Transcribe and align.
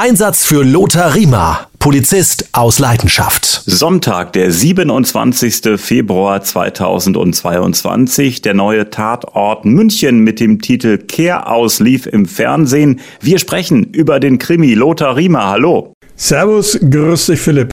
Einsatz 0.00 0.46
für 0.46 0.62
Lothar 0.62 1.16
Riemer, 1.16 1.66
Polizist 1.80 2.50
aus 2.52 2.78
Leidenschaft. 2.78 3.64
Sonntag, 3.66 4.32
der 4.32 4.52
27. 4.52 5.76
Februar 5.76 6.40
2022. 6.40 8.40
Der 8.40 8.54
neue 8.54 8.90
Tatort 8.90 9.64
München 9.64 10.20
mit 10.20 10.38
dem 10.38 10.60
Titel 10.60 10.98
Kehraus 10.98 11.80
lief 11.80 12.06
im 12.06 12.26
Fernsehen. 12.26 13.00
Wir 13.20 13.40
sprechen 13.40 13.86
über 13.86 14.20
den 14.20 14.38
Krimi 14.38 14.74
Lothar 14.74 15.16
Riemer. 15.16 15.48
Hallo. 15.48 15.92
Servus, 16.14 16.78
grüß 16.78 17.26
dich 17.26 17.40
Philipp. 17.40 17.72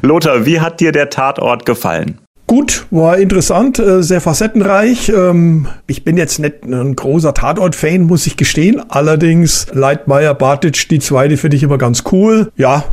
Lothar, 0.00 0.46
wie 0.46 0.60
hat 0.60 0.80
dir 0.80 0.92
der 0.92 1.10
Tatort 1.10 1.66
gefallen? 1.66 2.25
Gut, 2.46 2.86
war 2.92 3.18
interessant, 3.18 3.80
äh, 3.80 4.04
sehr 4.04 4.20
facettenreich. 4.20 5.08
Ähm, 5.08 5.66
ich 5.88 6.04
bin 6.04 6.16
jetzt 6.16 6.38
nicht 6.38 6.64
ein 6.64 6.94
großer 6.94 7.34
Tatort-Fan, 7.34 8.02
muss 8.02 8.26
ich 8.26 8.36
gestehen. 8.36 8.80
Allerdings 8.88 9.66
Leitmeier, 9.72 10.32
Bartic, 10.32 10.88
die 10.88 11.00
zweite 11.00 11.36
finde 11.36 11.56
ich 11.56 11.64
immer 11.64 11.78
ganz 11.78 12.04
cool. 12.12 12.52
Ja, 12.56 12.84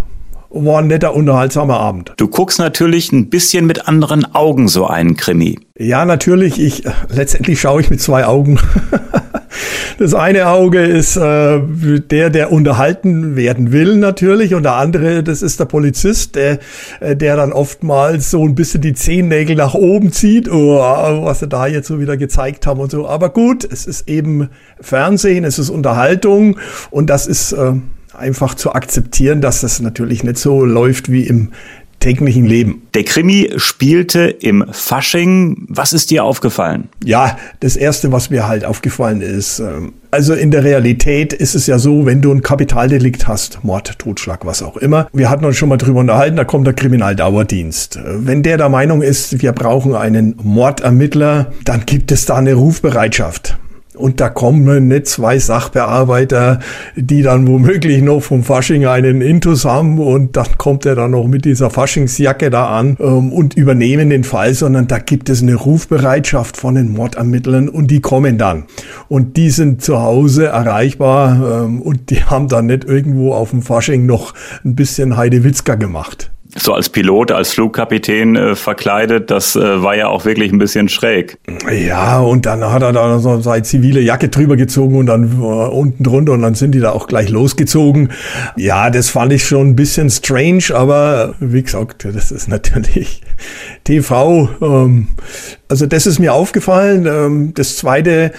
war 0.49 0.79
ein 0.79 0.87
netter, 0.87 1.15
unterhaltsamer 1.15 1.79
Abend. 1.79 2.13
Du 2.17 2.27
guckst 2.27 2.57
natürlich 2.57 3.11
ein 3.11 3.29
bisschen 3.29 3.65
mit 3.65 3.87
anderen 3.87 4.33
Augen 4.33 4.67
so 4.67 4.87
einen 4.87 5.17
Krimi. 5.17 5.59
Ja, 5.77 6.05
natürlich. 6.05 6.59
Ich, 6.59 6.83
letztendlich 7.09 7.61
schaue 7.61 7.81
ich 7.81 7.89
mit 7.89 8.01
zwei 8.01 8.25
Augen. 8.25 8.59
Das 9.97 10.13
eine 10.13 10.47
Auge 10.47 10.83
ist 10.83 11.17
äh, 11.17 11.59
der, 11.59 12.29
der 12.29 12.51
unterhalten 12.51 13.35
werden 13.35 13.71
will 13.71 13.95
natürlich 13.95 14.55
und 14.55 14.63
der 14.63 14.75
andere, 14.75 15.23
das 15.23 15.41
ist 15.41 15.59
der 15.59 15.65
Polizist, 15.65 16.35
der, 16.35 16.59
äh, 16.99 17.15
der 17.15 17.35
dann 17.35 17.53
oftmals 17.53 18.31
so 18.31 18.43
ein 18.43 18.55
bisschen 18.55 18.81
die 18.81 18.93
Zehennägel 18.93 19.55
nach 19.55 19.73
oben 19.73 20.11
zieht, 20.11 20.49
oh, 20.49 20.79
was 20.79 21.39
sie 21.39 21.47
da 21.47 21.67
jetzt 21.67 21.87
so 21.87 21.99
wieder 21.99 22.17
gezeigt 22.17 22.65
haben 22.67 22.79
und 22.79 22.91
so. 22.91 23.07
Aber 23.07 23.29
gut, 23.29 23.63
es 23.69 23.85
ist 23.85 24.07
eben 24.07 24.49
Fernsehen, 24.79 25.43
es 25.43 25.59
ist 25.59 25.69
Unterhaltung 25.69 26.59
und 26.91 27.09
das 27.09 27.27
ist 27.27 27.53
äh, 27.53 27.73
einfach 28.17 28.55
zu 28.55 28.73
akzeptieren, 28.73 29.41
dass 29.41 29.61
das 29.61 29.79
natürlich 29.79 30.23
nicht 30.23 30.37
so 30.37 30.65
läuft 30.65 31.11
wie 31.11 31.25
im 31.25 31.49
täglichen 32.03 32.45
Leben. 32.45 32.81
Der 32.93 33.03
Krimi 33.03 33.51
spielte 33.55 34.23
im 34.23 34.65
Fasching. 34.71 35.65
Was 35.69 35.93
ist 35.93 36.11
dir 36.11 36.25
aufgefallen? 36.25 36.89
Ja, 37.03 37.37
das 37.61 37.77
Erste, 37.77 38.11
was 38.11 38.29
mir 38.29 38.47
halt 38.47 38.65
aufgefallen 38.65 39.21
ist, 39.21 39.59
ähm, 39.59 39.93
also 40.11 40.33
in 40.35 40.51
der 40.51 40.63
Realität 40.63 41.33
ist 41.33 41.55
es 41.55 41.65
ja 41.65 41.79
so, 41.79 42.05
wenn 42.05 42.21
du 42.21 42.31
ein 42.31 42.43
Kapitaldelikt 42.43 43.27
hast, 43.27 43.63
Mord, 43.63 43.97
Totschlag, 43.97 44.45
was 44.45 44.61
auch 44.61 44.77
immer. 44.77 45.07
Wir 45.11 45.29
hatten 45.29 45.43
uns 45.43 45.57
schon 45.57 45.69
mal 45.69 45.77
drüber 45.77 46.01
unterhalten, 46.01 46.35
da 46.35 46.43
kommt 46.43 46.67
der 46.67 46.75
Kriminaldauerdienst. 46.75 47.99
Wenn 48.05 48.43
der 48.43 48.57
der 48.57 48.69
Meinung 48.69 49.01
ist, 49.01 49.41
wir 49.41 49.53
brauchen 49.53 49.95
einen 49.95 50.35
Mordermittler, 50.43 51.51
dann 51.65 51.87
gibt 51.87 52.11
es 52.11 52.25
da 52.25 52.35
eine 52.35 52.53
Rufbereitschaft. 52.53 53.57
Und 53.95 54.19
da 54.19 54.29
kommen 54.29 54.87
nicht 54.87 55.07
zwei 55.07 55.37
Sachbearbeiter, 55.37 56.59
die 56.95 57.21
dann 57.21 57.47
womöglich 57.47 58.01
noch 58.01 58.21
vom 58.21 58.43
Fasching 58.43 58.85
einen 58.85 59.21
Intus 59.21 59.65
haben 59.65 59.99
und 59.99 60.35
dann 60.35 60.57
kommt 60.57 60.85
er 60.85 60.95
dann 60.95 61.11
noch 61.11 61.27
mit 61.27 61.45
dieser 61.45 61.69
Faschingsjacke 61.69 62.49
da 62.49 62.67
an 62.67 62.97
ähm, 62.99 63.31
und 63.31 63.55
übernehmen 63.55 64.09
den 64.09 64.23
Fall, 64.23 64.53
sondern 64.53 64.87
da 64.87 64.97
gibt 64.97 65.29
es 65.29 65.41
eine 65.41 65.55
Rufbereitschaft 65.55 66.57
von 66.57 66.75
den 66.75 66.93
Mordermittlern 66.93 67.69
und 67.69 67.91
die 67.91 68.01
kommen 68.01 68.37
dann. 68.37 68.65
Und 69.09 69.37
die 69.37 69.51
sind 69.51 69.83
zu 69.83 70.01
Hause 70.01 70.47
erreichbar 70.47 71.65
ähm, 71.65 71.81
und 71.81 72.09
die 72.09 72.23
haben 72.23 72.47
dann 72.47 72.65
nicht 72.65 72.85
irgendwo 72.85 73.33
auf 73.33 73.51
dem 73.51 73.61
Fasching 73.61 74.05
noch 74.05 74.33
ein 74.65 74.75
bisschen 74.75 75.17
Heidewitzka 75.17 75.75
gemacht 75.75 76.32
so 76.55 76.73
als 76.73 76.89
Pilot, 76.89 77.31
als 77.31 77.53
Flugkapitän 77.53 78.35
äh, 78.35 78.55
verkleidet, 78.55 79.31
das 79.31 79.55
äh, 79.55 79.81
war 79.81 79.95
ja 79.95 80.07
auch 80.07 80.25
wirklich 80.25 80.51
ein 80.51 80.59
bisschen 80.59 80.89
schräg. 80.89 81.37
Ja, 81.71 82.19
und 82.19 82.45
dann 82.45 82.63
hat 82.63 82.83
er 82.83 82.93
da 82.93 83.19
so 83.19 83.41
seine 83.41 83.63
zivile 83.63 84.01
Jacke 84.01 84.29
drüber 84.29 84.55
gezogen 84.55 84.97
und 84.97 85.07
dann 85.07 85.41
äh, 85.41 85.45
unten 85.45 86.03
drunter 86.03 86.33
und 86.33 86.41
dann 86.41 86.55
sind 86.55 86.73
die 86.73 86.79
da 86.79 86.91
auch 86.91 87.07
gleich 87.07 87.29
losgezogen. 87.29 88.09
Ja, 88.55 88.89
das 88.89 89.09
fand 89.09 89.33
ich 89.33 89.45
schon 89.45 89.69
ein 89.69 89.75
bisschen 89.75 90.09
strange, 90.09 90.63
aber 90.73 91.35
wie 91.39 91.63
gesagt, 91.63 92.05
das 92.05 92.31
ist 92.31 92.47
natürlich 92.47 93.21
TV. 93.83 94.49
Ähm, 94.61 95.07
also 95.69 95.85
das 95.85 96.05
ist 96.05 96.19
mir 96.19 96.33
aufgefallen. 96.33 97.05
Ähm, 97.07 97.53
das 97.55 97.77
zweite, 97.77 98.31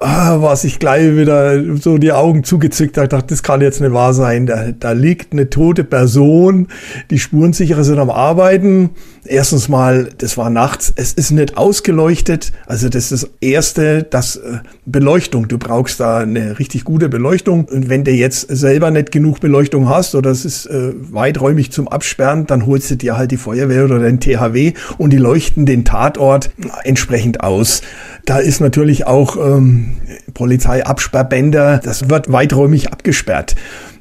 ah, 0.00 0.40
was 0.40 0.64
ich 0.64 0.78
gleich 0.78 1.16
wieder 1.16 1.76
so 1.76 1.98
die 1.98 2.12
Augen 2.12 2.44
zugezückt 2.44 2.96
habe, 2.96 3.08
dachte, 3.08 3.26
das 3.28 3.42
kann 3.42 3.60
jetzt 3.60 3.80
nicht 3.80 3.92
wahr 3.92 4.14
sein. 4.14 4.46
Da, 4.46 4.72
da 4.72 4.92
liegt 4.92 5.32
eine 5.32 5.50
tote 5.50 5.84
Person, 5.84 6.68
die 7.10 7.18
Spurensicherer 7.18 7.84
sind 7.84 7.98
am 7.98 8.10
Arbeiten. 8.10 8.90
Erstens 9.24 9.68
mal, 9.68 10.08
das 10.16 10.38
war 10.38 10.48
nachts, 10.48 10.92
es 10.96 11.12
ist 11.12 11.32
nicht 11.32 11.58
ausgeleuchtet. 11.58 12.52
Also 12.66 12.88
das 12.88 13.12
ist 13.12 13.24
das 13.24 13.30
Erste, 13.40 14.04
das 14.04 14.36
äh, 14.36 14.58
Beleuchtung. 14.86 15.48
Du 15.48 15.58
brauchst 15.58 16.00
da 16.00 16.18
eine 16.18 16.58
richtig 16.58 16.84
gute 16.84 17.08
Beleuchtung. 17.08 17.66
Und 17.66 17.90
wenn 17.90 18.04
du 18.04 18.12
jetzt 18.12 18.48
selber 18.48 18.90
nicht 18.90 19.12
genug 19.12 19.40
Beleuchtung 19.40 19.88
hast 19.88 20.14
oder 20.14 20.30
es 20.30 20.44
ist 20.44 20.66
äh, 20.66 20.92
weiträumig 20.94 21.72
zum 21.72 21.88
Absperren, 21.88 22.46
dann 22.46 22.64
holst 22.64 22.90
du 22.90 22.96
dir 22.96 23.18
halt 23.18 23.30
die 23.30 23.36
Feuerwehr 23.36 23.84
oder 23.84 23.98
den 23.98 24.20
THW 24.20 24.72
und 24.96 25.12
die 25.12 25.18
leuchten 25.18 25.66
den 25.66 25.84
Tatort 25.84 26.50
entsprechend 26.84 27.42
aus. 27.42 27.82
Da 28.24 28.38
ist 28.38 28.60
natürlich 28.60 29.06
auch 29.06 29.36
ähm, 29.36 29.96
Polizeiabsperrbänder, 30.34 31.80
das 31.82 32.10
wird 32.10 32.30
weiträumig 32.30 32.92
abgesperrt. 32.92 33.54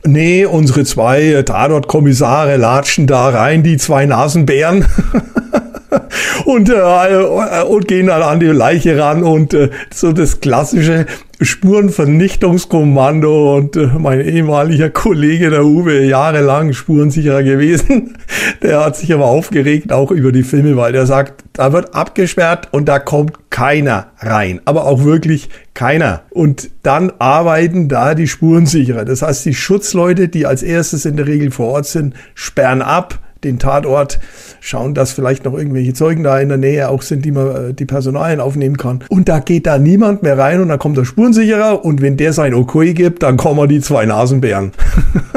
Nee, 0.06 0.46
unsere 0.46 0.86
zwei 0.86 1.44
Tatort-Kommissare 1.46 2.58
latschen 2.58 3.08
da 3.08 3.30
rein, 3.30 3.64
die 3.64 3.78
zwei 3.78 4.06
Nasenbären. 4.06 4.86
und, 6.46 6.70
äh, 6.70 7.64
und 7.68 7.88
gehen 7.88 8.08
dann 8.08 8.22
an 8.22 8.40
die 8.40 8.48
Leiche 8.48 8.98
ran 8.98 9.24
und 9.24 9.54
äh, 9.54 9.70
so 9.94 10.12
das 10.12 10.40
klassische 10.40 11.06
Spurenvernichtungskommando 11.40 13.58
und 13.58 13.76
äh, 13.76 13.92
mein 14.00 14.22
ehemaliger 14.22 14.90
Kollege 14.90 15.52
der 15.52 15.66
Uwe, 15.66 16.06
jahrelang 16.06 16.74
spurensicherer 16.74 17.44
gewesen, 17.44 18.18
der 18.64 18.84
hat 18.84 18.96
sich 18.96 19.14
aber 19.14 19.26
aufgeregt, 19.26 19.94
auch 19.94 20.10
über 20.10 20.32
die 20.32 20.42
Filme, 20.42 20.76
weil 20.78 20.94
der 20.94 21.06
sagt, 21.06 21.44
da 21.54 21.74
wird 21.74 21.94
abgesperrt 21.94 22.70
und 22.72 22.88
da 22.88 22.98
kommt 22.98 23.52
keiner 23.52 24.08
rein, 24.18 24.62
aber 24.66 24.86
auch 24.86 25.04
wirklich 25.04 25.50
keiner. 25.76 26.24
Und 26.32 26.72
dann 26.82 27.14
arbeiten 27.20 27.88
da 27.88 28.16
die 28.16 28.28
Spurensicherer. 28.28 29.06
Das 29.06 29.22
heißt, 29.22 29.46
die 29.46 29.54
Schutzleute, 29.54 30.30
die 30.30 30.48
als 30.48 30.64
erstes 30.64 31.06
in 31.06 31.18
der 31.18 31.28
Regel 31.28 31.52
vor 31.52 31.68
Ort 31.68 31.86
sind, 31.86 32.16
sperren 32.34 32.82
ab, 32.82 33.20
den 33.44 33.60
Tatort, 33.60 34.20
schauen, 34.60 34.94
dass 34.94 35.12
vielleicht 35.12 35.46
noch 35.46 35.54
irgendwelche 35.54 35.94
Zeugen 35.94 36.24
da 36.24 36.40
in 36.40 36.50
der 36.50 36.58
Nähe 36.58 36.90
auch 36.90 37.02
sind, 37.02 37.26
die 37.26 37.32
man 37.32 37.70
äh, 37.70 37.74
die 37.74 37.86
Personalien 37.86 38.40
aufnehmen 38.40 38.78
kann. 38.78 39.04
Und 39.10 39.30
da 39.30 39.40
geht 39.40 39.68
da 39.68 39.78
niemand 39.78 40.24
mehr 40.24 40.38
rein 40.38 40.62
und 40.62 40.70
dann 40.70 40.80
kommt 40.80 40.98
der 40.98 41.06
Spurensicherer 41.06 41.84
und 41.86 42.02
wenn 42.02 42.18
der 42.18 42.34
sein 42.34 42.54
Okay 42.54 42.94
gibt, 42.94 43.24
dann 43.24 43.38
kommen 43.38 43.68
die 43.68 43.80
zwei 43.82 44.06
Nasenbären. 44.06 44.72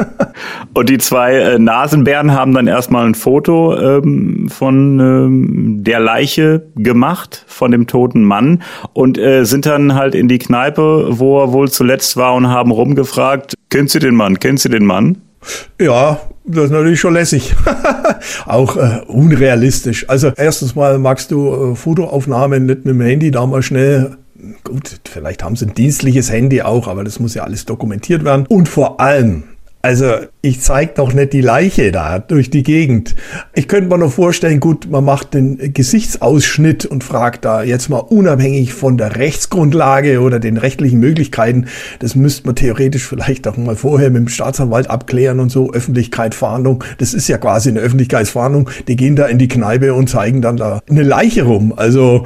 und 0.73 0.89
die 0.89 0.97
zwei 0.97 1.35
äh, 1.35 1.59
Nasenbären 1.59 2.33
haben 2.33 2.53
dann 2.53 2.67
erstmal 2.67 3.05
ein 3.05 3.15
Foto 3.15 3.77
ähm, 3.77 4.49
von 4.49 4.99
ähm, 4.99 5.83
der 5.83 5.99
Leiche 5.99 6.67
gemacht, 6.75 7.43
von 7.47 7.71
dem 7.71 7.87
toten 7.87 8.23
Mann 8.23 8.61
und 8.93 9.17
äh, 9.17 9.43
sind 9.45 9.65
dann 9.65 9.95
halt 9.95 10.15
in 10.15 10.27
die 10.27 10.39
Kneipe, 10.39 11.07
wo 11.11 11.41
er 11.41 11.53
wohl 11.53 11.69
zuletzt 11.69 12.17
war 12.17 12.33
und 12.35 12.47
haben 12.47 12.71
rumgefragt, 12.71 13.55
kennst 13.69 13.95
du 13.95 13.99
den 13.99 14.15
Mann, 14.15 14.39
kennst 14.39 14.65
du 14.65 14.69
den 14.69 14.85
Mann? 14.85 15.17
Ja, 15.79 16.21
das 16.45 16.65
ist 16.65 16.71
natürlich 16.71 16.99
schon 16.99 17.13
lässig. 17.13 17.55
auch 18.45 18.77
äh, 18.77 19.01
unrealistisch. 19.07 20.07
Also 20.09 20.31
erstens 20.35 20.75
mal 20.75 20.99
magst 20.99 21.31
du 21.31 21.71
äh, 21.71 21.75
Fotoaufnahmen 21.75 22.65
nicht 22.65 22.85
mit 22.85 22.93
dem 22.93 23.01
Handy 23.01 23.31
da 23.31 23.45
mal 23.45 23.63
schnell 23.63 24.17
Gut, 24.63 25.01
vielleicht 25.05 25.43
haben 25.43 25.55
sie 25.55 25.67
ein 25.67 25.75
dienstliches 25.75 26.31
Handy 26.31 26.61
auch, 26.61 26.87
aber 26.87 27.03
das 27.03 27.19
muss 27.19 27.35
ja 27.35 27.43
alles 27.43 27.65
dokumentiert 27.65 28.23
werden. 28.23 28.47
Und 28.47 28.67
vor 28.69 28.99
allem, 28.99 29.43
also 29.81 30.13
ich 30.41 30.61
zeige 30.61 30.93
doch 30.95 31.13
nicht 31.13 31.33
die 31.33 31.41
Leiche 31.41 31.91
da 31.91 32.19
durch 32.19 32.49
die 32.49 32.63
Gegend. 32.63 33.15
Ich 33.53 33.67
könnte 33.67 33.89
mir 33.89 33.97
nur 33.97 34.11
vorstellen, 34.11 34.59
gut, 34.59 34.89
man 34.89 35.03
macht 35.03 35.33
den 35.33 35.73
Gesichtsausschnitt 35.73 36.85
und 36.85 37.03
fragt 37.03 37.45
da 37.45 37.63
jetzt 37.63 37.89
mal 37.89 37.99
unabhängig 37.99 38.73
von 38.73 38.97
der 38.97 39.17
Rechtsgrundlage 39.17 40.21
oder 40.21 40.39
den 40.39 40.57
rechtlichen 40.57 40.99
Möglichkeiten, 40.99 41.67
das 41.99 42.15
müsste 42.15 42.47
man 42.47 42.55
theoretisch 42.55 43.07
vielleicht 43.07 43.47
auch 43.47 43.57
mal 43.57 43.75
vorher 43.75 44.09
mit 44.09 44.21
dem 44.21 44.29
Staatsanwalt 44.29 44.89
abklären 44.89 45.39
und 45.39 45.49
so, 45.49 45.71
Öffentlichkeit, 45.71 46.35
Fahndung, 46.35 46.83
das 46.97 47.13
ist 47.13 47.27
ja 47.27 47.37
quasi 47.37 47.69
eine 47.69 47.79
Öffentlichkeitsfahndung, 47.79 48.69
die 48.87 48.95
gehen 48.95 49.15
da 49.15 49.25
in 49.25 49.37
die 49.37 49.47
Kneipe 49.47 49.93
und 49.93 50.09
zeigen 50.09 50.41
dann 50.41 50.57
da 50.57 50.81
eine 50.89 51.03
Leiche 51.03 51.43
rum. 51.43 51.73
Also 51.75 52.25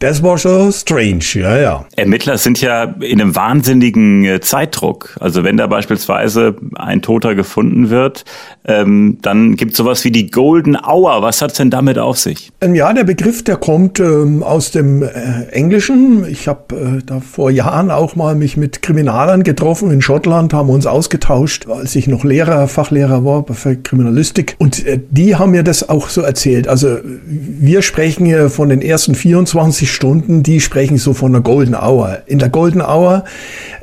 das 0.00 0.22
war 0.22 0.38
schon 0.38 0.72
strange, 0.72 1.24
ja, 1.34 1.58
ja. 1.58 1.84
Ermittler 1.94 2.38
sind 2.38 2.58
ja 2.62 2.84
in 2.84 3.20
einem 3.20 3.36
wahnsinnigen 3.36 4.24
äh, 4.24 4.40
Zeitdruck. 4.40 5.14
Also 5.20 5.44
wenn 5.44 5.58
da 5.58 5.66
beispielsweise 5.66 6.56
ein 6.74 7.02
Toter 7.02 7.34
gefunden 7.34 7.90
wird, 7.90 8.24
ähm, 8.64 9.18
dann 9.20 9.56
gibt 9.56 9.72
es 9.72 9.76
sowas 9.76 10.02
wie 10.04 10.10
die 10.10 10.30
Golden 10.30 10.74
Hour. 10.74 11.20
Was 11.20 11.42
hat's 11.42 11.58
denn 11.58 11.68
damit 11.68 11.98
auf 11.98 12.18
sich? 12.18 12.50
Ähm, 12.62 12.74
ja, 12.74 12.90
der 12.94 13.04
Begriff, 13.04 13.44
der 13.44 13.56
kommt 13.56 14.00
ähm, 14.00 14.42
aus 14.42 14.70
dem 14.70 15.02
äh, 15.02 15.08
Englischen. 15.50 16.24
Ich 16.26 16.48
habe 16.48 16.74
äh, 17.00 17.02
da 17.04 17.20
vor 17.20 17.50
Jahren 17.50 17.90
auch 17.90 18.16
mal 18.16 18.34
mich 18.34 18.56
mit 18.56 18.80
Kriminalern 18.80 19.42
getroffen 19.42 19.90
in 19.90 20.00
Schottland, 20.00 20.54
haben 20.54 20.70
uns 20.70 20.86
ausgetauscht, 20.86 21.66
als 21.68 21.94
ich 21.94 22.08
noch 22.08 22.24
Lehrer, 22.24 22.68
Fachlehrer 22.68 23.22
war 23.26 23.44
für 23.52 23.76
Kriminalistik. 23.76 24.56
Und 24.58 24.86
äh, 24.86 24.98
die 25.10 25.36
haben 25.36 25.50
mir 25.50 25.62
das 25.62 25.86
auch 25.90 26.08
so 26.08 26.22
erzählt. 26.22 26.68
Also 26.68 26.96
wir 27.26 27.82
sprechen 27.82 28.24
hier 28.24 28.48
von 28.48 28.70
den 28.70 28.80
ersten 28.80 29.14
24 29.14 29.89
Stunden, 29.90 30.42
die 30.42 30.60
sprechen 30.60 30.98
so 30.98 31.12
von 31.12 31.32
der 31.32 31.42
Golden 31.42 31.74
Hour. 31.74 32.18
In 32.26 32.38
der 32.38 32.48
Golden 32.48 32.80
Hour, 32.80 33.24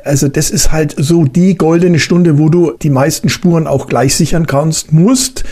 also 0.04 0.28
das 0.28 0.50
ist 0.50 0.72
halt 0.72 0.94
so 0.96 1.24
die 1.24 1.56
goldene 1.56 1.98
Stunde, 1.98 2.38
wo 2.38 2.48
du 2.48 2.72
die 2.80 2.90
meisten 2.90 3.28
Spuren 3.28 3.66
auch 3.66 3.86
gleich 3.86 4.16
sichern 4.16 4.46
kannst, 4.46 4.92
musst. 4.92 5.44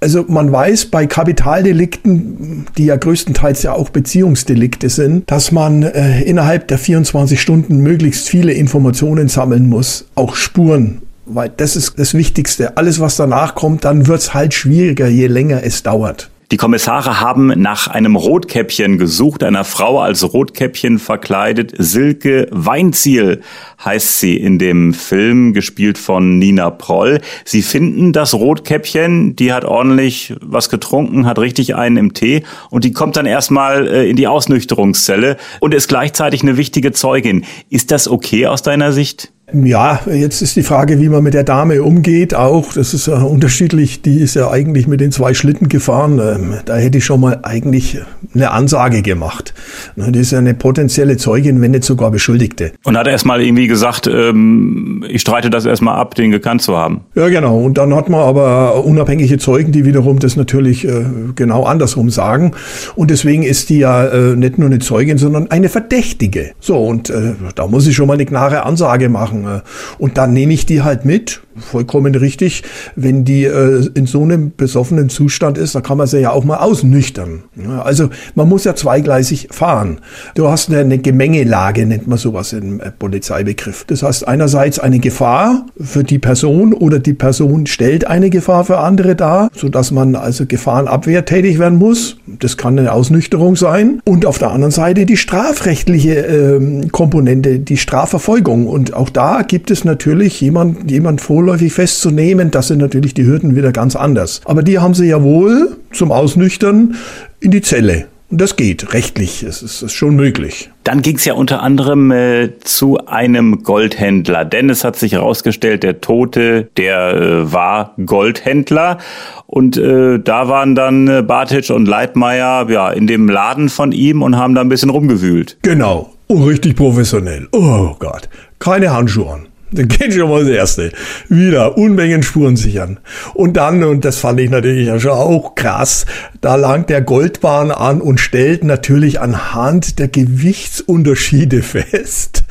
Also 0.00 0.24
man 0.28 0.50
weiß 0.50 0.86
bei 0.86 1.06
Kapitaldelikten, 1.06 2.66
die 2.76 2.86
ja 2.86 2.96
größtenteils 2.96 3.62
ja 3.62 3.72
auch 3.72 3.90
Beziehungsdelikte 3.90 4.88
sind, 4.88 5.30
dass 5.30 5.52
man 5.52 5.82
äh, 5.82 6.22
innerhalb 6.22 6.68
der 6.68 6.78
24 6.78 7.40
Stunden 7.40 7.78
möglichst 7.78 8.28
viele 8.28 8.52
Informationen 8.52 9.28
sammeln 9.28 9.68
muss, 9.68 10.06
auch 10.14 10.34
Spuren 10.34 11.02
weil 11.30 11.50
das 11.54 11.76
ist 11.76 11.98
das 11.98 12.14
Wichtigste. 12.14 12.76
Alles, 12.76 13.00
was 13.00 13.16
danach 13.16 13.54
kommt, 13.54 13.84
dann 13.84 14.06
wird's 14.06 14.34
halt 14.34 14.54
schwieriger, 14.54 15.08
je 15.08 15.26
länger 15.26 15.62
es 15.62 15.82
dauert. 15.82 16.30
Die 16.50 16.56
Kommissare 16.56 17.20
haben 17.20 17.48
nach 17.60 17.88
einem 17.88 18.16
Rotkäppchen 18.16 18.96
gesucht, 18.96 19.42
einer 19.42 19.64
Frau 19.64 20.00
als 20.00 20.32
Rotkäppchen 20.32 20.98
verkleidet. 20.98 21.74
Silke 21.76 22.48
Weinziel 22.50 23.42
heißt 23.84 24.18
sie 24.18 24.34
in 24.38 24.58
dem 24.58 24.94
Film, 24.94 25.52
gespielt 25.52 25.98
von 25.98 26.38
Nina 26.38 26.70
Proll. 26.70 27.20
Sie 27.44 27.60
finden 27.60 28.14
das 28.14 28.32
Rotkäppchen, 28.32 29.36
die 29.36 29.52
hat 29.52 29.66
ordentlich 29.66 30.34
was 30.40 30.70
getrunken, 30.70 31.26
hat 31.26 31.38
richtig 31.38 31.74
einen 31.74 31.98
im 31.98 32.14
Tee 32.14 32.44
und 32.70 32.84
die 32.84 32.92
kommt 32.92 33.18
dann 33.18 33.26
erstmal 33.26 33.86
äh, 33.86 34.08
in 34.08 34.16
die 34.16 34.26
Ausnüchterungszelle 34.26 35.36
und 35.60 35.74
ist 35.74 35.88
gleichzeitig 35.88 36.40
eine 36.40 36.56
wichtige 36.56 36.92
Zeugin. 36.92 37.44
Ist 37.68 37.90
das 37.90 38.08
okay 38.08 38.46
aus 38.46 38.62
deiner 38.62 38.92
Sicht? 38.92 39.32
Ja, 39.52 40.00
jetzt 40.06 40.42
ist 40.42 40.56
die 40.56 40.62
Frage, 40.62 41.00
wie 41.00 41.08
man 41.08 41.22
mit 41.22 41.32
der 41.32 41.44
Dame 41.44 41.82
umgeht. 41.82 42.34
Auch 42.34 42.74
das 42.74 42.92
ist 42.92 43.06
ja 43.06 43.22
unterschiedlich. 43.22 44.02
Die 44.02 44.20
ist 44.20 44.34
ja 44.34 44.50
eigentlich 44.50 44.86
mit 44.86 45.00
den 45.00 45.10
zwei 45.10 45.32
Schlitten 45.32 45.70
gefahren. 45.70 46.18
Ähm, 46.18 46.54
da 46.66 46.76
hätte 46.76 46.98
ich 46.98 47.06
schon 47.06 47.20
mal 47.20 47.40
eigentlich 47.42 47.98
eine 48.34 48.50
Ansage 48.50 49.00
gemacht. 49.00 49.54
Die 49.96 50.18
ist 50.18 50.32
ja 50.32 50.38
eine 50.38 50.52
potenzielle 50.52 51.16
Zeugin, 51.16 51.62
wenn 51.62 51.70
nicht 51.70 51.84
sogar 51.84 52.10
Beschuldigte. 52.10 52.72
Und 52.84 52.98
hat 52.98 53.06
erst 53.06 53.24
mal 53.24 53.40
irgendwie 53.40 53.68
gesagt, 53.68 54.06
ähm, 54.06 55.02
ich 55.08 55.22
streite 55.22 55.48
das 55.48 55.64
erstmal 55.64 55.98
ab, 55.98 56.14
den 56.14 56.30
gekannt 56.30 56.60
zu 56.60 56.76
haben. 56.76 57.00
Ja, 57.14 57.28
genau. 57.28 57.58
Und 57.58 57.78
dann 57.78 57.94
hat 57.94 58.10
man 58.10 58.20
aber 58.20 58.84
unabhängige 58.84 59.38
Zeugen, 59.38 59.72
die 59.72 59.86
wiederum 59.86 60.18
das 60.18 60.36
natürlich 60.36 60.86
äh, 60.86 61.06
genau 61.34 61.64
andersrum 61.64 62.10
sagen. 62.10 62.52
Und 62.96 63.10
deswegen 63.10 63.44
ist 63.44 63.70
die 63.70 63.78
ja 63.78 64.04
äh, 64.08 64.36
nicht 64.36 64.58
nur 64.58 64.68
eine 64.68 64.78
Zeugin, 64.78 65.16
sondern 65.16 65.50
eine 65.50 65.70
Verdächtige. 65.70 66.50
So, 66.60 66.76
und 66.76 67.08
äh, 67.08 67.32
da 67.54 67.66
muss 67.66 67.86
ich 67.86 67.96
schon 67.96 68.08
mal 68.08 68.14
eine 68.14 68.26
klare 68.26 68.66
Ansage 68.66 69.08
machen 69.08 69.37
machen. 69.42 69.58
Äh, 69.58 69.60
und 69.98 70.18
dann 70.18 70.32
nehme 70.32 70.52
ich 70.52 70.66
die 70.66 70.82
halt 70.82 71.04
mit, 71.04 71.40
vollkommen 71.60 72.14
richtig. 72.14 72.62
Wenn 72.96 73.24
die 73.24 73.44
äh, 73.44 73.88
in 73.94 74.06
so 74.06 74.22
einem 74.22 74.52
besoffenen 74.56 75.08
Zustand 75.08 75.58
ist, 75.58 75.74
dann 75.74 75.82
kann 75.82 75.98
man 75.98 76.06
sie 76.06 76.20
ja 76.20 76.30
auch 76.30 76.44
mal 76.44 76.58
ausnüchtern. 76.58 77.44
Also 77.82 78.10
man 78.34 78.48
muss 78.48 78.64
ja 78.64 78.74
zweigleisig 78.74 79.48
fahren. 79.50 80.00
Du 80.34 80.48
hast 80.48 80.72
eine, 80.72 80.98
Gemengelage, 80.98 81.86
nennt 81.86 82.06
man 82.06 82.18
sowas 82.18 82.52
im 82.52 82.80
äh, 82.80 82.90
Polizeibegriff. 82.90 83.84
Das 83.84 84.02
heißt 84.02 84.26
einerseits 84.26 84.78
eine 84.78 84.98
Gefahr 84.98 85.66
für 85.80 86.04
die 86.04 86.18
Person 86.18 86.72
oder 86.74 86.98
die 86.98 87.14
Person 87.14 87.66
stellt 87.66 88.06
eine 88.06 88.30
Gefahr 88.30 88.64
für 88.64 88.78
andere 88.78 89.16
dar, 89.16 89.50
sodass 89.54 89.90
man 89.90 90.14
also 90.14 90.46
Gefahrenabwehr 90.46 91.24
tätig 91.24 91.58
werden 91.58 91.78
muss. 91.78 92.16
Das 92.26 92.56
kann 92.56 92.78
eine 92.78 92.92
Ausnüchterung 92.92 93.56
sein. 93.56 94.00
Und 94.04 94.26
auf 94.26 94.38
der 94.38 94.50
anderen 94.50 94.72
Seite 94.72 95.06
die 95.06 95.16
strafrechtliche 95.16 96.14
ähm, 96.14 96.90
Komponente, 96.92 97.58
die 97.58 97.76
Strafverfolgung. 97.76 98.66
Und 98.66 98.94
auch 98.94 99.10
da 99.10 99.27
gibt 99.42 99.70
es 99.70 99.84
natürlich 99.84 100.40
jemand, 100.40 100.90
jemand 100.90 101.20
vorläufig 101.20 101.72
festzunehmen. 101.72 102.50
Das 102.50 102.68
sind 102.68 102.78
natürlich 102.78 103.14
die 103.14 103.24
Hürden 103.24 103.56
wieder 103.56 103.72
ganz 103.72 103.96
anders. 103.96 104.40
Aber 104.44 104.62
die 104.62 104.78
haben 104.78 104.94
sie 104.94 105.06
ja 105.06 105.22
wohl 105.22 105.76
zum 105.92 106.12
Ausnüchtern 106.12 106.96
in 107.40 107.50
die 107.50 107.62
Zelle. 107.62 108.06
Und 108.30 108.42
das 108.42 108.56
geht 108.56 108.92
rechtlich, 108.92 109.42
es 109.42 109.62
ist, 109.62 109.80
ist 109.80 109.94
schon 109.94 110.14
möglich. 110.14 110.70
Dann 110.84 111.00
ging 111.00 111.16
es 111.16 111.24
ja 111.24 111.32
unter 111.32 111.62
anderem 111.62 112.10
äh, 112.10 112.58
zu 112.60 112.98
einem 113.06 113.62
Goldhändler, 113.62 114.44
denn 114.44 114.68
es 114.68 114.84
hat 114.84 114.96
sich 114.96 115.12
herausgestellt, 115.12 115.82
der 115.82 116.02
Tote, 116.02 116.68
der 116.76 117.14
äh, 117.14 117.52
war 117.52 117.94
Goldhändler. 118.04 118.98
Und 119.46 119.78
äh, 119.78 120.18
da 120.18 120.48
waren 120.48 120.74
dann 120.74 121.08
äh, 121.08 121.22
Bartic 121.22 121.70
und 121.70 121.88
Leitmeier 121.88 122.68
ja, 122.68 122.90
in 122.90 123.06
dem 123.06 123.30
Laden 123.30 123.70
von 123.70 123.92
ihm 123.92 124.20
und 124.20 124.36
haben 124.36 124.54
da 124.54 124.60
ein 124.60 124.68
bisschen 124.68 124.90
rumgewühlt. 124.90 125.56
Genau. 125.62 126.10
Oh, 126.28 126.42
richtig 126.42 126.76
professionell. 126.76 127.48
Oh 127.52 127.94
Gott. 127.98 128.28
Keine 128.58 128.92
Handschuhe 128.92 129.32
an. 129.32 129.47
Das 129.70 129.86
geht 129.86 130.14
schon 130.14 130.30
mal 130.30 130.44
das 130.44 130.50
Erste. 130.50 130.92
Wieder 131.28 131.76
Unmengen 131.76 132.22
Spuren 132.22 132.56
sichern. 132.56 132.98
Und 133.34 133.58
dann, 133.58 133.84
und 133.84 134.04
das 134.04 134.16
fand 134.16 134.40
ich 134.40 134.50
natürlich 134.50 134.90
auch 135.06 135.54
krass, 135.54 136.06
da 136.40 136.54
langt 136.54 136.88
der 136.88 137.02
Goldbahn 137.02 137.70
an 137.70 138.00
und 138.00 138.18
stellt 138.18 138.64
natürlich 138.64 139.20
anhand 139.20 139.98
der 139.98 140.08
Gewichtsunterschiede 140.08 141.62
fest, 141.62 142.44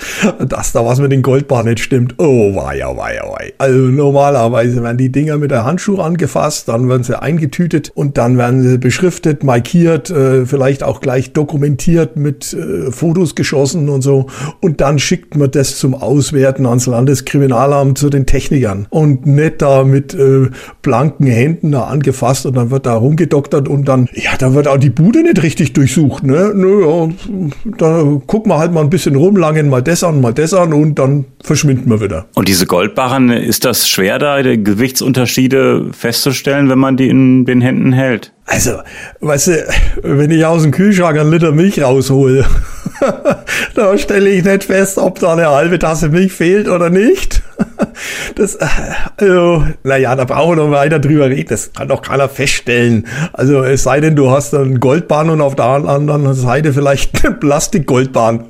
dass 0.48 0.74
da 0.74 0.86
was 0.86 1.00
mit 1.00 1.12
den 1.12 1.24
Goldbahnen 1.24 1.74
nicht 1.74 1.84
stimmt. 1.84 2.16
Oh, 2.20 2.56
wei, 2.56 2.86
oh, 2.86 2.98
wei, 2.98 3.20
oh, 3.24 3.32
wei. 3.32 3.54
Also 3.58 3.80
normalerweise 3.80 4.84
werden 4.84 4.98
die 4.98 5.12
Dinger 5.12 5.38
mit 5.38 5.50
der 5.50 5.66
Handschuh 5.66 6.00
angefasst, 6.00 6.68
dann 6.68 6.88
werden 6.88 7.04
sie 7.04 7.20
eingetütet 7.20 7.92
und 7.96 8.18
dann 8.18 8.38
werden 8.38 8.62
sie 8.62 8.78
beschriftet, 8.78 9.44
markiert, 9.44 10.12
äh, 10.12 10.46
vielleicht 10.46 10.84
auch 10.84 11.02
gleich 11.02 11.34
dokumentiert 11.34 12.16
mit 12.16 12.54
äh, 12.54 12.92
Fotos 12.92 13.34
geschossen 13.34 13.90
und 13.90 14.02
so. 14.02 14.28
Und 14.62 14.82
dann 14.82 15.00
schickt 15.00 15.36
man 15.36 15.50
das 15.50 15.78
zum 15.78 15.96
Auswerten 15.96 16.68
ans 16.68 16.86
Land 16.86 17.07
Landeskriminalamt 17.08 17.98
zu 17.98 18.10
den 18.10 18.26
Technikern 18.26 18.88
und 18.90 19.26
nicht 19.26 19.62
da 19.62 19.84
mit 19.84 20.14
äh, 20.14 20.50
blanken 20.82 21.28
Händen 21.28 21.72
da 21.72 21.86
angefasst 21.86 22.46
und 22.46 22.56
dann 22.56 22.70
wird 22.70 22.86
da 22.86 22.96
rumgedoktert 22.96 23.68
und 23.68 23.88
dann, 23.88 24.10
ja, 24.14 24.32
da 24.38 24.54
wird 24.54 24.68
auch 24.68 24.78
die 24.78 24.90
Bude 24.90 25.24
nicht 25.24 25.42
richtig 25.42 25.74
durchsucht, 25.74 26.24
ne? 26.24 26.52
Nö, 26.54 27.10
da 27.78 28.04
gucken 28.28 28.52
wir 28.52 28.60
halt 28.60 28.74
mal 28.74 28.82
ein 28.82 28.90
bisschen 28.90 29.16
rum, 29.16 29.38
langen 29.38 29.70
mal 29.70 29.82
das 29.82 30.04
an, 30.04 30.20
mal 30.20 30.34
das 30.34 30.54
an 30.54 30.74
und 30.74 31.00
dann 31.00 31.26
verschwinden 31.42 31.90
wir 31.90 32.02
wieder. 32.02 32.26
Und 32.36 32.48
diese 32.48 32.66
Goldbarren, 32.66 33.30
ist 33.30 33.64
das 33.64 33.88
schwer 33.88 34.20
da, 34.20 34.42
die 34.44 34.62
Gewichtsunterschiede 34.62 35.88
festzustellen, 35.92 36.70
wenn 36.70 36.80
man 36.80 36.98
die 36.98 37.08
in 37.08 37.46
den 37.46 37.62
Händen 37.62 37.94
hält? 37.94 38.34
Also, 38.50 38.80
weißt 39.20 39.48
du, 39.48 39.68
wenn 40.04 40.32
ich 40.32 40.46
aus 40.46 40.64
dem 40.64 40.72
Kühlschrank 40.72 41.20
einen 41.20 41.32
Liter 41.32 41.52
Milch 41.52 41.84
raushole, 41.84 42.46
da 43.76 43.98
stelle 43.98 44.30
ich 44.30 44.46
nicht 44.46 44.64
fest, 44.64 44.98
ob 44.98 45.20
da 45.20 45.34
eine 45.34 45.50
halbe 45.50 45.78
Tasse 45.80 46.08
Milch 46.08 46.32
fehlt 46.32 46.68
oder 46.68 46.90
nicht. 46.90 47.44
Das, 48.36 48.56
also, 49.18 49.66
naja, 49.84 50.16
da 50.16 50.26
brauchen 50.26 50.58
wir 50.58 50.66
noch 50.66 50.72
weiter 50.72 51.00
drüber 51.00 51.28
reden. 51.30 51.50
Das 51.50 51.74
kann 51.74 51.88
doch 51.88 52.04
keiner 52.04 52.30
feststellen. 52.30 53.08
Also, 53.34 53.64
es 53.64 53.82
sei 53.84 54.00
denn, 54.00 54.16
du 54.16 54.30
hast 54.30 54.54
einen 54.54 54.80
Goldbahn 54.80 55.32
und 55.32 55.42
auf 55.42 55.56
der 55.56 55.66
anderen 55.66 56.34
Seite 56.36 56.74
vielleicht 56.74 57.26
eine 57.26 57.34
Plastikgoldbahn. 57.36 58.46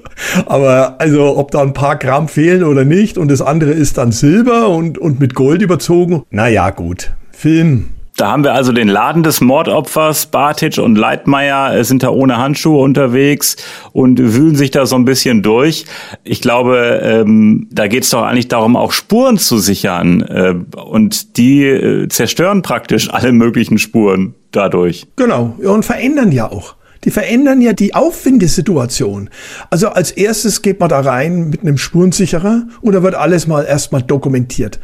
Aber, 0.45 0.95
also, 0.99 1.37
ob 1.37 1.51
da 1.51 1.61
ein 1.61 1.73
paar 1.73 1.95
Gramm 1.95 2.27
fehlen 2.27 2.63
oder 2.63 2.83
nicht 2.83 3.17
und 3.17 3.31
das 3.31 3.41
andere 3.41 3.71
ist 3.71 3.97
dann 3.97 4.11
Silber 4.11 4.67
und, 4.67 4.97
und 4.97 5.21
mit 5.21 5.33
Gold 5.33 5.61
überzogen. 5.61 6.23
Naja, 6.29 6.69
gut. 6.71 7.11
Film 7.31 7.91
da 8.17 8.31
haben 8.31 8.43
wir 8.43 8.53
also 8.53 8.71
den 8.71 8.87
Laden 8.87 9.21
des 9.21 9.41
Mordopfers. 9.41 10.25
Bartic 10.25 10.79
und 10.79 10.95
Leitmeier 10.95 11.75
äh, 11.75 11.83
sind 11.83 12.01
da 12.01 12.09
ohne 12.09 12.37
Handschuhe 12.37 12.81
unterwegs 12.81 13.55
und 13.93 14.19
wühlen 14.19 14.55
sich 14.55 14.71
da 14.71 14.87
so 14.87 14.95
ein 14.95 15.05
bisschen 15.05 15.43
durch. 15.43 15.85
Ich 16.23 16.41
glaube, 16.41 16.99
ähm, 17.03 17.67
da 17.71 17.87
geht 17.87 18.03
es 18.03 18.09
doch 18.09 18.23
eigentlich 18.23 18.47
darum, 18.47 18.75
auch 18.75 18.91
Spuren 18.91 19.37
zu 19.37 19.59
sichern. 19.59 20.21
Äh, 20.21 20.55
und 20.75 21.37
die 21.37 21.63
äh, 21.63 22.07
zerstören 22.09 22.63
praktisch 22.63 23.13
alle 23.13 23.31
möglichen 23.31 23.77
Spuren 23.77 24.33
dadurch. 24.51 25.05
Genau, 25.15 25.55
und 25.63 25.85
verändern 25.85 26.31
ja 26.31 26.51
auch. 26.51 26.75
Die 27.03 27.11
verändern 27.11 27.61
ja 27.61 27.73
die 27.73 27.93
Auffindesituation. 27.93 29.29
Also 29.69 29.89
als 29.89 30.09
erstes 30.11 30.63
geht 30.63 30.79
man 30.79 30.89
da 30.89 31.01
rein 31.01 31.49
mit 31.49 31.61
einem 31.61 31.77
Spurensicherer 31.77 32.63
und 32.81 32.93
da 32.93 33.03
wird 33.03 33.13
alles 33.13 33.45
mal 33.45 33.63
erstmal 33.63 34.01
dokumentiert. 34.01 34.79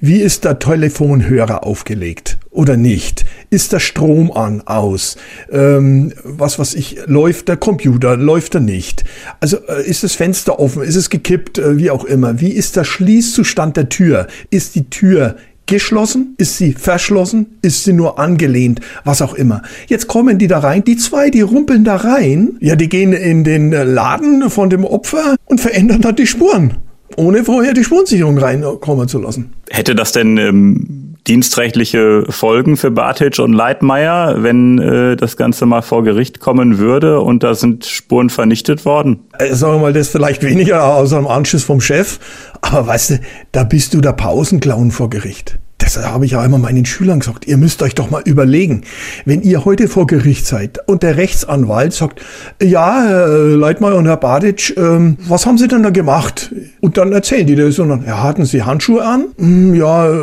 Wie 0.00 0.20
ist 0.20 0.44
der 0.44 0.58
Telefonhörer 0.58 1.64
aufgelegt 1.64 2.33
oder 2.54 2.76
nicht? 2.76 3.24
Ist 3.50 3.72
der 3.72 3.80
Strom 3.80 4.32
an, 4.32 4.62
aus? 4.64 5.16
Ähm, 5.50 6.12
was 6.24 6.58
was 6.58 6.74
ich, 6.74 6.98
läuft 7.06 7.48
der 7.48 7.56
Computer, 7.56 8.16
läuft 8.16 8.54
er 8.54 8.60
nicht? 8.60 9.04
Also 9.40 9.58
äh, 9.68 9.86
ist 9.86 10.02
das 10.02 10.14
Fenster 10.14 10.58
offen, 10.58 10.82
ist 10.82 10.96
es 10.96 11.10
gekippt, 11.10 11.58
äh, 11.58 11.76
wie 11.76 11.90
auch 11.90 12.04
immer? 12.04 12.40
Wie 12.40 12.50
ist 12.50 12.76
der 12.76 12.84
Schließzustand 12.84 13.76
der 13.76 13.88
Tür? 13.88 14.28
Ist 14.50 14.74
die 14.74 14.88
Tür 14.88 15.36
geschlossen? 15.66 16.34
Ist 16.38 16.58
sie 16.58 16.72
verschlossen? 16.72 17.58
Ist 17.62 17.84
sie 17.84 17.92
nur 17.92 18.18
angelehnt? 18.18 18.80
Was 19.04 19.20
auch 19.22 19.34
immer. 19.34 19.62
Jetzt 19.88 20.08
kommen 20.08 20.38
die 20.38 20.46
da 20.46 20.60
rein. 20.60 20.84
Die 20.84 20.96
zwei, 20.96 21.30
die 21.30 21.40
rumpeln 21.40 21.84
da 21.84 21.96
rein. 21.96 22.56
Ja, 22.60 22.76
die 22.76 22.88
gehen 22.88 23.12
in 23.12 23.44
den 23.44 23.70
Laden 23.72 24.48
von 24.50 24.70
dem 24.70 24.84
Opfer 24.84 25.36
und 25.46 25.60
verändern 25.60 26.00
da 26.00 26.12
die 26.12 26.26
Spuren 26.26 26.76
ohne 27.16 27.44
vorher 27.44 27.74
die 27.74 27.84
Spurensicherung 27.84 28.38
reinkommen 28.38 29.08
zu 29.08 29.20
lassen. 29.20 29.52
Hätte 29.70 29.94
das 29.94 30.12
denn 30.12 30.36
ähm, 30.36 31.03
dienstrechtliche 31.26 32.24
Folgen 32.28 32.76
für 32.76 32.90
Bartic 32.90 33.38
und 33.38 33.52
Leitmeier, 33.52 34.42
wenn 34.42 34.78
äh, 34.78 35.16
das 35.16 35.36
Ganze 35.36 35.66
mal 35.66 35.82
vor 35.82 36.04
Gericht 36.04 36.40
kommen 36.40 36.78
würde 36.78 37.20
und 37.20 37.42
da 37.42 37.54
sind 37.54 37.86
Spuren 37.86 38.30
vernichtet 38.30 38.84
worden? 38.84 39.20
Äh, 39.38 39.54
sagen 39.54 39.74
wir 39.74 39.80
mal, 39.80 39.92
das 39.92 40.08
vielleicht 40.08 40.42
weniger 40.42 40.84
aus 40.84 41.12
einem 41.12 41.26
Anschluss 41.26 41.64
vom 41.64 41.80
Chef, 41.80 42.18
aber 42.60 42.86
weißt 42.86 43.10
du, 43.10 43.20
da 43.52 43.64
bist 43.64 43.94
du 43.94 44.00
der 44.00 44.12
Pausenclown 44.12 44.90
vor 44.90 45.10
Gericht 45.10 45.58
Das 45.84 45.98
habe 45.98 46.24
ich 46.24 46.34
auch 46.34 46.42
immer 46.42 46.56
meinen 46.56 46.86
Schülern 46.86 47.20
gesagt. 47.20 47.46
Ihr 47.46 47.58
müsst 47.58 47.82
euch 47.82 47.94
doch 47.94 48.10
mal 48.10 48.22
überlegen, 48.24 48.84
wenn 49.26 49.42
ihr 49.42 49.66
heute 49.66 49.86
vor 49.86 50.06
Gericht 50.06 50.46
seid 50.46 50.78
und 50.88 51.02
der 51.02 51.18
Rechtsanwalt 51.18 51.92
sagt, 51.92 52.22
ja, 52.62 53.04
Herr 53.06 53.28
Leitmeier 53.28 53.96
und 53.96 54.06
Herr 54.06 54.16
Badic, 54.16 54.74
ähm, 54.78 55.18
was 55.28 55.44
haben 55.44 55.58
Sie 55.58 55.68
denn 55.68 55.82
da 55.82 55.90
gemacht? 55.90 56.54
Und 56.80 56.96
dann 56.96 57.12
erzählen 57.12 57.46
die 57.46 57.54
das 57.54 57.78
und 57.78 57.90
dann, 57.90 58.04
ja, 58.06 58.22
hatten 58.22 58.46
Sie 58.46 58.62
Handschuhe 58.62 59.04
an? 59.04 59.26
Hm, 59.36 59.74
ja, 59.74 60.08
äh, 60.08 60.20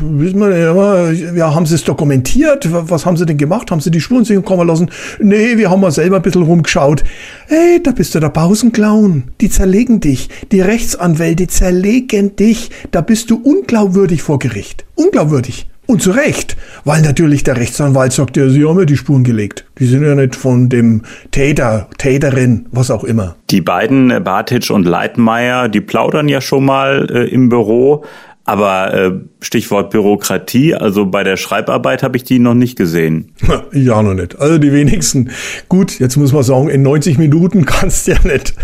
wissen 0.00 0.40
wir 0.40 0.56
ja, 0.56 1.10
ja, 1.34 1.54
haben 1.54 1.66
Sie 1.66 1.74
es 1.74 1.84
dokumentiert? 1.84 2.68
Was 2.70 3.04
haben 3.04 3.18
Sie 3.18 3.26
denn 3.26 3.36
gemacht? 3.36 3.70
Haben 3.70 3.80
Sie 3.80 3.90
die 3.90 4.00
Spurensicherung 4.00 4.46
kommen 4.46 4.66
lassen? 4.66 4.90
Nee, 5.20 5.58
wir 5.58 5.70
haben 5.70 5.82
mal 5.82 5.92
selber 5.92 6.16
ein 6.16 6.22
bisschen 6.22 6.42
rumgeschaut. 6.42 7.04
Hey, 7.48 7.82
da 7.82 7.90
bist 7.92 8.14
du 8.14 8.20
der 8.20 8.30
Pausenclown. 8.30 9.24
Die 9.42 9.50
zerlegen 9.50 10.00
dich. 10.00 10.30
Die 10.52 10.62
Rechtsanwälte 10.62 11.48
zerlegen 11.48 12.34
dich. 12.34 12.70
Da 12.92 13.02
bist 13.02 13.30
du 13.30 13.36
unglaubwürdig 13.36 14.22
vor 14.22 14.38
Gericht. 14.38 14.86
Unglaubwürdig. 14.94 15.66
Und 15.86 16.00
zu 16.00 16.12
Recht, 16.12 16.56
weil 16.84 17.02
natürlich 17.02 17.42
der 17.42 17.56
Rechtsanwalt 17.56 18.12
sagt, 18.12 18.36
ja, 18.36 18.48
sie 18.48 18.64
haben 18.64 18.78
ja 18.78 18.84
die 18.84 18.96
Spuren 18.96 19.24
gelegt. 19.24 19.66
Die 19.78 19.86
sind 19.86 20.04
ja 20.04 20.14
nicht 20.14 20.36
von 20.36 20.68
dem 20.68 21.02
Täter, 21.32 21.88
Täterin, 21.98 22.66
was 22.70 22.90
auch 22.90 23.02
immer. 23.02 23.34
Die 23.50 23.60
beiden, 23.60 24.10
äh, 24.10 24.20
Bartic 24.20 24.70
und 24.70 24.84
Leitmeier, 24.84 25.68
die 25.68 25.80
plaudern 25.80 26.28
ja 26.28 26.40
schon 26.40 26.64
mal 26.64 27.08
äh, 27.10 27.28
im 27.28 27.48
Büro. 27.48 28.04
Aber 28.44 28.92
äh, 28.92 29.12
Stichwort 29.40 29.90
Bürokratie, 29.90 30.74
also 30.74 31.06
bei 31.06 31.22
der 31.22 31.36
Schreibarbeit 31.36 32.02
habe 32.02 32.16
ich 32.16 32.24
die 32.24 32.40
noch 32.40 32.54
nicht 32.54 32.76
gesehen. 32.76 33.32
Ja, 33.72 34.02
noch 34.02 34.14
nicht. 34.14 34.38
Also 34.38 34.58
die 34.58 34.72
wenigsten. 34.72 35.30
Gut, 35.68 35.98
jetzt 35.98 36.16
muss 36.16 36.32
man 36.32 36.42
sagen, 36.42 36.68
in 36.68 36.82
90 36.82 37.18
Minuten 37.18 37.64
kannst 37.66 38.06
du 38.06 38.12
ja 38.12 38.18
nicht 38.24 38.54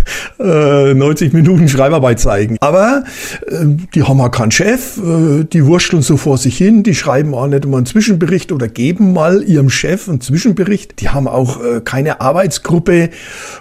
äh, 0.40 0.94
90 0.94 1.32
Minuten 1.32 1.68
Schreibarbeit 1.68 2.20
zeigen. 2.20 2.56
Aber 2.61 3.04
äh, 3.47 3.66
die 3.94 4.02
haben 4.02 4.20
auch 4.20 4.30
keinen 4.30 4.50
Chef, 4.50 4.99
äh, 4.99 5.44
die 5.44 5.64
wursteln 5.64 6.02
so 6.02 6.16
vor 6.16 6.38
sich 6.38 6.56
hin, 6.56 6.82
die 6.82 6.94
schreiben 6.94 7.32
auch 7.35 7.47
nicht 7.47 7.64
immer 7.64 7.76
einen 7.76 7.87
Zwischenbericht 7.87 8.52
oder 8.52 8.68
geben 8.68 9.12
mal 9.12 9.42
ihrem 9.42 9.70
Chef 9.70 10.08
einen 10.08 10.20
Zwischenbericht. 10.20 11.00
Die 11.00 11.08
haben 11.08 11.28
auch 11.28 11.62
äh, 11.62 11.80
keine 11.80 12.20
Arbeitsgruppe 12.20 13.11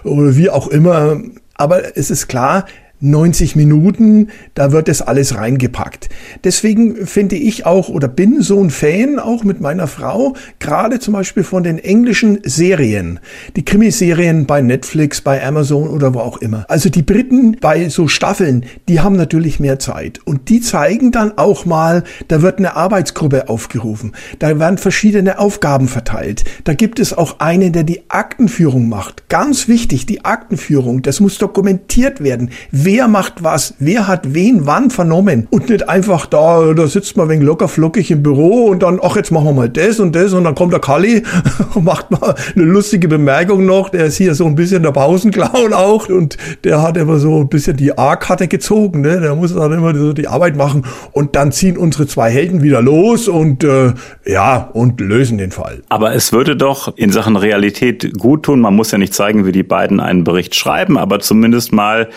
oder 0.02 0.36
wie 0.36 0.50
auch 0.50 0.68
immer. 0.68 1.20
Aber 1.54 1.96
es 1.96 2.10
ist 2.10 2.28
klar, 2.28 2.66
90 3.00 3.54
Minuten, 3.54 4.28
da 4.54 4.72
wird 4.72 4.88
das 4.88 5.02
alles 5.02 5.36
reingepackt. 5.36 6.08
Deswegen 6.42 7.06
finde 7.06 7.36
ich 7.36 7.64
auch 7.64 7.88
oder 7.88 8.08
bin 8.08 8.42
so 8.42 8.62
ein 8.62 8.70
Fan 8.70 9.18
auch 9.18 9.44
mit 9.44 9.60
meiner 9.60 9.86
Frau, 9.86 10.34
gerade 10.58 10.98
zum 10.98 11.14
Beispiel 11.14 11.44
von 11.44 11.62
den 11.62 11.78
englischen 11.78 12.40
Serien, 12.44 13.20
die 13.56 13.64
Krimiserien 13.64 14.46
bei 14.46 14.62
Netflix, 14.62 15.20
bei 15.20 15.44
Amazon 15.44 15.88
oder 15.88 16.14
wo 16.14 16.20
auch 16.20 16.38
immer. 16.38 16.64
Also 16.68 16.88
die 16.88 17.02
Briten 17.02 17.56
bei 17.60 17.88
so 17.88 18.08
Staffeln, 18.08 18.64
die 18.88 19.00
haben 19.00 19.16
natürlich 19.16 19.60
mehr 19.60 19.78
Zeit 19.78 20.20
und 20.24 20.48
die 20.48 20.60
zeigen 20.60 21.12
dann 21.12 21.38
auch 21.38 21.66
mal, 21.66 22.02
da 22.26 22.42
wird 22.42 22.58
eine 22.58 22.74
Arbeitsgruppe 22.74 23.48
aufgerufen, 23.48 24.12
da 24.40 24.58
werden 24.58 24.78
verschiedene 24.78 25.38
Aufgaben 25.38 25.86
verteilt, 25.86 26.44
da 26.64 26.74
gibt 26.74 26.98
es 26.98 27.12
auch 27.12 27.38
einen, 27.38 27.72
der 27.72 27.84
die 27.84 28.10
Aktenführung 28.10 28.88
macht. 28.88 29.28
Ganz 29.28 29.68
wichtig, 29.68 30.06
die 30.06 30.24
Aktenführung, 30.24 31.02
das 31.02 31.20
muss 31.20 31.38
dokumentiert 31.38 32.24
werden 32.24 32.50
wer 32.70 32.87
macht 33.08 33.44
was, 33.44 33.74
wer 33.78 34.08
hat 34.08 34.34
wen 34.34 34.66
wann 34.66 34.90
vernommen 34.90 35.46
und 35.50 35.68
nicht 35.68 35.88
einfach 35.88 36.24
da, 36.26 36.72
da 36.72 36.86
sitzt 36.86 37.16
man 37.16 37.28
wegen 37.28 37.42
locker 37.42 37.68
flockig 37.68 38.10
im 38.10 38.22
Büro 38.22 38.66
und 38.66 38.82
dann, 38.82 38.98
ach, 39.02 39.16
jetzt 39.16 39.30
machen 39.30 39.46
wir 39.46 39.52
mal 39.52 39.68
das 39.68 40.00
und 40.00 40.16
das 40.16 40.32
und 40.32 40.44
dann 40.44 40.54
kommt 40.54 40.72
der 40.72 40.80
Kalli 40.80 41.22
und 41.74 41.84
macht 41.84 42.10
mal 42.10 42.34
eine 42.54 42.64
lustige 42.64 43.08
Bemerkung 43.08 43.66
noch, 43.66 43.90
der 43.90 44.06
ist 44.06 44.16
hier 44.16 44.34
so 44.34 44.46
ein 44.46 44.54
bisschen 44.54 44.82
der 44.82 44.92
Pausenclown 44.92 45.72
auch 45.74 46.08
und 46.08 46.36
der 46.64 46.80
hat 46.80 46.96
immer 46.96 47.18
so 47.18 47.40
ein 47.40 47.48
bisschen 47.48 47.76
die 47.76 47.96
A-Karte 47.96 48.48
gezogen, 48.48 49.02
ne? 49.02 49.20
der 49.20 49.34
muss 49.34 49.54
dann 49.54 49.72
immer 49.72 49.94
so 49.94 50.12
die 50.12 50.28
Arbeit 50.28 50.56
machen 50.56 50.84
und 51.12 51.36
dann 51.36 51.52
ziehen 51.52 51.76
unsere 51.76 52.06
zwei 52.06 52.30
Helden 52.30 52.62
wieder 52.62 52.80
los 52.80 53.28
und 53.28 53.64
äh, 53.64 53.92
ja, 54.24 54.70
und 54.72 55.00
lösen 55.00 55.36
den 55.36 55.50
Fall. 55.50 55.82
Aber 55.88 56.14
es 56.14 56.32
würde 56.32 56.56
doch 56.56 56.96
in 56.96 57.12
Sachen 57.12 57.36
Realität 57.36 58.18
gut 58.18 58.44
tun, 58.44 58.60
man 58.60 58.74
muss 58.74 58.90
ja 58.90 58.98
nicht 58.98 59.14
zeigen, 59.14 59.44
wie 59.46 59.52
die 59.52 59.62
beiden 59.62 60.00
einen 60.00 60.24
Bericht 60.24 60.54
schreiben, 60.54 60.96
aber 60.96 61.20
zumindest 61.20 61.72
mal 61.72 62.08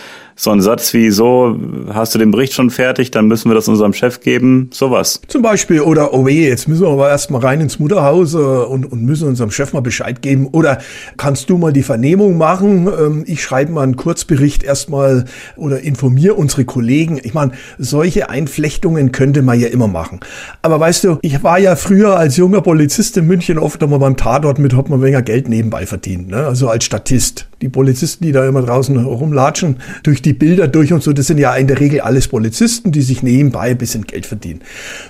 so 0.41 0.49
ein 0.49 0.59
Satz 0.59 0.95
wie 0.95 1.11
so, 1.11 1.55
hast 1.93 2.15
du 2.15 2.19
den 2.19 2.31
Bericht 2.31 2.53
schon 2.53 2.71
fertig, 2.71 3.11
dann 3.11 3.27
müssen 3.27 3.51
wir 3.51 3.53
das 3.53 3.67
unserem 3.67 3.93
Chef 3.93 4.21
geben, 4.21 4.71
sowas. 4.73 5.21
Zum 5.27 5.43
Beispiel, 5.43 5.81
oder 5.81 6.15
oh 6.15 6.25
weh, 6.25 6.47
jetzt 6.47 6.67
müssen 6.67 6.81
wir 6.81 6.89
aber 6.89 7.09
erstmal 7.09 7.41
rein 7.41 7.61
ins 7.61 7.77
Mutterhaus 7.77 8.33
äh, 8.33 8.37
und, 8.37 8.91
und 8.91 9.03
müssen 9.03 9.27
unserem 9.27 9.51
Chef 9.51 9.71
mal 9.71 9.81
Bescheid 9.81 10.23
geben. 10.23 10.47
Oder 10.47 10.79
kannst 11.15 11.51
du 11.51 11.59
mal 11.59 11.71
die 11.71 11.83
Vernehmung 11.83 12.39
machen? 12.39 12.87
Ähm, 12.87 13.23
ich 13.27 13.43
schreibe 13.43 13.71
mal 13.71 13.83
einen 13.83 13.97
Kurzbericht 13.97 14.63
erstmal 14.63 15.25
oder 15.57 15.81
informiere 15.81 16.33
unsere 16.33 16.65
Kollegen. 16.65 17.21
Ich 17.21 17.35
meine, 17.35 17.51
solche 17.77 18.31
Einflechtungen 18.31 19.11
könnte 19.11 19.43
man 19.43 19.59
ja 19.59 19.67
immer 19.67 19.87
machen. 19.87 20.21
Aber 20.63 20.79
weißt 20.79 21.03
du, 21.03 21.19
ich 21.21 21.43
war 21.43 21.59
ja 21.59 21.75
früher 21.75 22.17
als 22.17 22.37
junger 22.37 22.61
Polizist 22.61 23.15
in 23.15 23.27
München 23.27 23.59
oft 23.59 23.83
einmal 23.83 23.99
beim 23.99 24.17
Tatort 24.17 24.57
mit, 24.57 24.75
hat 24.75 24.89
man 24.89 25.03
weniger 25.03 25.21
Geld 25.21 25.47
nebenbei 25.47 25.85
verdient. 25.85 26.29
Ne? 26.29 26.47
Also 26.47 26.67
als 26.67 26.85
Statist. 26.85 27.50
Die 27.61 27.69
Polizisten, 27.69 28.23
die 28.23 28.31
da 28.31 28.47
immer 28.47 28.63
draußen 28.63 28.97
rumlatschen, 28.97 29.77
durch 30.03 30.21
die 30.21 30.33
Bilder 30.33 30.67
durch 30.67 30.93
und 30.93 31.03
so, 31.03 31.13
das 31.13 31.27
sind 31.27 31.37
ja 31.37 31.55
in 31.55 31.67
der 31.67 31.79
Regel 31.79 32.01
alles 32.01 32.27
Polizisten, 32.27 32.91
die 32.91 33.01
sich 33.01 33.21
nebenbei 33.21 33.71
ein 33.71 33.77
bisschen 33.77 34.03
Geld 34.05 34.25
verdienen. 34.25 34.61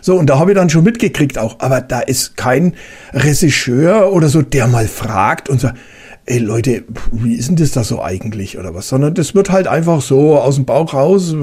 So, 0.01 0.17
und 0.17 0.29
da 0.29 0.38
habe 0.38 0.51
ich 0.51 0.58
dann 0.58 0.70
schon 0.70 0.84
mitgekriegt 0.84 1.38
auch, 1.38 1.60
aber 1.60 1.81
da 1.81 2.01
ist 2.01 2.36
kein 2.36 2.74
Regisseur 3.13 4.12
oder 4.12 4.27
so, 4.27 4.41
der 4.41 4.67
mal 4.67 4.88
fragt 4.88 5.50
und 5.50 5.62
sagt, 5.62 5.77
ey 6.25 6.39
Leute, 6.39 6.84
wie 7.12 7.36
ist 7.36 7.50
denn 7.50 7.55
das 7.55 7.72
da 7.72 7.84
so 7.84 8.01
eigentlich 8.01 8.58
oder 8.58 8.75
was? 8.75 8.89
Sondern 8.89 9.13
das 9.13 9.36
wird 9.36 9.51
halt 9.51 9.67
einfach 9.67 10.01
so 10.01 10.38
aus 10.38 10.55
dem 10.55 10.65
Bauch 10.65 10.93
raus, 10.93 11.36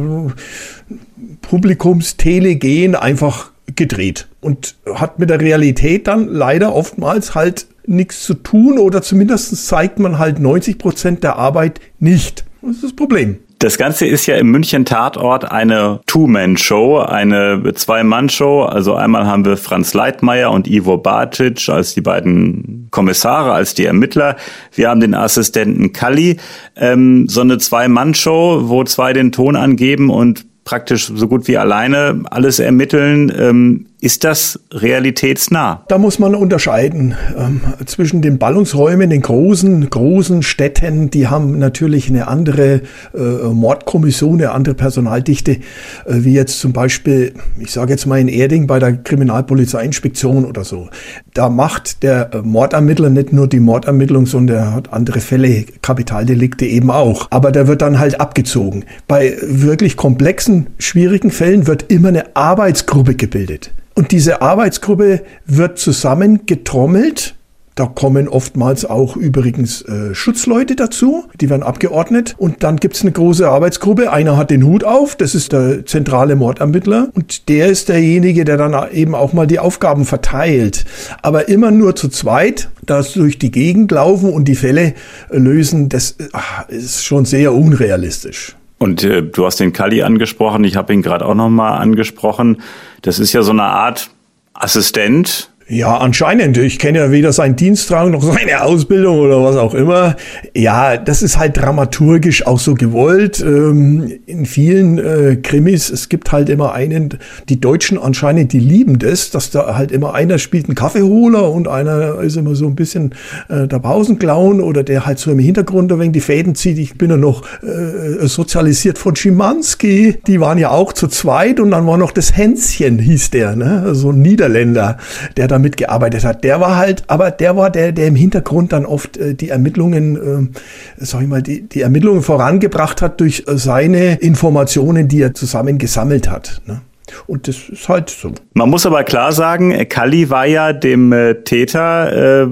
Publikumstele 1.43 2.57
gehen, 2.57 2.95
einfach 2.95 3.51
gedreht 3.77 4.29
und 4.41 4.77
hat 4.95 5.19
mit 5.19 5.31
der 5.31 5.41
Realität 5.41 6.07
dann 6.07 6.29
leider 6.29 6.75
oftmals 6.75 7.35
halt 7.35 7.67
nichts 7.89 8.25
zu 8.25 8.35
tun 8.35 8.79
oder 8.79 9.03
zumindest 9.03 9.67
zeigt 9.67 9.99
man 9.99 10.19
halt 10.19 10.39
90 10.39 10.79
Prozent 10.79 11.25
der 11.25 11.37
Arbeit 11.37 11.81
nicht. 11.99 12.45
Das 12.63 12.77
ist 12.77 12.85
das 12.85 12.93
Problem. 12.93 13.39
Das 13.61 13.77
Ganze 13.77 14.07
ist 14.07 14.27
ja 14.27 14.37
im 14.37 14.53
München 14.53 14.85
Tatort 14.85 15.51
eine 15.51 15.99
Two-Man-Show, 16.07 17.01
eine 17.01 17.61
Zwei-Mann-Show. 17.75 18.63
Also 18.63 18.95
einmal 18.95 19.27
haben 19.27 19.45
wir 19.45 19.57
Franz 19.57 19.95
Leitmeier 19.95 20.53
und 20.53 20.69
Ivo 20.69 20.97
Bartic 20.97 21.69
als 21.69 21.93
die 21.93 22.01
beiden 22.01 22.87
Kommissare, 22.93 23.53
als 23.53 23.75
die 23.75 23.85
Ermittler. 23.85 24.37
Wir 24.75 24.89
haben 24.89 25.01
den 25.01 25.13
Assistenten 25.13 25.93
Kalli. 25.93 26.37
Ähm, 26.77 27.27
so 27.29 27.41
eine 27.41 27.59
Zwei-Mann-Show, 27.59 28.69
wo 28.69 28.85
zwei 28.85 29.13
den 29.13 29.33
Ton 29.33 29.57
angeben 29.57 30.09
und 30.09 30.47
praktisch 30.63 31.11
so 31.13 31.27
gut 31.27 31.49
wie 31.49 31.59
alleine 31.59 32.23
alles 32.31 32.61
ermitteln. 32.61 33.33
Ähm, 33.37 33.87
ist 34.01 34.23
das 34.23 34.61
realitätsnah? 34.73 35.85
Da 35.89 35.99
muss 35.99 36.21
man 36.21 36.37
unterscheiden 36.37 37.17
ähm, 37.37 37.61
zwischen 37.87 38.23
den 38.23 38.39
Ballungsräumen, 38.39 39.11
den 39.11 39.23
großen, 39.23 39.91
großen 39.91 40.43
Städten, 40.43 41.11
die 41.11 41.27
haben 41.27 41.59
natürlich 41.59 42.09
eine 42.09 42.29
andere 42.29 42.83
äh, 43.13 43.49
Mordkommission, 43.53 44.35
eine 44.35 44.53
andere 44.53 44.77
Personaldichte, 44.77 45.53
äh, 45.53 45.59
wie 46.07 46.33
jetzt 46.33 46.61
zum 46.61 46.73
Beispiel, 46.73 47.35
ich 47.59 47.73
sage 47.73 47.91
jetzt 47.93 48.07
mal 48.07 48.21
in 48.21 48.29
Erding 48.29 48.69
bei 48.69 48.79
der 48.79 48.93
Kriminalpolizeiinspektion 48.93 50.45
oder 50.45 50.63
so. 50.63 50.89
Da 51.35 51.49
macht 51.49 52.05
der 52.05 52.31
Mordermittler 52.45 53.11
nicht 53.11 53.33
nur 53.33 53.49
die 53.49 53.61
Mordermittlung, 53.61 54.27
sondern 54.27 54.57
er 54.57 54.75
hat 54.75 54.93
andere 54.93 55.19
Fälle, 55.19 55.65
Kapitaldelikte 55.83 56.67
eben 56.67 56.93
auch. 56.93 57.27
Aber 57.31 57.51
der 57.51 57.67
wird 57.67 57.83
dann 57.83 57.99
halt 57.99 58.21
abgezogen. 58.21 58.85
Bei 59.09 59.37
wirklich 59.43 59.97
komplexen, 59.97 60.69
schwierigen 60.79 61.33
Fällen 61.33 61.67
wird 61.67 61.91
immer 61.91 62.09
eine 62.09 62.37
Arbeitsgruppe 62.37 63.17
gebildet. 63.17 63.73
Und 63.99 64.13
diese 64.13 64.43
Arbeitsgruppe 64.43 65.25
wird 65.45 65.81
zusammengetrommelt. 65.81 67.35
Da 67.75 67.87
kommen 67.87 68.29
oftmals 68.29 68.85
auch 68.85 69.17
übrigens 69.17 69.83
äh, 69.83 70.15
Schutzleute 70.15 70.77
dazu, 70.77 71.25
die 71.41 71.51
werden 71.51 71.65
abgeordnet. 71.65 72.37
Und 72.39 72.63
dann 72.63 72.77
gibt's 72.77 73.03
eine 73.03 73.11
große 73.11 73.49
Arbeitsgruppe. 73.49 74.13
Einer 74.13 74.37
hat 74.37 74.53
den 74.53 74.63
Hut 74.63 74.85
auf, 74.85 75.17
das 75.17 75.35
ist 75.35 75.53
der 75.53 75.85
zentrale 75.85 76.37
Mordermittler. 76.37 77.09
Und 77.13 77.49
der 77.49 77.67
ist 77.67 77.89
derjenige, 77.89 78.45
der 78.45 78.57
dann 78.57 78.89
eben 78.93 79.17
auch 79.17 79.33
mal 79.33 79.49
die 79.49 79.59
Aufgaben 79.59 80.05
verteilt. 80.05 80.85
Aber 81.23 81.49
immer 81.49 81.73
nur 81.73 81.97
zu 81.97 82.09
zweit, 82.09 82.69
das 82.87 83.15
durch 83.15 83.41
die 83.41 83.51
Gegend 83.51 83.91
laufen 83.91 84.33
und 84.33 84.47
die 84.47 84.55
Fälle 84.55 84.95
lösen, 85.29 85.89
das 85.89 86.15
ach, 86.33 86.69
ist 86.69 87.05
schon 87.05 87.25
sehr 87.25 87.53
unrealistisch. 87.53 88.58
Und 88.79 89.03
äh, 89.03 89.23
du 89.23 89.45
hast 89.45 89.61
den 89.61 89.73
Kali 89.73 90.03
angesprochen, 90.03 90.65
ich 90.65 90.77
habe 90.77 90.93
ihn 90.93 91.03
gerade 91.03 91.27
auch 91.27 91.35
nochmal 91.35 91.81
angesprochen. 91.81 92.63
Das 93.03 93.19
ist 93.19 93.33
ja 93.33 93.43
so 93.43 93.51
eine 93.51 93.65
Art 93.65 94.11
Assistent, 94.55 95.48
Ja, 95.71 95.99
anscheinend. 95.99 96.57
Ich 96.57 96.79
kenne 96.79 96.99
ja 96.99 97.11
weder 97.11 97.31
seinen 97.31 97.55
Dienstrang 97.55 98.11
noch 98.13 98.23
seine 98.23 98.63
Ausbildung 98.63 99.19
oder 99.19 99.45
was 99.45 99.57
auch 99.57 99.75
immer. 99.75 100.17
Ja, 100.57 100.97
das 100.97 101.23
ist 101.23 101.39
halt 101.39 101.59
dramaturgisch 101.59 102.47
auch 102.47 102.59
so 102.59 102.75
gewollt. 102.75 103.41
Ähm, 103.41 104.19
in 104.25 104.47
vielen 104.47 104.99
äh, 104.99 105.37
Krimis, 105.37 105.91
es 105.91 106.09
gibt 106.09 106.33
halt 106.33 106.49
immer 106.49 106.73
einen, 106.73 107.19
die 107.51 107.61
Deutschen 107.61 107.99
anscheinend, 107.99 108.55
die 108.55 108.61
lieben 108.61 108.99
das, 108.99 109.31
dass 109.31 109.51
da 109.51 109.77
halt 109.77 109.93
immer 109.93 110.15
einer 110.15 110.39
spielt 110.39 110.67
einen 110.67 110.75
Kaffeeholer 110.75 111.51
und 111.51 111.69
einer 111.69 112.21
ist 112.21 112.37
immer 112.37 112.55
so 112.55 112.67
ein 112.67 112.75
bisschen 112.75 113.15
äh, 113.51 113.69
der 113.69 113.79
Pausenclown 113.79 114.63
oder 114.63 114.83
der 114.83 115.05
halt 115.05 115.19
so 115.19 115.31
im 115.31 115.39
Hintergrund 115.39 115.93
ein 115.93 115.99
wenig 115.99 116.13
die 116.13 116.21
Fäden 116.21 116.55
zieht. 116.55 116.79
Ich 116.79 116.97
bin 116.97 117.11
ja 117.11 117.19
noch 117.19 117.43
äh, 117.63 118.27
sozialisiert 118.27 118.97
von 118.97 119.15
Schimanski. 119.17 120.17
Die 120.27 120.41
waren 120.41 120.57
ja 120.57 120.71
auch 120.71 120.95
zu 120.95 121.09
zweit 121.09 121.61
und 121.61 121.73
dann 121.73 121.87
war 121.87 121.99
noch 121.99 122.13
das 122.13 122.35
Hänschen, 122.35 122.99
hieß 122.99 123.33
der, 123.33 123.55
ne? 123.55 123.95
so 123.95 124.13
ein 124.13 124.23
Niederländer, 124.23 124.97
der 125.37 125.58
da 125.59 125.63
mitgearbeitet 125.63 126.25
hat. 126.25 126.45
Der 126.45 126.61
war 126.61 126.77
halt, 126.77 127.05
aber 127.09 127.31
der 127.31 127.57
war 127.57 127.71
der, 127.71 127.93
der 127.93 128.07
im 128.07 128.15
Hintergrund 128.15 128.73
dann 128.73 128.87
oft 128.87 129.17
äh, 129.17 129.35
die 129.35 129.51
Ermittlungen, 129.51 130.17
äh, 130.17 131.05
sag 131.05 131.23
ich 131.23 131.29
mal, 131.29 131.43
die, 131.43 131.63
die 131.63 131.83
Ermittlungen 131.83 132.23
vorangebracht 132.23 133.03
hat 133.03 133.21
durch 133.21 133.45
äh, 133.47 133.57
seine 133.57 134.17
Informationen, 134.17 135.09
die 135.09 135.21
er 135.21 135.35
zusammen 135.35 135.79
gesammelt 135.79 136.31
hat. 136.31 136.63
Ne? 136.67 136.81
Und 137.27 137.49
das 137.49 137.69
ist 137.69 137.89
halt 137.89 138.11
so. 138.11 138.33
Man 138.55 138.71
muss 138.71 138.87
aber 138.87 139.05
klar 139.05 139.33
sagen, 139.33 139.89
Kalli 139.89 140.31
war 140.31 140.47
ja 140.47 140.73
dem 140.73 141.13
äh, 141.13 141.35
Täter 141.43 142.45
äh, 142.45 142.49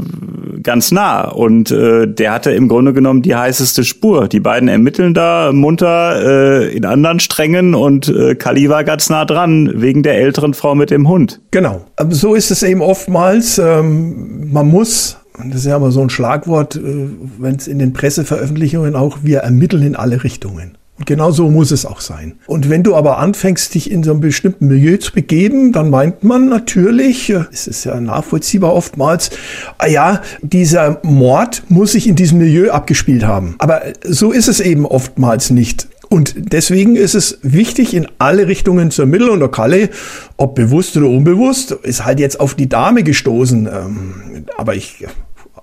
ganz 0.62 0.92
nah 0.92 1.28
und 1.28 1.70
äh, 1.70 2.06
der 2.06 2.32
hatte 2.32 2.52
im 2.52 2.68
Grunde 2.68 2.92
genommen 2.92 3.22
die 3.22 3.34
heißeste 3.34 3.84
Spur. 3.84 4.28
Die 4.28 4.40
beiden 4.40 4.68
ermitteln 4.68 5.14
da 5.14 5.52
munter 5.52 6.62
äh, 6.64 6.76
in 6.76 6.84
anderen 6.84 7.20
Strängen 7.20 7.74
und 7.74 8.08
äh, 8.08 8.34
Kalli 8.34 8.68
war 8.68 8.84
ganz 8.84 9.10
nah 9.10 9.24
dran 9.24 9.72
wegen 9.74 10.02
der 10.02 10.18
älteren 10.18 10.54
Frau 10.54 10.74
mit 10.74 10.90
dem 10.90 11.08
Hund. 11.08 11.40
Genau. 11.50 11.84
Aber 11.96 12.14
so 12.14 12.34
ist 12.34 12.50
es 12.50 12.62
eben 12.62 12.82
oftmals. 12.82 13.58
Ähm, 13.58 14.52
man 14.52 14.68
muss 14.68 15.18
das 15.38 15.56
ist 15.56 15.66
ja 15.66 15.76
immer 15.76 15.90
so 15.90 16.00
ein 16.00 16.10
Schlagwort, 16.10 16.76
äh, 16.76 17.08
wenn 17.38 17.56
es 17.56 17.68
in 17.68 17.78
den 17.78 17.92
Presseveröffentlichungen 17.92 18.96
auch, 18.96 19.18
wir 19.22 19.40
ermitteln 19.40 19.82
in 19.82 19.96
alle 19.96 20.24
Richtungen. 20.24 20.78
Und 20.98 21.06
genau 21.06 21.30
so 21.30 21.50
muss 21.50 21.72
es 21.72 21.84
auch 21.84 22.00
sein. 22.00 22.36
Und 22.46 22.70
wenn 22.70 22.82
du 22.82 22.96
aber 22.96 23.18
anfängst, 23.18 23.74
dich 23.74 23.90
in 23.90 24.02
so 24.02 24.12
einem 24.12 24.20
bestimmten 24.20 24.66
Milieu 24.66 24.96
zu 24.96 25.12
begeben, 25.12 25.72
dann 25.72 25.90
meint 25.90 26.24
man 26.24 26.48
natürlich, 26.48 27.28
äh, 27.30 27.44
es 27.52 27.66
ist 27.66 27.84
ja 27.84 28.00
nachvollziehbar 28.00 28.72
oftmals, 28.72 29.30
ah 29.78 29.86
ja, 29.86 30.22
dieser 30.40 31.00
Mord 31.02 31.64
muss 31.68 31.92
sich 31.92 32.08
in 32.08 32.16
diesem 32.16 32.38
Milieu 32.38 32.70
abgespielt 32.70 33.24
haben. 33.24 33.56
Aber 33.58 33.82
so 34.04 34.32
ist 34.32 34.48
es 34.48 34.60
eben 34.60 34.86
oftmals 34.86 35.50
nicht. 35.50 35.88
Und 36.08 36.34
deswegen 36.52 36.96
ist 36.96 37.14
es 37.14 37.38
wichtig, 37.42 37.92
in 37.92 38.06
alle 38.18 38.46
Richtungen 38.46 38.90
zu 38.90 39.02
ermitteln. 39.02 39.30
Und 39.30 39.40
der 39.40 39.48
Kalle, 39.48 39.90
ob 40.36 40.54
bewusst 40.54 40.96
oder 40.96 41.08
unbewusst, 41.08 41.72
ist 41.72 42.04
halt 42.04 42.20
jetzt 42.20 42.38
auf 42.40 42.54
die 42.54 42.68
Dame 42.68 43.02
gestoßen. 43.02 43.66
Ähm, 43.66 44.44
aber 44.56 44.76
ich 44.76 45.04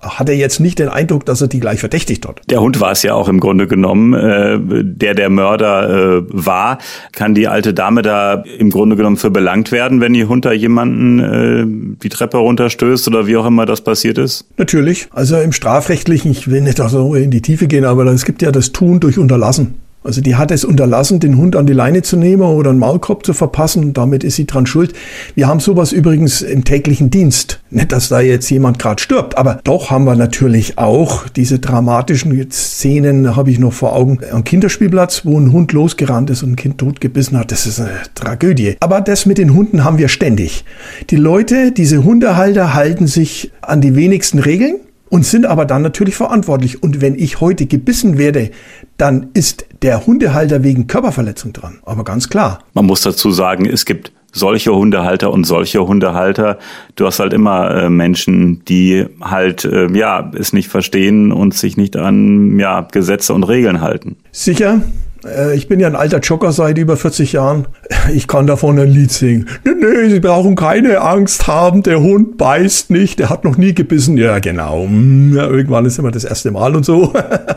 hat 0.04 0.28
er 0.28 0.36
jetzt 0.36 0.60
nicht 0.60 0.78
den 0.78 0.88
Eindruck, 0.88 1.24
dass 1.26 1.40
er 1.40 1.48
die 1.48 1.60
gleich 1.60 1.80
verdächtigt 1.80 2.26
hat. 2.26 2.40
Der 2.50 2.60
Hund 2.60 2.80
war 2.80 2.92
es 2.92 3.02
ja 3.02 3.14
auch 3.14 3.28
im 3.28 3.40
Grunde 3.40 3.66
genommen, 3.66 4.14
äh, 4.14 4.58
der 4.82 5.14
der 5.14 5.30
Mörder 5.30 6.18
äh, 6.18 6.22
war. 6.28 6.78
Kann 7.12 7.34
die 7.34 7.48
alte 7.48 7.74
Dame 7.74 8.02
da 8.02 8.44
im 8.58 8.70
Grunde 8.70 8.96
genommen 8.96 9.16
für 9.16 9.30
belangt 9.30 9.72
werden, 9.72 10.00
wenn 10.00 10.14
ihr 10.14 10.28
Hund 10.28 10.44
da 10.44 10.52
jemanden 10.52 11.18
äh, 11.20 11.98
die 12.02 12.08
Treppe 12.08 12.38
runterstößt 12.38 13.08
oder 13.08 13.26
wie 13.26 13.36
auch 13.36 13.46
immer 13.46 13.66
das 13.66 13.80
passiert 13.80 14.18
ist? 14.18 14.46
Natürlich. 14.56 15.08
Also 15.12 15.38
im 15.38 15.52
strafrechtlichen, 15.52 16.30
ich 16.30 16.50
will 16.50 16.60
nicht 16.60 16.78
so 16.78 17.14
in 17.14 17.30
die 17.30 17.42
Tiefe 17.42 17.66
gehen, 17.66 17.84
aber 17.84 18.04
es 18.06 18.24
gibt 18.24 18.42
ja 18.42 18.52
das 18.52 18.72
Tun 18.72 19.00
durch 19.00 19.18
Unterlassen. 19.18 19.83
Also 20.04 20.20
die 20.20 20.36
hat 20.36 20.50
es 20.50 20.66
unterlassen, 20.66 21.18
den 21.18 21.38
Hund 21.38 21.56
an 21.56 21.66
die 21.66 21.72
Leine 21.72 22.02
zu 22.02 22.18
nehmen 22.18 22.42
oder 22.42 22.68
einen 22.68 22.78
Maulkorb 22.78 23.24
zu 23.24 23.32
verpassen. 23.32 23.94
Damit 23.94 24.22
ist 24.22 24.36
sie 24.36 24.44
dran 24.44 24.66
schuld. 24.66 24.92
Wir 25.34 25.48
haben 25.48 25.60
sowas 25.60 25.92
übrigens 25.92 26.42
im 26.42 26.62
täglichen 26.64 27.08
Dienst. 27.08 27.60
Nicht, 27.70 27.90
dass 27.90 28.10
da 28.10 28.20
jetzt 28.20 28.50
jemand 28.50 28.78
gerade 28.78 29.02
stirbt, 29.02 29.38
aber 29.38 29.60
doch 29.64 29.90
haben 29.90 30.04
wir 30.04 30.14
natürlich 30.14 30.76
auch 30.76 31.26
diese 31.30 31.58
dramatischen 31.58 32.50
Szenen, 32.50 33.34
habe 33.34 33.50
ich 33.50 33.58
noch 33.58 33.72
vor 33.72 33.96
Augen, 33.96 34.18
am 34.30 34.44
Kinderspielplatz, 34.44 35.22
wo 35.24 35.40
ein 35.40 35.52
Hund 35.52 35.72
losgerannt 35.72 36.28
ist 36.28 36.42
und 36.42 36.52
ein 36.52 36.56
Kind 36.56 36.76
totgebissen 36.76 37.38
hat. 37.38 37.50
Das 37.50 37.66
ist 37.66 37.80
eine 37.80 37.90
Tragödie. 38.14 38.76
Aber 38.80 39.00
das 39.00 39.24
mit 39.24 39.38
den 39.38 39.54
Hunden 39.54 39.84
haben 39.84 39.96
wir 39.96 40.08
ständig. 40.08 40.66
Die 41.08 41.16
Leute, 41.16 41.72
diese 41.72 42.04
Hundehalter 42.04 42.74
halten 42.74 43.06
sich 43.06 43.52
an 43.62 43.80
die 43.80 43.96
wenigsten 43.96 44.38
Regeln 44.38 44.80
und 45.08 45.24
sind 45.24 45.46
aber 45.46 45.64
dann 45.64 45.82
natürlich 45.82 46.16
verantwortlich. 46.16 46.82
Und 46.82 47.00
wenn 47.00 47.14
ich 47.14 47.40
heute 47.40 47.66
gebissen 47.66 48.18
werde, 48.18 48.50
dann 48.96 49.28
ist 49.34 49.66
der 49.82 50.06
Hundehalter 50.06 50.62
wegen 50.62 50.86
Körperverletzung 50.86 51.52
dran. 51.52 51.78
Aber 51.84 52.04
ganz 52.04 52.28
klar. 52.28 52.60
Man 52.72 52.86
muss 52.86 53.02
dazu 53.02 53.30
sagen, 53.30 53.66
es 53.66 53.84
gibt 53.84 54.12
solche 54.32 54.74
Hundehalter 54.74 55.30
und 55.32 55.44
solche 55.44 55.86
Hundehalter. 55.86 56.58
Du 56.96 57.06
hast 57.06 57.20
halt 57.20 57.32
immer 57.32 57.70
äh, 57.70 57.88
Menschen, 57.88 58.64
die 58.64 59.06
halt 59.20 59.64
äh, 59.64 59.86
ja 59.96 60.30
es 60.34 60.52
nicht 60.52 60.68
verstehen 60.68 61.32
und 61.32 61.54
sich 61.54 61.76
nicht 61.76 61.96
an 61.96 62.58
ja 62.58 62.80
Gesetze 62.80 63.32
und 63.32 63.44
Regeln 63.44 63.80
halten. 63.80 64.16
Sicher, 64.32 64.82
ich 65.54 65.68
bin 65.68 65.80
ja 65.80 65.86
ein 65.86 65.96
alter 65.96 66.18
Jogger 66.18 66.52
seit 66.52 66.78
über 66.78 66.96
40 66.96 67.32
Jahren. 67.32 67.66
Ich 68.12 68.28
kann 68.28 68.46
davon 68.46 68.78
ein 68.78 68.88
Lied 68.88 69.10
singen. 69.10 69.48
Nee, 69.64 69.72
nee, 69.78 70.08
Sie 70.08 70.20
brauchen 70.20 70.56
keine 70.56 71.00
Angst 71.00 71.46
haben, 71.46 71.82
der 71.82 72.00
Hund 72.00 72.36
beißt 72.36 72.90
nicht, 72.90 73.18
der 73.18 73.30
hat 73.30 73.44
noch 73.44 73.56
nie 73.56 73.74
gebissen. 73.74 74.16
Ja, 74.16 74.38
genau. 74.38 74.84
Hm, 74.84 75.34
ja, 75.34 75.46
irgendwann 75.46 75.86
ist 75.86 75.98
immer 75.98 76.10
das 76.10 76.24
erste 76.24 76.50
Mal 76.50 76.76
und 76.76 76.84
so. 76.84 77.12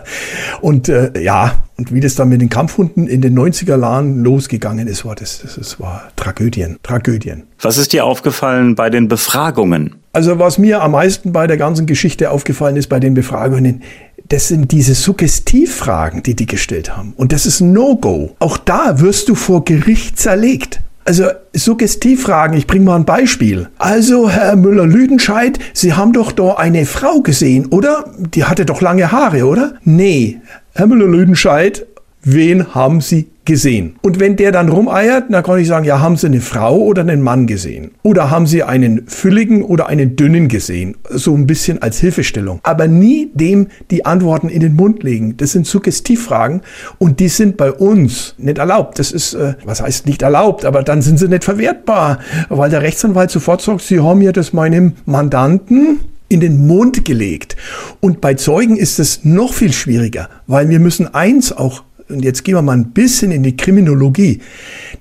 Und 0.61 0.89
äh, 0.89 1.11
ja, 1.21 1.63
und 1.77 1.93
wie 1.93 1.99
das 1.99 2.15
dann 2.15 2.29
mit 2.29 2.41
den 2.41 2.49
Kampfhunden 2.49 3.07
in 3.07 3.21
den 3.21 3.37
90er 3.37 3.79
Jahren 3.79 4.23
losgegangen 4.23 4.87
ist, 4.87 5.05
war 5.05 5.15
das, 5.15 5.39
das, 5.43 5.55
das 5.55 5.79
war 5.79 6.09
Tragödien, 6.15 6.79
Tragödien. 6.81 7.43
Was 7.61 7.77
ist 7.77 7.93
dir 7.93 8.05
aufgefallen 8.05 8.73
bei 8.73 8.89
den 8.89 9.07
Befragungen? 9.07 9.95
Also 10.13 10.39
was 10.39 10.57
mir 10.57 10.81
am 10.81 10.91
meisten 10.91 11.31
bei 11.31 11.45
der 11.45 11.57
ganzen 11.57 11.85
Geschichte 11.85 12.31
aufgefallen 12.31 12.75
ist 12.75 12.87
bei 12.87 12.99
den 12.99 13.13
Befragungen, 13.13 13.83
das 14.29 14.47
sind 14.47 14.71
diese 14.71 14.93
Suggestivfragen, 14.93 16.23
die 16.23 16.35
die 16.35 16.45
gestellt 16.45 16.95
haben. 16.95 17.13
Und 17.15 17.31
das 17.31 17.45
ist 17.45 17.61
No-Go. 17.61 18.35
Auch 18.39 18.57
da 18.57 18.99
wirst 18.99 19.29
du 19.29 19.35
vor 19.35 19.63
Gericht 19.63 20.19
zerlegt. 20.19 20.81
Also 21.05 21.27
Suggestivfragen, 21.53 22.57
ich 22.57 22.67
bringe 22.67 22.85
mal 22.85 22.97
ein 22.97 23.05
Beispiel. 23.05 23.69
Also, 23.77 24.29
Herr 24.29 24.57
Müller-Lüdenscheid, 24.57 25.57
Sie 25.71 25.93
haben 25.93 26.11
doch 26.11 26.33
da 26.33 26.55
eine 26.55 26.85
Frau 26.85 27.21
gesehen, 27.21 27.67
oder? 27.67 28.13
Die 28.17 28.43
hatte 28.43 28.65
doch 28.65 28.81
lange 28.81 29.09
Haare, 29.09 29.45
oder? 29.45 29.75
Nee, 29.83 30.41
Herr 30.73 30.87
Müller-Lüdenscheid, 30.87 31.87
wen 32.23 32.73
haben 32.75 33.01
Sie 33.01 33.27
gesehen. 33.45 33.95
Und 34.01 34.19
wenn 34.19 34.35
der 34.35 34.51
dann 34.51 34.69
rumeiert, 34.69 35.25
dann 35.29 35.41
kann 35.41 35.57
ich 35.57 35.67
sagen, 35.67 35.85
ja, 35.85 36.01
haben 36.01 36.17
Sie 36.17 36.27
eine 36.27 36.41
Frau 36.41 36.77
oder 36.77 37.01
einen 37.01 37.21
Mann 37.21 37.47
gesehen? 37.47 37.91
Oder 38.03 38.29
haben 38.29 38.45
Sie 38.45 38.61
einen 38.61 39.07
fülligen 39.07 39.63
oder 39.63 39.87
einen 39.87 40.17
dünnen 40.17 40.49
gesehen? 40.49 40.97
So 41.09 41.33
ein 41.33 41.47
bisschen 41.47 41.81
als 41.81 41.99
Hilfestellung. 41.99 42.59
Aber 42.63 42.87
nie 42.87 43.31
dem 43.33 43.67
die 43.89 44.05
Antworten 44.05 44.49
in 44.49 44.59
den 44.59 44.75
Mund 44.75 45.01
legen. 45.01 45.37
Das 45.37 45.53
sind 45.53 45.65
Suggestivfragen 45.65 46.61
und 46.97 47.21
die 47.21 47.29
sind 47.29 47.55
bei 47.55 47.71
uns 47.71 48.35
nicht 48.37 48.57
erlaubt. 48.57 48.99
Das 48.99 49.11
ist, 49.11 49.33
äh, 49.33 49.55
was 49.63 49.81
heißt 49.81 50.05
nicht 50.05 50.21
erlaubt, 50.21 50.65
aber 50.65 50.83
dann 50.83 51.01
sind 51.01 51.17
sie 51.17 51.29
nicht 51.29 51.45
verwertbar, 51.45 52.19
weil 52.49 52.69
der 52.69 52.81
Rechtsanwalt 52.81 53.31
sofort 53.31 53.61
sagt, 53.61 53.81
Sie 53.81 54.01
haben 54.01 54.21
ja 54.21 54.33
das 54.33 54.51
meinem 54.51 54.93
Mandanten 55.05 55.99
in 56.29 56.41
den 56.41 56.67
Mund 56.67 57.05
gelegt. 57.05 57.55
Und 58.01 58.21
bei 58.21 58.33
Zeugen 58.33 58.75
ist 58.75 58.99
es 58.99 59.23
noch 59.23 59.53
viel 59.53 59.71
schwieriger, 59.71 60.29
weil 60.47 60.67
wir 60.69 60.79
müssen 60.79 61.13
eins 61.13 61.53
auch 61.53 61.83
und 62.09 62.23
jetzt 62.23 62.43
gehen 62.43 62.55
wir 62.55 62.61
mal 62.61 62.77
ein 62.77 62.91
bisschen 62.91 63.31
in 63.31 63.43
die 63.43 63.57
Kriminologie, 63.57 64.41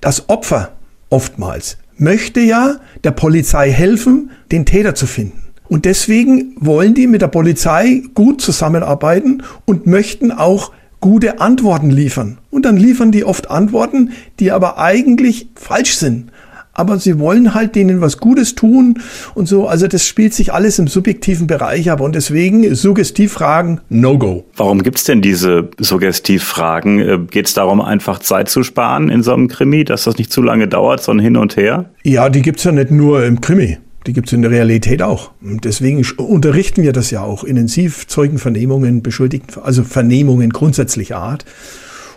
das 0.01 0.29
Opfer 0.29 0.73
oftmals 1.11 1.79
möchte 1.99 2.41
ja 2.41 2.77
der 3.05 3.13
Polizei 3.13 3.71
helfen, 3.71 4.31
den 4.53 4.67
Täter 4.67 4.95
zu 4.95 5.07
finden. 5.07 5.45
Und 5.69 5.85
deswegen 5.85 6.55
wollen 6.61 6.95
die 6.95 7.07
mit 7.07 7.23
der 7.23 7.29
Polizei 7.29 8.03
gut 8.15 8.41
zusammenarbeiten 8.41 9.43
und 9.65 9.87
möchten 9.87 10.31
auch 10.31 10.73
gute 11.01 11.41
Antworten 11.41 11.91
liefern. 11.91 12.39
Und 12.51 12.65
dann 12.65 12.77
liefern 12.77 13.13
die 13.13 13.25
oft 13.25 13.51
Antworten, 13.51 14.11
die 14.39 14.53
aber 14.53 14.79
eigentlich 14.79 15.49
falsch 15.55 15.97
sind 15.97 16.31
aber 16.77 16.99
sie 16.99 17.19
wollen 17.19 17.55
halt 17.55 17.75
denen 17.75 18.01
was 18.01 18.19
Gutes 18.19 18.55
tun 18.55 19.01
und 19.35 19.49
so. 19.49 19.67
Also 19.67 19.89
das 19.89 20.07
spielt 20.07 20.35
sich 20.35 20.53
alles 20.53 20.79
im 20.79 20.89
subjektiven 20.89 21.47
Bereich 21.47 21.91
ab 21.91 22.01
und 22.01 22.15
deswegen 22.15 22.75
Suggestivfragen 22.75 23.81
No-Go. 23.89 24.45
Warum 24.57 24.83
gibt's 24.83 25.05
denn 25.05 25.23
diese 25.23 25.71
Suggestivfragen? 25.79 27.01
Äh, 27.01 27.19
Geht 27.31 27.47
es 27.47 27.55
darum, 27.55 27.81
einfach 27.81 28.19
Zeit 28.19 28.49
zu 28.49 28.63
sparen 28.63 29.09
in 29.09 29.23
so 29.23 29.33
einem 29.33 29.49
Krimi, 29.49 29.85
dass 29.85 30.05
das 30.05 30.19
nicht 30.19 30.31
zu 30.31 30.43
lange 30.43 30.69
dauert, 30.69 31.03
sondern 31.03 31.25
hin 31.25 31.37
und 31.37 31.57
her? 31.57 31.87
Ja, 32.03 32.29
die 32.29 32.43
gibt's 32.43 32.65
ja 32.65 32.73
nicht 32.73 32.91
nur 32.91 33.25
im 33.25 33.41
Krimi. 33.41 33.79
Die 34.07 34.13
gibt's 34.13 34.33
in 34.33 34.43
der 34.43 34.51
Realität 34.51 35.03
auch. 35.03 35.33
Und 35.43 35.65
deswegen 35.65 36.05
unterrichten 36.19 36.83
wir 36.83 36.93
das 36.93 37.11
ja 37.11 37.23
auch 37.23 37.43
intensiv, 37.43 38.07
Zeugenvernehmungen, 38.07 39.03
Beschuldigten, 39.03 39.63
also 39.63 39.83
Vernehmungen 39.83 40.51
grundsätzlicher 40.51 41.17
Art. 41.17 41.45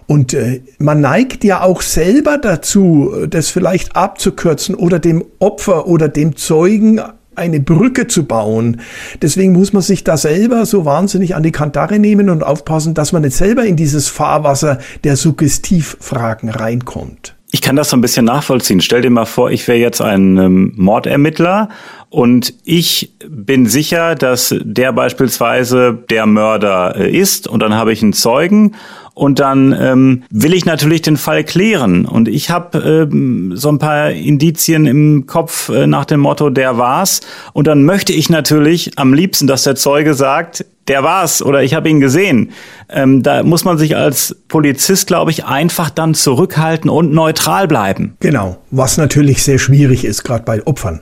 Und 0.09 0.33
äh, 0.33 0.63
man 0.79 1.01
neigt 1.01 1.43
ja 1.43 1.61
auch 1.61 1.83
selber 1.83 2.39
dazu, 2.39 3.13
das 3.29 3.49
vielleicht 3.49 3.95
abzukürzen 3.95 4.73
oder 4.73 4.97
dem 4.97 5.23
Opfer 5.37 5.85
oder 5.85 6.07
dem 6.07 6.35
Zeugen 6.35 6.99
eine 7.35 7.59
Brücke 7.59 8.07
zu 8.07 8.25
bauen. 8.25 8.81
Deswegen 9.21 9.53
muss 9.53 9.71
man 9.71 9.83
sich 9.83 10.03
da 10.03 10.17
selber 10.17 10.65
so 10.65 10.83
wahnsinnig 10.83 11.35
an 11.35 11.43
die 11.43 11.51
Kantare 11.51 11.99
nehmen 11.99 12.31
und 12.31 12.43
aufpassen, 12.43 12.95
dass 12.95 13.11
man 13.11 13.21
nicht 13.21 13.37
selber 13.37 13.65
in 13.65 13.75
dieses 13.75 14.07
Fahrwasser 14.07 14.79
der 15.03 15.15
Suggestivfragen 15.15 16.49
reinkommt. 16.49 17.35
Ich 17.51 17.61
kann 17.61 17.75
das 17.75 17.91
so 17.91 17.97
ein 17.97 18.01
bisschen 18.01 18.25
nachvollziehen. 18.25 18.81
Stell 18.81 19.01
dir 19.01 19.11
mal 19.11 19.25
vor, 19.25 19.51
ich 19.51 19.67
wäre 19.67 19.77
jetzt 19.77 20.01
ein 20.01 20.37
ähm, 20.37 20.73
Mordermittler 20.75 21.69
und 22.09 22.53
ich 22.63 23.13
bin 23.27 23.67
sicher, 23.67 24.15
dass 24.15 24.55
der 24.59 24.93
beispielsweise 24.93 25.97
der 26.09 26.25
Mörder 26.25 26.95
äh, 26.95 27.15
ist 27.15 27.47
und 27.47 27.61
dann 27.61 27.75
habe 27.75 27.93
ich 27.93 28.01
einen 28.01 28.13
Zeugen 28.13 28.75
und 29.19 29.39
dann 29.39 29.75
ähm, 29.77 30.23
will 30.31 30.53
ich 30.53 30.65
natürlich 30.65 31.01
den 31.01 31.17
Fall 31.17 31.43
klären. 31.43 32.05
Und 32.05 32.29
ich 32.29 32.49
habe 32.49 33.07
ähm, 33.11 33.51
so 33.53 33.69
ein 33.69 33.77
paar 33.77 34.11
Indizien 34.11 34.85
im 34.85 35.25
Kopf 35.27 35.67
äh, 35.67 35.87
nach 35.87 36.05
dem 36.05 36.21
Motto, 36.21 36.49
der 36.49 36.77
war's. 36.77 37.19
Und 37.51 37.67
dann 37.67 37.83
möchte 37.83 38.13
ich 38.13 38.29
natürlich 38.29 38.97
am 38.97 39.13
liebsten, 39.13 39.45
dass 39.45 39.63
der 39.63 39.75
Zeuge 39.75 40.13
sagt, 40.13 40.65
der 40.87 41.03
war's 41.03 41.41
oder 41.41 41.63
ich 41.63 41.73
habe 41.73 41.89
ihn 41.89 41.99
gesehen. 41.99 42.51
Ähm, 42.89 43.21
da 43.21 43.43
muss 43.43 43.65
man 43.65 43.77
sich 43.77 43.97
als 43.97 44.37
Polizist, 44.47 45.07
glaube 45.07 45.31
ich, 45.31 45.43
einfach 45.43 45.89
dann 45.89 46.13
zurückhalten 46.13 46.89
und 46.89 47.13
neutral 47.13 47.67
bleiben. 47.67 48.15
Genau, 48.21 48.57
was 48.71 48.97
natürlich 48.97 49.43
sehr 49.43 49.59
schwierig 49.59 50.05
ist, 50.05 50.23
gerade 50.23 50.43
bei 50.45 50.65
Opfern, 50.65 51.01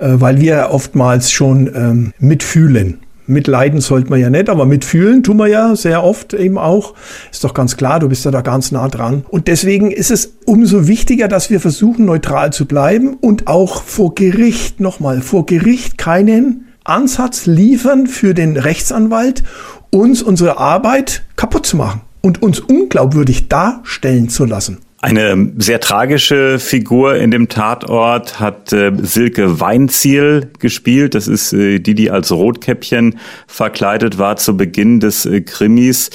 weil 0.00 0.40
wir 0.40 0.68
oftmals 0.70 1.30
schon 1.30 1.70
ähm, 1.74 2.12
mitfühlen 2.18 3.00
mitleiden 3.28 3.80
sollte 3.80 4.10
man 4.10 4.20
ja 4.20 4.30
nicht, 4.30 4.48
aber 4.48 4.64
mitfühlen 4.64 5.22
tun 5.22 5.36
wir 5.36 5.46
ja 5.46 5.76
sehr 5.76 6.02
oft 6.02 6.32
eben 6.32 6.58
auch. 6.58 6.94
Ist 7.30 7.44
doch 7.44 7.54
ganz 7.54 7.76
klar, 7.76 8.00
du 8.00 8.08
bist 8.08 8.24
ja 8.24 8.30
da 8.30 8.40
ganz 8.40 8.72
nah 8.72 8.88
dran. 8.88 9.24
Und 9.28 9.48
deswegen 9.48 9.90
ist 9.90 10.10
es 10.10 10.34
umso 10.46 10.88
wichtiger, 10.88 11.28
dass 11.28 11.50
wir 11.50 11.60
versuchen, 11.60 12.06
neutral 12.06 12.52
zu 12.52 12.66
bleiben 12.66 13.14
und 13.20 13.46
auch 13.46 13.82
vor 13.82 14.14
Gericht, 14.14 14.80
nochmal, 14.80 15.20
vor 15.20 15.46
Gericht 15.46 15.98
keinen 15.98 16.68
Ansatz 16.84 17.44
liefern 17.46 18.06
für 18.06 18.32
den 18.32 18.56
Rechtsanwalt, 18.56 19.44
uns 19.90 20.22
unsere 20.22 20.58
Arbeit 20.58 21.24
kaputt 21.36 21.66
zu 21.66 21.76
machen 21.76 22.00
und 22.22 22.42
uns 22.42 22.60
unglaubwürdig 22.60 23.48
darstellen 23.48 24.30
zu 24.30 24.46
lassen. 24.46 24.78
Eine 25.00 25.52
sehr 25.58 25.78
tragische 25.78 26.58
Figur 26.58 27.16
in 27.16 27.30
dem 27.30 27.48
Tatort 27.48 28.40
hat 28.40 28.72
äh, 28.72 28.90
Silke 29.00 29.60
Weinziel 29.60 30.50
gespielt. 30.58 31.14
Das 31.14 31.28
ist 31.28 31.52
äh, 31.52 31.78
die, 31.78 31.94
die 31.94 32.10
als 32.10 32.32
Rotkäppchen 32.32 33.18
verkleidet 33.46 34.18
war 34.18 34.36
zu 34.36 34.56
Beginn 34.56 34.98
des 34.98 35.24
äh, 35.24 35.40
Krimis 35.40 36.10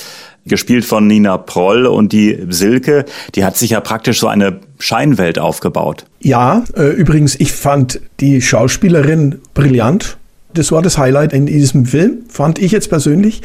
gespielt 0.45 0.83
von 0.83 1.07
Nina 1.07 1.37
Proll 1.37 1.85
und 1.85 2.11
die 2.11 2.37
Silke, 2.49 3.05
die 3.35 3.45
hat 3.45 3.55
sich 3.55 3.71
ja 3.71 3.79
praktisch 3.79 4.19
so 4.19 4.27
eine 4.27 4.59
Scheinwelt 4.79 5.39
aufgebaut. 5.39 6.05
Ja, 6.19 6.63
äh, 6.75 6.89
übrigens, 6.89 7.35
ich 7.39 7.53
fand 7.53 8.01
die 8.19 8.41
Schauspielerin 8.41 9.39
brillant. 9.53 10.17
Das 10.53 10.71
war 10.71 10.81
das 10.83 10.97
Highlight 10.99 11.33
in 11.33 11.47
diesem 11.47 11.85
Film, 11.85 12.25
fand 12.29 12.59
ich 12.59 12.71
jetzt 12.71 12.89
persönlich, 12.89 13.41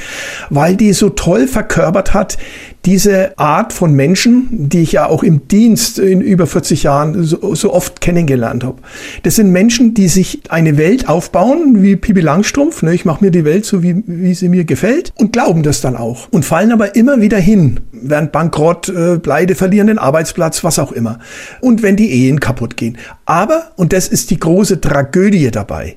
weil 0.50 0.76
die 0.76 0.92
so 0.92 1.08
toll 1.08 1.46
verkörpert 1.46 2.12
hat, 2.12 2.36
diese 2.84 3.36
Art 3.38 3.72
von 3.72 3.92
Menschen, 3.92 4.68
die 4.68 4.80
ich 4.82 4.92
ja 4.92 5.06
auch 5.06 5.22
im 5.22 5.48
Dienst 5.48 5.98
in 5.98 6.20
über 6.20 6.46
40 6.46 6.84
Jahren 6.84 7.24
so, 7.24 7.54
so 7.54 7.72
oft 7.72 8.00
kennengelernt 8.00 8.64
habe. 8.64 8.78
Das 9.24 9.36
sind 9.36 9.50
Menschen, 9.50 9.94
die 9.94 10.08
sich 10.08 10.42
eine 10.48 10.76
Welt 10.78 11.08
aufbauen, 11.08 11.82
wie 11.82 11.96
Pipi 11.96 12.20
Langstrumpf, 12.20 12.82
ne, 12.82 12.94
ich 12.94 13.04
mache 13.04 13.24
mir 13.24 13.30
die 13.30 13.44
Welt 13.44 13.64
so, 13.64 13.82
wie, 13.82 14.02
wie 14.06 14.34
sie 14.34 14.48
mir 14.48 14.64
gefällt, 14.64 15.12
und 15.16 15.32
glauben 15.32 15.62
das 15.62 15.80
dann 15.80 15.96
auch. 15.96 16.28
Und 16.30 16.44
fallen 16.44 16.72
aber 16.72 16.94
immer 16.94 17.20
wieder 17.20 17.38
hin, 17.38 17.80
werden 17.92 18.30
bankrott, 18.30 18.88
äh, 18.88 19.18
pleite, 19.18 19.54
verlieren 19.54 19.88
den 19.88 19.98
Arbeitsplatz, 19.98 20.62
was 20.62 20.78
auch 20.78 20.92
immer. 20.92 21.18
Und 21.60 21.82
wenn 21.82 21.96
die 21.96 22.10
Ehen 22.10 22.40
kaputt 22.40 22.76
gehen. 22.76 22.96
Aber, 23.26 23.72
und 23.76 23.92
das 23.92 24.08
ist 24.08 24.30
die 24.30 24.38
große 24.38 24.80
Tragödie 24.80 25.50
dabei, 25.50 25.96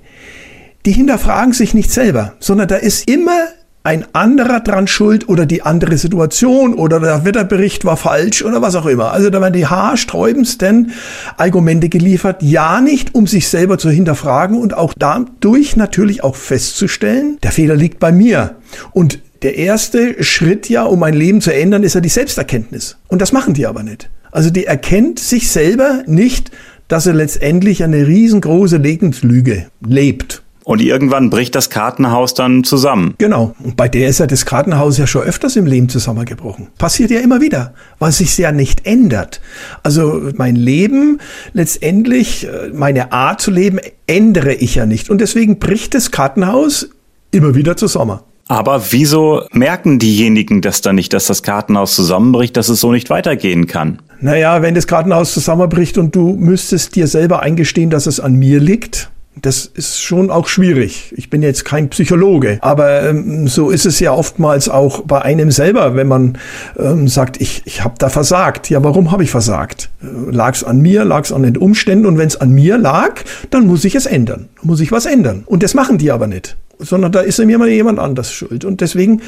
die 0.85 0.91
hinterfragen 0.93 1.53
sich 1.53 1.73
nicht 1.73 1.91
selber, 1.91 2.33
sondern 2.39 2.67
da 2.67 2.75
ist 2.75 3.07
immer 3.09 3.47
ein 3.83 4.05
anderer 4.13 4.59
dran 4.59 4.87
schuld 4.87 5.27
oder 5.27 5.45
die 5.45 5.63
andere 5.63 5.97
Situation 5.97 6.75
oder 6.75 6.99
der 6.99 7.25
Wetterbericht 7.25 7.83
war 7.83 7.97
falsch 7.97 8.43
oder 8.43 8.61
was 8.61 8.75
auch 8.75 8.85
immer. 8.85 9.11
Also 9.11 9.29
da 9.29 9.41
werden 9.41 9.53
die 9.53 9.65
haarsträubendsten 9.65 10.91
Argumente 11.37 11.89
geliefert, 11.89 12.43
ja 12.43 12.79
nicht, 12.79 13.15
um 13.15 13.25
sich 13.25 13.47
selber 13.47 13.79
zu 13.79 13.89
hinterfragen 13.89 14.57
und 14.59 14.75
auch 14.75 14.93
dadurch 14.97 15.75
natürlich 15.75 16.23
auch 16.23 16.35
festzustellen, 16.35 17.37
der 17.41 17.51
Fehler 17.51 17.75
liegt 17.75 17.99
bei 17.99 18.11
mir. 18.11 18.57
Und 18.91 19.19
der 19.41 19.57
erste 19.57 20.23
Schritt 20.23 20.69
ja, 20.69 20.83
um 20.83 21.01
ein 21.01 21.15
Leben 21.15 21.41
zu 21.41 21.51
ändern, 21.51 21.81
ist 21.81 21.95
ja 21.95 22.01
die 22.01 22.09
Selbsterkenntnis. 22.09 22.97
Und 23.07 23.21
das 23.21 23.31
machen 23.31 23.55
die 23.55 23.65
aber 23.65 23.81
nicht. 23.81 24.11
Also 24.31 24.51
die 24.51 24.65
erkennt 24.65 25.17
sich 25.17 25.49
selber 25.49 26.03
nicht, 26.05 26.51
dass 26.87 27.07
er 27.07 27.13
letztendlich 27.13 27.83
eine 27.83 28.05
riesengroße 28.05 28.77
Lebenslüge 28.77 29.67
lebt. 29.85 30.40
Und 30.63 30.81
irgendwann 30.81 31.29
bricht 31.29 31.55
das 31.55 31.69
Kartenhaus 31.69 32.33
dann 32.33 32.63
zusammen. 32.63 33.15
Genau. 33.17 33.55
Und 33.63 33.77
bei 33.77 33.87
der 33.87 34.09
ist 34.09 34.19
ja 34.19 34.27
das 34.27 34.45
Kartenhaus 34.45 34.97
ja 34.97 35.07
schon 35.07 35.23
öfters 35.23 35.55
im 35.55 35.65
Leben 35.65 35.89
zusammengebrochen. 35.89 36.67
Passiert 36.77 37.09
ja 37.11 37.19
immer 37.19 37.41
wieder, 37.41 37.73
weil 37.99 38.11
sich 38.11 38.37
ja 38.37 38.51
nicht 38.51 38.85
ändert. 38.85 39.41
Also 39.83 40.29
mein 40.35 40.55
Leben, 40.55 41.19
letztendlich 41.53 42.47
äh, 42.47 42.69
meine 42.73 43.11
Art 43.11 43.41
zu 43.41 43.51
leben, 43.51 43.79
ändere 44.07 44.53
ich 44.53 44.75
ja 44.75 44.85
nicht. 44.85 45.09
Und 45.09 45.19
deswegen 45.19 45.57
bricht 45.59 45.95
das 45.95 46.11
Kartenhaus 46.11 46.89
immer 47.31 47.55
wieder 47.55 47.75
zusammen. 47.75 48.19
Aber 48.47 48.83
wieso 48.91 49.43
merken 49.53 49.97
diejenigen 49.97 50.61
das 50.61 50.81
dann 50.81 50.95
nicht, 50.95 51.13
dass 51.13 51.25
das 51.25 51.41
Kartenhaus 51.41 51.95
zusammenbricht, 51.95 52.57
dass 52.57 52.67
es 52.69 52.81
so 52.81 52.91
nicht 52.91 53.09
weitergehen 53.09 53.65
kann? 53.65 53.99
Naja, 54.19 54.61
wenn 54.61 54.75
das 54.75 54.87
Kartenhaus 54.87 55.33
zusammenbricht 55.33 55.97
und 55.97 56.15
du 56.15 56.35
müsstest 56.35 56.95
dir 56.95 57.07
selber 57.07 57.41
eingestehen, 57.41 57.89
dass 57.89 58.07
es 58.07 58.19
an 58.19 58.35
mir 58.35 58.59
liegt, 58.59 59.10
das 59.35 59.65
ist 59.65 60.01
schon 60.01 60.29
auch 60.29 60.47
schwierig. 60.47 61.13
Ich 61.15 61.29
bin 61.29 61.41
jetzt 61.41 61.63
kein 61.63 61.89
Psychologe, 61.89 62.59
aber 62.61 63.03
ähm, 63.03 63.47
so 63.47 63.69
ist 63.69 63.85
es 63.85 63.99
ja 63.99 64.11
oftmals 64.11 64.67
auch 64.67 65.01
bei 65.01 65.21
einem 65.21 65.51
selber, 65.51 65.95
wenn 65.95 66.07
man 66.07 66.37
ähm, 66.77 67.07
sagt, 67.07 67.39
ich, 67.39 67.61
ich 67.65 67.83
habe 67.83 67.95
da 67.97 68.09
versagt. 68.09 68.69
Ja, 68.69 68.83
warum 68.83 69.11
habe 69.11 69.23
ich 69.23 69.31
versagt? 69.31 69.89
Äh, 70.01 70.31
lag 70.31 70.53
es 70.55 70.63
an 70.63 70.81
mir, 70.81 71.05
lag 71.05 71.23
es 71.23 71.31
an 71.31 71.43
den 71.43 71.55
Umständen 71.55 72.05
und 72.05 72.17
wenn 72.17 72.27
es 72.27 72.41
an 72.41 72.51
mir 72.51 72.77
lag, 72.77 73.21
dann 73.49 73.67
muss 73.67 73.85
ich 73.85 73.95
es 73.95 74.05
ändern, 74.05 74.49
muss 74.63 74.81
ich 74.81 74.91
was 74.91 75.05
ändern. 75.05 75.43
Und 75.45 75.63
das 75.63 75.73
machen 75.73 75.97
die 75.97 76.11
aber 76.11 76.27
nicht 76.27 76.57
sondern 76.83 77.11
da 77.11 77.21
ist 77.21 77.37
mir 77.37 77.59
mal 77.59 77.69
jemand 77.69 77.99
anders 77.99 78.33
schuld. 78.33 78.65
Und 78.65 78.81
deswegen 78.81 79.21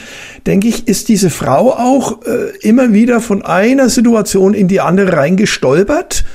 denke 0.47 0.67
ich, 0.67 0.87
ist 0.87 1.07
diese 1.07 1.29
Frau 1.29 1.71
auch 1.71 2.23
äh, 2.25 2.57
immer 2.67 2.93
wieder 2.93 3.21
von 3.21 3.43
einer 3.43 3.89
Situation 3.89 4.55
in 4.55 4.67
die 4.67 4.81
andere 4.81 5.15
reingestolpert 5.15 6.25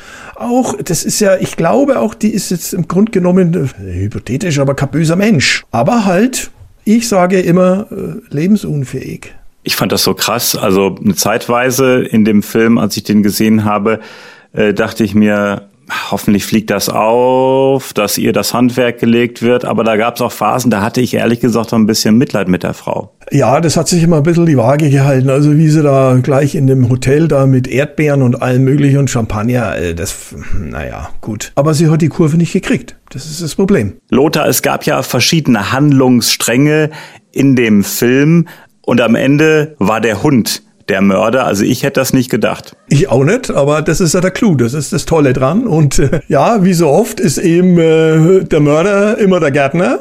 auch, 0.40 0.74
das 0.82 1.04
ist 1.04 1.20
ja, 1.20 1.36
ich 1.36 1.56
glaube 1.56 1.98
auch, 1.98 2.14
die 2.14 2.30
ist 2.30 2.50
jetzt 2.50 2.72
im 2.72 2.88
Grunde 2.88 3.12
genommen 3.12 3.54
äh, 3.54 3.92
hypothetisch, 3.92 4.58
aber 4.58 4.74
kein 4.74 4.90
böser 4.90 5.16
Mensch. 5.16 5.64
Aber 5.70 6.04
halt, 6.04 6.50
ich 6.84 7.08
sage 7.08 7.40
immer, 7.40 7.86
äh, 7.90 8.34
lebensunfähig. 8.34 9.34
Ich 9.62 9.76
fand 9.76 9.92
das 9.92 10.02
so 10.02 10.14
krass. 10.14 10.56
Also 10.56 10.96
eine 11.02 11.14
Zeitweise 11.14 12.02
in 12.02 12.24
dem 12.24 12.42
Film, 12.42 12.78
als 12.78 12.96
ich 12.96 13.02
den 13.02 13.22
gesehen 13.22 13.64
habe, 13.64 14.00
äh, 14.52 14.72
dachte 14.72 15.04
ich 15.04 15.14
mir, 15.14 15.68
hoffentlich 16.10 16.44
fliegt 16.44 16.70
das 16.70 16.88
auf, 16.88 17.92
dass 17.92 18.18
ihr 18.18 18.32
das 18.32 18.54
Handwerk 18.54 18.98
gelegt 18.98 19.42
wird. 19.42 19.64
Aber 19.64 19.84
da 19.84 19.96
gab 19.96 20.16
es 20.16 20.20
auch 20.20 20.32
Phasen, 20.32 20.70
da 20.70 20.82
hatte 20.82 21.00
ich 21.00 21.14
ehrlich 21.14 21.40
gesagt 21.40 21.72
auch 21.72 21.78
ein 21.78 21.86
bisschen 21.86 22.16
Mitleid 22.18 22.48
mit 22.48 22.62
der 22.62 22.74
Frau. 22.74 23.14
Ja, 23.30 23.60
das 23.60 23.76
hat 23.76 23.88
sich 23.88 24.02
immer 24.02 24.18
ein 24.18 24.22
bisschen 24.22 24.46
die 24.46 24.56
Waage 24.56 24.90
gehalten. 24.90 25.30
Also 25.30 25.56
wie 25.56 25.68
sie 25.68 25.82
da 25.82 26.18
gleich 26.22 26.54
in 26.54 26.66
dem 26.66 26.88
Hotel 26.88 27.28
da 27.28 27.46
mit 27.46 27.68
Erdbeeren 27.68 28.22
und 28.22 28.42
allem 28.42 28.64
möglichen 28.64 28.98
und 28.98 29.10
Champagner, 29.10 29.76
äh, 29.76 29.94
das, 29.94 30.34
naja, 30.58 31.10
gut. 31.20 31.52
Aber 31.54 31.74
sie 31.74 31.88
hat 31.88 32.02
die 32.02 32.08
Kurve 32.08 32.36
nicht 32.36 32.52
gekriegt. 32.52 32.96
Das 33.10 33.26
ist 33.26 33.42
das 33.42 33.54
Problem. 33.54 33.94
Lothar, 34.10 34.46
es 34.46 34.62
gab 34.62 34.84
ja 34.84 35.02
verschiedene 35.02 35.72
Handlungsstränge 35.72 36.90
in 37.32 37.56
dem 37.56 37.84
Film 37.84 38.46
und 38.82 39.00
am 39.00 39.14
Ende 39.14 39.74
war 39.78 40.00
der 40.00 40.22
Hund 40.22 40.62
der 40.88 41.00
Mörder. 41.00 41.46
Also 41.46 41.64
ich 41.64 41.82
hätte 41.82 42.00
das 42.00 42.12
nicht 42.12 42.30
gedacht. 42.30 42.76
Ich 42.88 43.08
auch 43.08 43.24
nicht, 43.24 43.50
aber 43.50 43.82
das 43.82 44.00
ist 44.00 44.14
ja 44.14 44.20
der 44.20 44.30
Clou, 44.30 44.54
das 44.54 44.74
ist 44.74 44.92
das 44.92 45.04
Tolle 45.04 45.32
dran. 45.32 45.66
Und 45.66 45.98
äh, 45.98 46.20
ja, 46.28 46.64
wie 46.64 46.74
so 46.74 46.88
oft 46.88 47.20
ist 47.20 47.38
eben 47.38 47.78
äh, 47.78 48.44
der 48.44 48.60
Mörder 48.60 49.18
immer 49.18 49.40
der 49.40 49.50
Gärtner 49.50 50.00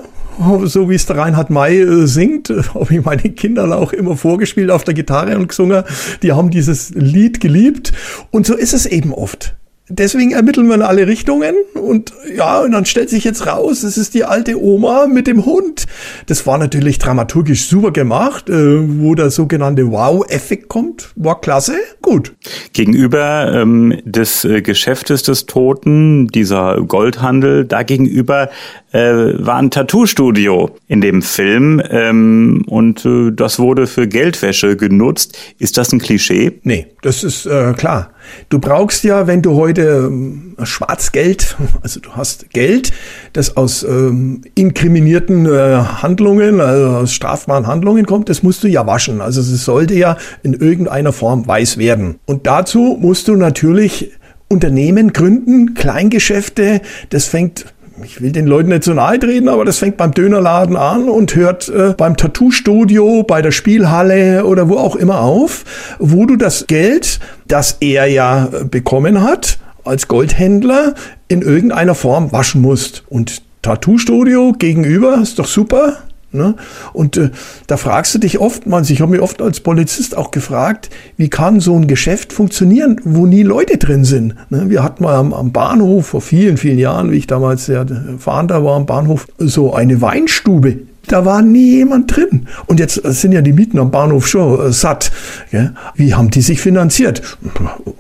so 0.66 0.90
wie 0.90 0.96
es 0.96 1.06
der 1.06 1.18
Reinhard 1.18 1.50
May 1.50 1.82
äh, 1.82 2.06
singt, 2.06 2.50
habe 2.74 2.94
ich 2.94 3.04
meinen 3.04 3.36
Kindern 3.36 3.74
auch 3.74 3.94
immer 3.94 4.16
vorgespielt 4.16 4.72
auf 4.72 4.84
der 4.84 4.94
Gitarre 4.94 5.38
und 5.38 5.50
gesungen. 5.50 5.84
Die 6.22 6.32
haben 6.32 6.50
dieses 6.50 6.92
Lied 6.92 7.40
geliebt. 7.40 7.94
Und 8.32 8.46
so 8.46 8.56
ist 8.56 8.74
es 8.74 8.86
eben 8.86 9.14
oft. 9.14 9.56
Deswegen 9.90 10.32
ermitteln 10.32 10.68
wir 10.68 10.76
in 10.76 10.82
alle 10.82 11.08
Richtungen 11.08 11.56
und 11.74 12.12
ja, 12.36 12.60
und 12.60 12.74
dann 12.74 12.84
stellt 12.84 13.10
sich 13.10 13.24
jetzt 13.24 13.48
raus, 13.48 13.84
es 13.84 13.98
ist 13.98 14.14
die 14.16 14.26
alte 14.26 14.62
Oma 14.62 15.08
mit 15.08 15.28
dem 15.28 15.46
Hund. 15.46 15.86
Das 16.26 16.46
war 16.46 16.58
natürlich 16.58 17.00
dramaturgisch 17.00 17.68
super 17.68 17.92
gemacht, 17.92 18.50
äh, 18.50 19.02
wo 19.02 19.16
der 19.16 19.30
sogenannte 19.30 19.90
Wow-Effekt 19.90 20.68
kommt. 20.68 21.12
War 21.16 21.40
klasse, 21.40 21.76
gut. 22.02 22.36
Gegenüber 22.74 23.54
ähm, 23.54 23.98
des 24.04 24.44
äh, 24.44 24.62
Geschäftes 24.62 25.24
des 25.24 25.46
Toten, 25.46 26.28
dieser 26.28 26.82
Goldhandel, 26.82 27.64
da 27.64 27.84
gegenüber 27.84 28.50
äh, 28.92 29.00
war 29.00 29.56
ein 29.56 29.72
Tattoo-Studio 29.72 30.72
in 30.88 31.00
dem 31.00 31.22
Film 31.22 31.82
ähm, 31.90 32.66
und 32.68 33.06
äh, 33.06 33.32
das 33.32 33.58
wurde 33.58 33.88
für 33.88 34.08
Geldwäsche 34.08 34.76
genutzt. 34.76 35.38
Ist 35.60 35.78
das 35.78 35.94
ein 35.94 36.00
Klischee? 36.00 36.60
Nee, 36.64 36.88
das 37.02 37.24
ist 37.24 37.46
äh, 37.46 37.74
klar. 37.74 38.12
Du 38.50 38.60
brauchst 38.60 39.04
ja, 39.04 39.28
wenn 39.28 39.42
du 39.42 39.56
heute 39.56 40.08
ähm, 40.08 40.56
Schwarzgeld, 40.64 41.58
also 41.82 42.00
du 42.00 42.12
hast 42.14 42.50
Geld, 42.52 42.92
das 43.34 43.58
aus 43.58 43.84
ähm, 43.84 44.42
inkriminierten 44.56 45.46
äh, 45.46 45.84
Handlungen, 46.02 46.62
also 46.62 46.88
aus 46.88 47.14
strafbaren 47.14 47.68
Handlungen 47.68 48.06
kommt, 48.06 48.30
das 48.30 48.44
musst 48.44 48.64
du 48.64 48.68
ja 48.68 48.86
waschen. 48.88 49.22
Also 49.22 49.42
es 49.42 49.66
sollte 49.66 49.94
ja 49.94 50.18
in 50.44 50.54
irgendeiner 50.54 51.14
Form 51.14 51.48
weiß 51.48 51.78
werden. 51.78 52.20
Und 52.26 52.48
dazu 52.48 52.98
musst 53.00 53.28
du 53.28 53.36
natürlich 53.36 54.12
Unternehmen 54.50 55.12
gründen, 55.12 55.74
Kleingeschäfte. 55.74 56.82
Das 57.10 57.26
fängt 57.26 57.66
ich 58.04 58.22
will 58.22 58.32
den 58.32 58.48
Leuten 58.48 58.70
nicht 58.70 58.84
so 58.84 58.94
nahe 58.94 59.20
treten, 59.20 59.50
aber 59.50 59.66
das 59.66 59.80
fängt 59.80 59.98
beim 59.98 60.12
Dönerladen 60.12 60.76
an 60.76 61.10
und 61.10 61.36
hört 61.36 61.70
äh, 61.70 61.94
beim 61.98 62.16
Tattoo-Studio, 62.18 63.24
bei 63.24 63.42
der 63.42 63.52
Spielhalle 63.52 64.46
oder 64.46 64.70
wo 64.70 64.78
auch 64.78 64.96
immer 64.96 65.22
auf, 65.22 65.66
wo 66.00 66.26
du 66.26 66.36
das 66.36 66.68
Geld, 66.68 67.20
das 67.48 67.78
er 67.80 68.08
ja 68.08 68.46
äh, 68.46 68.66
bekommen 68.66 69.24
hat, 69.24 69.60
als 69.84 70.08
Goldhändler 70.08 70.94
in 71.28 71.42
irgendeiner 71.42 71.96
Form 71.96 72.32
waschen 72.32 72.62
musst. 72.62 73.04
Und 73.10 73.42
Tattoo-Studio 73.62 74.54
gegenüber 74.54 75.20
ist 75.22 75.40
doch 75.40 75.48
super. 75.48 75.98
Ne? 76.38 76.56
Und 76.94 77.18
äh, 77.18 77.32
da 77.68 77.78
fragst 77.78 78.14
du 78.16 78.20
dich 78.20 78.40
oftmals, 78.40 78.90
ich 78.90 79.02
habe 79.02 79.12
mich 79.12 79.22
oft 79.22 79.42
als 79.42 79.60
Polizist 79.60 80.16
auch 80.16 80.32
gefragt, 80.32 80.90
wie 81.18 81.30
kann 81.30 81.60
so 81.60 81.76
ein 81.76 81.88
Geschäft 81.88 82.32
funktionieren, 82.32 83.02
wo 83.04 83.26
nie 83.26 83.44
Leute 83.44 83.78
drin 83.78 84.06
sind. 84.06 84.36
Ne? 84.50 84.70
Wir 84.70 84.84
hatten 84.84 85.04
mal 85.04 85.16
am, 85.16 85.34
am, 85.34 85.52
Bahnhof 85.52 86.08
vor 86.08 86.22
vielen, 86.22 86.58
vielen 86.58 86.78
Jahren, 86.78 87.12
wie 87.12 87.18
ich 87.18 87.28
damals 87.28 87.68
ja 87.68 87.86
Fahnder 88.20 88.64
war 88.64 88.76
am 88.76 88.86
Bahnhof, 88.86 89.28
so 89.38 89.74
eine 89.74 90.02
Weinstube. 90.02 90.80
Da 91.08 91.26
war 91.26 91.42
nie 91.42 91.78
jemand 91.78 92.16
drin. 92.16 92.48
Und 92.66 92.80
jetzt 92.80 92.96
sind 92.96 93.32
ja 93.32 93.42
die 93.42 93.54
Mieten 93.54 93.80
am 93.80 93.92
Bahnhof 93.92 94.28
schon 94.28 94.60
äh, 94.60 94.72
satt. 94.72 95.12
Gell? 95.52 95.74
Wie 95.96 96.14
haben 96.14 96.30
die 96.30 96.42
sich 96.42 96.60
finanziert? 96.60 97.38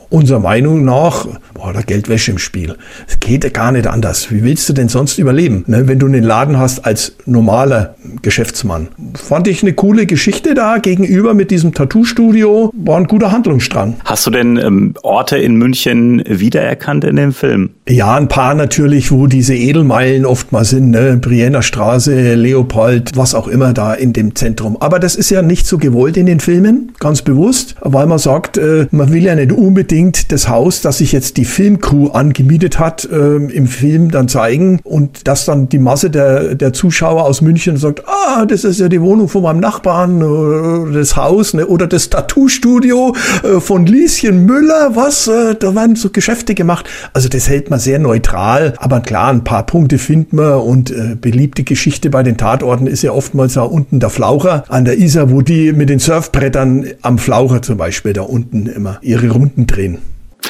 Unserer 0.09 0.39
Meinung 0.39 0.83
nach 0.85 1.27
war 1.53 1.73
da 1.73 1.81
Geldwäsche 1.81 2.31
im 2.31 2.37
Spiel. 2.37 2.75
Es 3.07 3.19
geht 3.19 3.53
gar 3.53 3.71
nicht 3.71 3.87
anders. 3.87 4.31
Wie 4.31 4.43
willst 4.43 4.67
du 4.69 4.73
denn 4.73 4.89
sonst 4.89 5.19
überleben, 5.19 5.63
ne, 5.67 5.87
wenn 5.87 5.99
du 5.99 6.05
einen 6.05 6.23
Laden 6.23 6.57
hast 6.57 6.85
als 6.85 7.13
normaler 7.25 7.95
Geschäftsmann? 8.21 8.87
Fand 9.15 9.47
ich 9.47 9.63
eine 9.63 9.73
coole 9.73 10.05
Geschichte 10.05 10.53
da 10.53 10.77
gegenüber 10.77 11.33
mit 11.33 11.51
diesem 11.51 11.73
Tattoo-Studio. 11.73 12.71
War 12.73 12.97
ein 12.97 13.07
guter 13.07 13.31
Handlungsstrang. 13.31 13.95
Hast 14.05 14.25
du 14.27 14.31
denn 14.31 14.57
ähm, 14.57 14.93
Orte 15.03 15.37
in 15.37 15.55
München 15.55 16.23
wiedererkannt 16.27 17.03
in 17.03 17.15
dem 17.15 17.33
Film? 17.33 17.71
Ja, 17.87 18.15
ein 18.15 18.27
paar 18.27 18.53
natürlich, 18.53 19.11
wo 19.11 19.27
diese 19.27 19.55
Edelmeilen 19.55 20.25
oft 20.25 20.51
mal 20.51 20.65
sind. 20.65 20.91
Ne? 20.91 21.17
Brienner 21.17 21.61
Straße, 21.61 22.35
Leopold, 22.35 22.96
was 23.15 23.35
auch 23.35 23.47
immer 23.47 23.73
da 23.73 23.93
in 23.93 24.13
dem 24.13 24.35
Zentrum. 24.35 24.77
Aber 24.79 24.99
das 24.99 25.15
ist 25.15 25.29
ja 25.29 25.41
nicht 25.41 25.67
so 25.67 25.77
gewollt 25.77 26.17
in 26.17 26.25
den 26.25 26.39
Filmen, 26.39 26.93
ganz 26.99 27.21
bewusst, 27.21 27.75
weil 27.81 28.05
man 28.05 28.19
sagt, 28.19 28.57
äh, 28.57 28.87
man 28.91 29.11
will 29.11 29.23
ja 29.23 29.35
nicht 29.35 29.51
unbedingt 29.51 30.31
das 30.31 30.47
Haus, 30.49 30.81
das 30.81 30.99
sich 30.99 31.11
jetzt 31.11 31.37
die 31.37 31.45
Filmcrew 31.45 32.09
angemietet 32.09 32.79
hat, 32.79 33.07
äh, 33.11 33.35
im 33.35 33.67
Film 33.67 34.11
dann 34.11 34.27
zeigen 34.27 34.79
und 34.83 35.27
dass 35.27 35.45
dann 35.45 35.69
die 35.69 35.79
Masse 35.79 36.09
der, 36.09 36.55
der 36.55 36.73
Zuschauer 36.73 37.25
aus 37.25 37.41
München 37.41 37.77
sagt, 37.77 38.03
ah, 38.07 38.45
das 38.45 38.63
ist 38.63 38.79
ja 38.79 38.89
die 38.89 39.01
Wohnung 39.01 39.27
von 39.27 39.43
meinem 39.43 39.59
Nachbarn 39.59 40.21
oder 40.23 40.91
das 40.91 41.15
Haus 41.15 41.53
ne, 41.53 41.65
oder 41.67 41.87
das 41.87 42.09
Tattoo-Studio 42.09 43.15
äh, 43.43 43.59
von 43.59 43.85
Lieschen 43.85 44.45
Müller, 44.45 44.95
was, 44.95 45.27
äh, 45.27 45.55
da 45.55 45.75
werden 45.75 45.95
so 45.95 46.09
Geschäfte 46.09 46.55
gemacht. 46.55 46.87
Also 47.13 47.29
das 47.29 47.47
hält 47.49 47.69
man 47.69 47.79
sehr 47.79 47.99
neutral, 47.99 48.73
aber 48.77 49.01
klar, 49.01 49.29
ein 49.29 49.43
paar 49.43 49.65
Punkte 49.65 49.97
findet 49.97 50.33
man 50.33 50.53
und 50.55 50.91
äh, 50.91 51.15
beliebte 51.19 51.63
Geschichte 51.63 52.09
bei 52.09 52.23
den 52.23 52.37
Tatorten 52.37 52.86
ist 52.87 53.01
ja 53.03 53.11
oftmals 53.11 53.53
da 53.53 53.63
unten 53.63 53.99
der 53.99 54.09
Flaucher 54.09 54.63
an 54.69 54.85
der 54.85 54.97
Isar, 54.97 55.31
wo 55.31 55.41
die 55.41 55.73
mit 55.73 55.89
den 55.89 55.99
Surfbrettern 55.99 56.87
am 57.01 57.17
Flaucher 57.17 57.61
zum 57.61 57.77
Beispiel 57.77 58.13
da 58.13 58.21
unten 58.21 58.67
immer 58.67 58.99
ihre 59.01 59.29
Runden 59.29 59.67
drehen. 59.67 59.99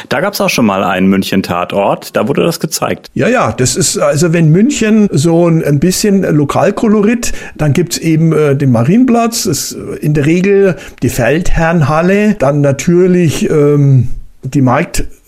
Da 0.10 0.22
gab 0.22 0.34
es 0.34 0.42
auch 0.42 0.50
schon 0.50 0.66
mal 0.66 0.84
einen 0.84 1.08
München-Tatort, 1.08 2.16
da 2.16 2.28
wurde 2.28 2.44
das 2.44 2.60
gezeigt. 2.60 3.10
Ja, 3.14 3.28
ja, 3.28 3.52
das 3.52 3.76
ist, 3.76 3.98
also 3.98 4.34
wenn 4.34 4.52
München 4.52 5.08
so 5.12 5.48
ein, 5.48 5.64
ein 5.64 5.80
bisschen 5.80 6.24
Lokalkolorit, 6.24 7.34
dann 7.56 7.74
gibt's 7.74 7.98
eben 7.98 8.32
äh, 8.34 8.56
den 8.56 8.72
Marienplatz, 8.72 9.46
ist 9.46 9.72
in 10.02 10.14
der 10.14 10.26
Regel 10.26 10.76
die 11.02 11.10
Feldherrnhalle, 11.10 12.36
dann 12.36 12.62
natürlich 12.62 13.50
ähm, 13.50 14.10
die 14.44 14.62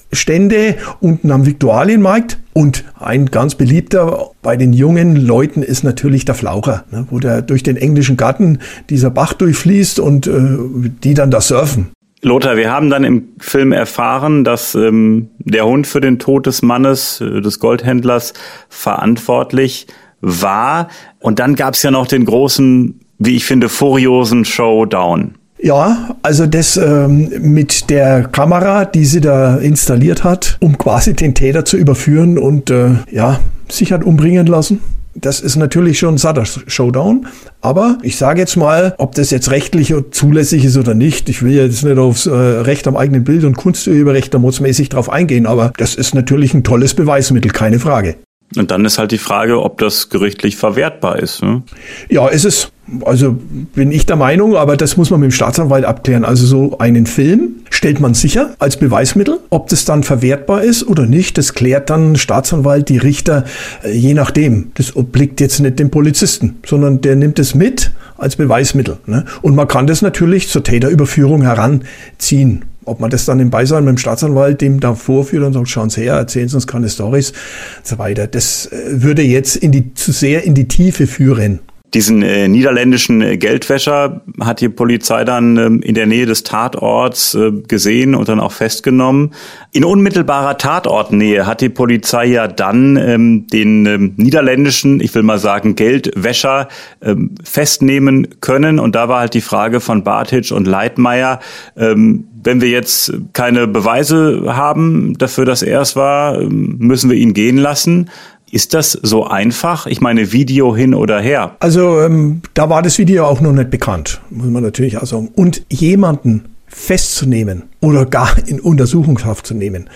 Marktstände 0.09 0.75
unten 0.99 1.31
am 1.31 1.45
Viktualienmarkt. 1.45 2.37
Und 2.53 2.83
ein 2.99 3.27
ganz 3.27 3.55
beliebter 3.55 4.31
bei 4.41 4.57
den 4.57 4.73
jungen 4.73 5.15
Leuten 5.15 5.63
ist 5.63 5.83
natürlich 5.83 6.25
der 6.25 6.35
Flaucher, 6.35 6.83
ne, 6.91 7.07
wo 7.09 7.19
der 7.19 7.41
durch 7.41 7.63
den 7.63 7.77
englischen 7.77 8.17
Garten 8.17 8.59
dieser 8.89 9.11
Bach 9.11 9.33
durchfließt 9.33 9.99
und 9.99 10.27
äh, 10.27 10.57
die 11.03 11.13
dann 11.13 11.31
da 11.31 11.39
surfen. 11.39 11.91
Lothar, 12.21 12.57
wir 12.57 12.69
haben 12.69 12.89
dann 12.89 13.05
im 13.05 13.29
Film 13.39 13.71
erfahren, 13.71 14.43
dass 14.43 14.75
ähm, 14.75 15.29
der 15.39 15.65
Hund 15.65 15.87
für 15.87 16.01
den 16.01 16.19
Tod 16.19 16.47
des 16.47 16.61
Mannes, 16.61 17.21
äh, 17.21 17.39
des 17.39 17.59
Goldhändlers, 17.59 18.33
verantwortlich 18.67 19.87
war. 20.19 20.89
Und 21.19 21.39
dann 21.39 21.55
gab 21.55 21.75
es 21.75 21.83
ja 21.83 21.91
noch 21.91 22.07
den 22.07 22.25
großen, 22.25 22.99
wie 23.19 23.37
ich 23.37 23.45
finde, 23.45 23.69
furiosen 23.69 24.43
Showdown. 24.43 25.35
Ja, 25.61 26.15
also 26.21 26.47
das 26.47 26.77
ähm, 26.77 27.29
mit 27.39 27.89
der 27.89 28.23
Kamera, 28.23 28.85
die 28.85 29.03
sie 29.03 29.19
da 29.19 29.57
installiert 29.57 30.23
hat, 30.23 30.57
um 30.61 30.77
quasi 30.77 31.13
den 31.13 31.35
Täter 31.35 31.65
zu 31.65 31.75
überführen 31.75 32.37
und 32.37 32.69
äh, 32.69 32.91
ja, 33.11 33.39
sich 33.69 33.91
hat 33.91 34.03
umbringen 34.05 34.47
lassen. 34.47 34.79
Das 35.15 35.41
ist 35.41 35.57
natürlich 35.57 35.99
schon 35.99 36.15
ein 36.15 36.17
satter 36.17 36.45
Showdown. 36.45 37.27
Aber 37.59 37.97
ich 38.03 38.15
sage 38.15 38.39
jetzt 38.39 38.55
mal, 38.55 38.95
ob 38.97 39.15
das 39.15 39.31
jetzt 39.31 39.51
rechtlich 39.51 39.93
zulässig 40.11 40.63
ist 40.63 40.77
oder 40.77 40.93
nicht. 40.93 41.27
Ich 41.27 41.43
will 41.43 41.51
jetzt 41.51 41.83
nicht 41.83 41.97
aufs 41.97 42.25
äh, 42.25 42.31
Recht 42.31 42.87
am 42.87 42.95
eigenen 42.95 43.25
Bild 43.25 43.43
und 43.43 43.57
Kunsturheberrecht 43.57 44.33
da 44.33 44.39
mutsmäßig 44.39 44.87
drauf 44.89 45.09
eingehen. 45.09 45.45
Aber 45.45 45.73
das 45.77 45.95
ist 45.95 46.15
natürlich 46.15 46.53
ein 46.53 46.63
tolles 46.63 46.93
Beweismittel, 46.93 47.51
keine 47.51 47.79
Frage. 47.79 48.15
Und 48.55 48.71
dann 48.71 48.83
ist 48.83 48.97
halt 48.97 49.11
die 49.11 49.19
Frage, 49.19 49.61
ob 49.61 49.77
das 49.77 50.09
gerichtlich 50.09 50.57
verwertbar 50.57 51.19
ist. 51.19 51.43
Ne? 51.43 51.61
Ja, 52.09 52.27
ist 52.27 52.45
es. 52.45 52.71
Also 53.05 53.37
bin 53.75 53.91
ich 53.91 54.07
der 54.07 54.15
Meinung, 54.15 54.55
aber 54.55 54.75
das 54.75 54.97
muss 54.97 55.11
man 55.11 55.19
mit 55.19 55.29
dem 55.29 55.31
Staatsanwalt 55.31 55.85
abklären. 55.85 56.25
Also 56.25 56.47
so 56.47 56.79
einen 56.79 57.05
Film 57.05 57.57
stellt 57.69 57.99
man 57.99 58.15
sicher 58.15 58.55
als 58.57 58.77
Beweismittel. 58.77 59.39
Ob 59.51 59.67
das 59.69 59.85
dann 59.85 60.01
verwertbar 60.01 60.63
ist 60.63 60.87
oder 60.87 61.05
nicht, 61.05 61.37
das 61.37 61.53
klärt 61.53 61.91
dann 61.91 62.15
Staatsanwalt, 62.15 62.89
die 62.89 62.97
Richter, 62.97 63.45
äh, 63.83 63.91
je 63.91 64.15
nachdem. 64.15 64.71
Das 64.73 64.95
obliegt 64.95 65.39
jetzt 65.39 65.59
nicht 65.59 65.77
dem 65.77 65.91
Polizisten, 65.91 66.57
sondern 66.65 67.01
der 67.01 67.15
nimmt 67.15 67.37
es 67.37 67.53
mit 67.53 67.91
als 68.17 68.35
Beweismittel. 68.35 68.97
Ne? 69.05 69.25
Und 69.43 69.55
man 69.55 69.67
kann 69.67 69.85
das 69.85 70.01
natürlich 70.01 70.49
zur 70.49 70.63
Täterüberführung 70.63 71.43
heranziehen. 71.43 72.65
Ob 72.89 72.99
man 72.99 73.09
das 73.09 73.25
dann 73.25 73.39
im 73.39 73.49
Beisein 73.51 73.85
mit 73.85 73.95
dem 73.95 73.97
Staatsanwalt 73.97 74.61
dem 74.61 74.79
da 74.79 74.95
vorführt 74.95 75.43
und 75.43 75.53
sagt, 75.53 75.69
schauen 75.69 75.89
Sie 75.89 76.01
her, 76.01 76.15
erzählen 76.15 76.49
Sie 76.49 76.55
uns 76.55 76.65
keine 76.65 76.89
Stories 76.89 77.31
und 77.31 77.87
so 77.87 77.97
weiter. 77.99 78.27
Das 78.27 78.65
äh, 78.65 79.01
würde 79.03 79.21
jetzt 79.21 79.55
in 79.55 79.71
die, 79.71 79.93
zu 79.93 80.11
sehr 80.11 80.43
in 80.43 80.55
die 80.55 80.67
Tiefe 80.67 81.05
führen. 81.05 81.59
Diesen 81.93 82.21
äh, 82.21 82.47
niederländischen 82.47 83.21
äh, 83.21 83.37
Geldwäscher 83.37 84.21
hat 84.39 84.61
die 84.61 84.69
Polizei 84.69 85.23
dann 85.23 85.57
ähm, 85.57 85.81
in 85.81 85.95
der 85.95 86.05
Nähe 86.05 86.27
des 86.27 86.43
Tatorts 86.43 87.33
äh, 87.33 87.51
gesehen 87.67 88.13
und 88.13 88.29
dann 88.29 88.39
auch 88.39 88.51
festgenommen. 88.51 89.33
In 89.71 89.83
unmittelbarer 89.83 90.57
Tatortnähe 90.57 91.47
hat 91.47 91.61
die 91.61 91.69
Polizei 91.69 92.25
ja 92.25 92.47
dann 92.47 92.95
ähm, 92.95 93.47
den 93.47 93.85
ähm, 93.87 94.13
niederländischen, 94.17 94.99
ich 94.99 95.15
will 95.15 95.23
mal 95.23 95.39
sagen, 95.39 95.75
Geldwäscher 95.75 96.67
ähm, 97.01 97.33
festnehmen 97.43 98.39
können. 98.39 98.79
Und 98.79 98.95
da 98.95 99.09
war 99.09 99.21
halt 99.21 99.33
die 99.33 99.41
Frage 99.41 99.79
von 99.79 100.03
Bartitsch 100.03 100.51
und 100.51 100.67
Leitmeier, 100.67 101.39
ähm, 101.75 102.25
wenn 102.43 102.61
wir 102.61 102.69
jetzt 102.69 103.13
keine 103.33 103.67
Beweise 103.67 104.43
haben 104.47 105.17
dafür, 105.17 105.45
dass 105.45 105.61
er 105.61 105.81
es 105.81 105.95
war, 105.95 106.39
ähm, 106.39 106.77
müssen 106.79 107.09
wir 107.09 107.17
ihn 107.17 107.33
gehen 107.33 107.57
lassen. 107.57 108.09
Ist 108.51 108.73
das 108.73 108.91
so 108.91 109.25
einfach? 109.25 109.85
Ich 109.85 110.01
meine, 110.01 110.31
Video 110.31 110.75
hin 110.75 110.93
oder 110.93 111.19
her. 111.19 111.55
Also 111.59 112.01
ähm, 112.01 112.41
da 112.53 112.69
war 112.69 112.81
das 112.81 112.97
Video 112.97 113.25
auch 113.25 113.41
noch 113.41 113.53
nicht 113.53 113.69
bekannt, 113.69 114.21
muss 114.29 114.47
man 114.47 114.63
natürlich 114.63 114.97
auch 114.97 115.05
sagen. 115.05 115.29
Und 115.35 115.63
jemanden 115.69 116.55
festzunehmen 116.67 117.63
oder 117.81 118.05
gar 118.05 118.37
in 118.47 118.59
Untersuchungshaft 118.59 119.45
zu 119.45 119.55
nehmen, 119.55 119.89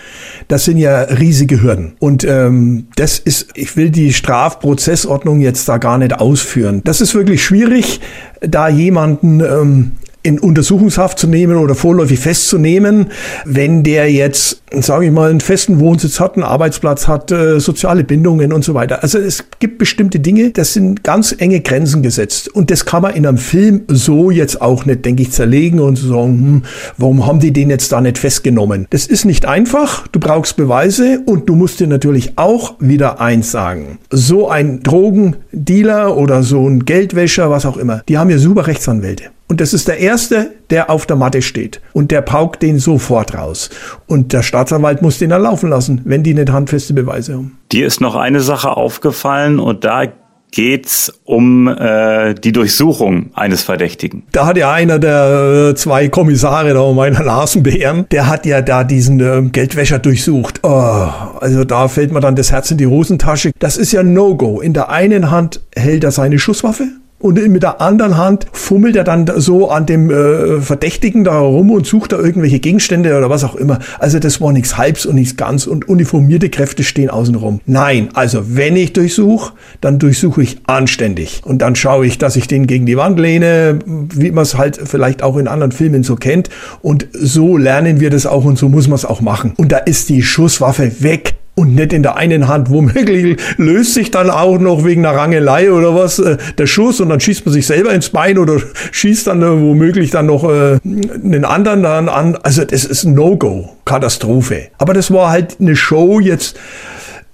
das 0.48 0.64
sind 0.64 0.78
ja 0.78 1.02
riesige 1.02 1.62
Hürden. 1.62 1.94
Und 2.00 2.24
ähm, 2.24 2.88
das 2.96 3.18
ist, 3.18 3.50
ich 3.54 3.76
will 3.76 3.90
die 3.90 4.12
Strafprozessordnung 4.12 5.40
jetzt 5.40 5.68
da 5.68 5.78
gar 5.78 5.98
nicht 5.98 6.18
ausführen. 6.18 6.82
Das 6.84 7.00
ist 7.00 7.14
wirklich 7.14 7.44
schwierig, 7.44 8.00
da 8.40 8.68
jemanden 8.68 9.40
ähm, 9.40 9.92
in 10.24 10.38
Untersuchungshaft 10.38 11.18
zu 11.18 11.28
nehmen 11.28 11.58
oder 11.58 11.74
vorläufig 11.74 12.18
festzunehmen, 12.18 13.08
wenn 13.44 13.82
der 13.82 14.10
jetzt, 14.10 14.62
sage 14.72 15.04
ich 15.04 15.12
mal, 15.12 15.30
einen 15.30 15.40
festen 15.40 15.80
Wohnsitz 15.80 16.18
hat, 16.18 16.34
einen 16.34 16.44
Arbeitsplatz 16.44 17.06
hat, 17.06 17.30
äh, 17.30 17.60
soziale 17.60 18.04
Bindungen 18.04 18.52
und 18.52 18.64
so 18.64 18.72
weiter. 18.72 19.02
Also 19.02 19.18
es 19.18 19.44
gibt 19.60 19.76
bestimmte 19.76 20.20
Dinge, 20.20 20.50
das 20.50 20.72
sind 20.72 21.04
ganz 21.04 21.34
enge 21.36 21.60
Grenzen 21.60 22.02
gesetzt. 22.02 22.48
Und 22.48 22.70
das 22.70 22.86
kann 22.86 23.02
man 23.02 23.14
in 23.14 23.26
einem 23.26 23.36
Film 23.36 23.82
so 23.86 24.30
jetzt 24.30 24.62
auch 24.62 24.86
nicht, 24.86 25.04
denke 25.04 25.22
ich, 25.22 25.30
zerlegen 25.30 25.78
und 25.78 25.96
sagen, 25.96 26.38
hm, 26.38 26.62
warum 26.96 27.26
haben 27.26 27.38
die 27.38 27.52
den 27.52 27.68
jetzt 27.68 27.92
da 27.92 28.00
nicht 28.00 28.16
festgenommen? 28.16 28.86
Das 28.88 29.06
ist 29.06 29.26
nicht 29.26 29.44
einfach, 29.44 30.08
du 30.08 30.20
brauchst 30.20 30.56
Beweise 30.56 31.20
und 31.26 31.50
du 31.50 31.54
musst 31.54 31.80
dir 31.80 31.86
natürlich 31.86 32.32
auch 32.36 32.76
wieder 32.80 33.20
eins 33.20 33.50
sagen. 33.50 33.98
So 34.08 34.48
ein 34.48 34.82
Drogendealer 34.82 36.16
oder 36.16 36.42
so 36.42 36.66
ein 36.66 36.86
Geldwäscher, 36.86 37.50
was 37.50 37.66
auch 37.66 37.76
immer, 37.76 38.02
die 38.08 38.16
haben 38.16 38.30
ja 38.30 38.38
super 38.38 38.66
Rechtsanwälte. 38.66 39.33
Und 39.48 39.60
das 39.60 39.74
ist 39.74 39.88
der 39.88 39.98
Erste, 39.98 40.52
der 40.70 40.90
auf 40.90 41.06
der 41.06 41.16
Matte 41.16 41.42
steht. 41.42 41.80
Und 41.92 42.10
der 42.10 42.22
paukt 42.22 42.62
den 42.62 42.78
sofort 42.78 43.36
raus. 43.36 43.70
Und 44.06 44.32
der 44.32 44.42
Staatsanwalt 44.42 45.02
muss 45.02 45.18
den 45.18 45.30
erlaufen 45.30 45.68
lassen, 45.68 46.00
wenn 46.04 46.22
die 46.22 46.34
nicht 46.34 46.50
handfeste 46.50 46.94
Beweise 46.94 47.34
haben. 47.34 47.58
Dir 47.70 47.86
ist 47.86 48.00
noch 48.00 48.16
eine 48.16 48.40
Sache 48.40 48.76
aufgefallen 48.76 49.58
und 49.60 49.84
da 49.84 50.06
geht's 50.50 51.12
um 51.24 51.66
äh, 51.66 52.34
die 52.34 52.52
Durchsuchung 52.52 53.30
eines 53.34 53.64
Verdächtigen. 53.64 54.22
Da 54.30 54.46
hat 54.46 54.56
ja 54.56 54.72
einer 54.72 55.00
der 55.00 55.70
äh, 55.70 55.74
zwei 55.74 56.08
Kommissare 56.08 56.74
da 56.74 56.92
meiner 56.92 57.22
Nasenbären, 57.24 58.06
der 58.12 58.28
hat 58.28 58.46
ja 58.46 58.62
da 58.62 58.84
diesen 58.84 59.18
äh, 59.20 59.42
Geldwäscher 59.50 59.98
durchsucht. 59.98 60.60
Oh, 60.62 61.08
also 61.40 61.64
da 61.64 61.88
fällt 61.88 62.12
mir 62.12 62.20
dann 62.20 62.36
das 62.36 62.52
Herz 62.52 62.70
in 62.70 62.78
die 62.78 62.86
Hosentasche. 62.86 63.50
Das 63.58 63.76
ist 63.76 63.90
ja 63.92 64.04
No-Go. 64.04 64.60
In 64.60 64.74
der 64.74 64.90
einen 64.90 65.32
Hand 65.32 65.60
hält 65.74 66.04
er 66.04 66.12
seine 66.12 66.38
Schusswaffe 66.38 66.86
und 67.24 67.42
mit 67.48 67.62
der 67.62 67.80
anderen 67.80 68.18
Hand 68.18 68.46
fummelt 68.52 68.96
er 68.96 69.04
dann 69.04 69.24
so 69.36 69.70
an 69.70 69.86
dem 69.86 70.10
äh, 70.10 70.60
Verdächtigen 70.60 71.24
da 71.24 71.38
rum 71.38 71.70
und 71.70 71.86
sucht 71.86 72.12
da 72.12 72.18
irgendwelche 72.18 72.60
Gegenstände 72.60 73.16
oder 73.16 73.30
was 73.30 73.44
auch 73.44 73.54
immer. 73.54 73.78
Also 73.98 74.18
das 74.18 74.42
war 74.42 74.52
nichts 74.52 74.76
Halbs 74.76 75.06
und 75.06 75.14
nichts 75.14 75.34
ganz 75.38 75.66
und 75.66 75.88
uniformierte 75.88 76.50
Kräfte 76.50 76.84
stehen 76.84 77.08
außenrum. 77.08 77.62
Nein, 77.64 78.10
also 78.12 78.42
wenn 78.56 78.76
ich 78.76 78.92
durchsuche, 78.92 79.54
dann 79.80 79.98
durchsuche 79.98 80.42
ich 80.42 80.58
anständig 80.66 81.40
und 81.46 81.62
dann 81.62 81.76
schaue 81.76 82.04
ich, 82.04 82.18
dass 82.18 82.36
ich 82.36 82.46
den 82.46 82.66
gegen 82.66 82.84
die 82.84 82.98
Wand 82.98 83.18
lehne, 83.18 83.78
wie 83.86 84.30
man 84.30 84.42
es 84.42 84.58
halt 84.58 84.78
vielleicht 84.84 85.22
auch 85.22 85.38
in 85.38 85.48
anderen 85.48 85.72
Filmen 85.72 86.02
so 86.02 86.16
kennt 86.16 86.50
und 86.82 87.08
so 87.14 87.56
lernen 87.56 88.00
wir 88.00 88.10
das 88.10 88.26
auch 88.26 88.44
und 88.44 88.58
so 88.58 88.68
muss 88.68 88.86
man 88.86 88.96
es 88.96 89.06
auch 89.06 89.22
machen. 89.22 89.54
Und 89.56 89.72
da 89.72 89.78
ist 89.78 90.10
die 90.10 90.22
Schusswaffe 90.22 91.00
weg 91.00 91.36
und 91.54 91.74
nicht 91.74 91.92
in 91.92 92.02
der 92.02 92.16
einen 92.16 92.48
Hand. 92.48 92.70
Womöglich 92.70 93.38
löst 93.56 93.94
sich 93.94 94.10
dann 94.10 94.30
auch 94.30 94.58
noch 94.58 94.84
wegen 94.84 95.04
einer 95.04 95.16
Rangelei 95.16 95.70
oder 95.70 95.94
was 95.94 96.18
äh, 96.18 96.36
der 96.58 96.66
Schuss 96.66 97.00
und 97.00 97.08
dann 97.08 97.20
schießt 97.20 97.46
man 97.46 97.52
sich 97.52 97.66
selber 97.66 97.92
ins 97.92 98.10
Bein 98.10 98.38
oder 98.38 98.60
schießt 98.92 99.26
dann 99.26 99.42
äh, 99.42 99.60
womöglich 99.60 100.10
dann 100.10 100.26
noch 100.26 100.44
äh, 100.44 100.78
einen 100.84 101.44
anderen 101.44 101.82
dann 101.82 102.08
an. 102.08 102.36
Also 102.42 102.64
das 102.64 102.84
ist 102.84 103.04
No-Go, 103.04 103.70
Katastrophe. 103.84 104.68
Aber 104.78 104.94
das 104.94 105.10
war 105.10 105.30
halt 105.30 105.56
eine 105.60 105.76
Show 105.76 106.20
jetzt 106.20 106.56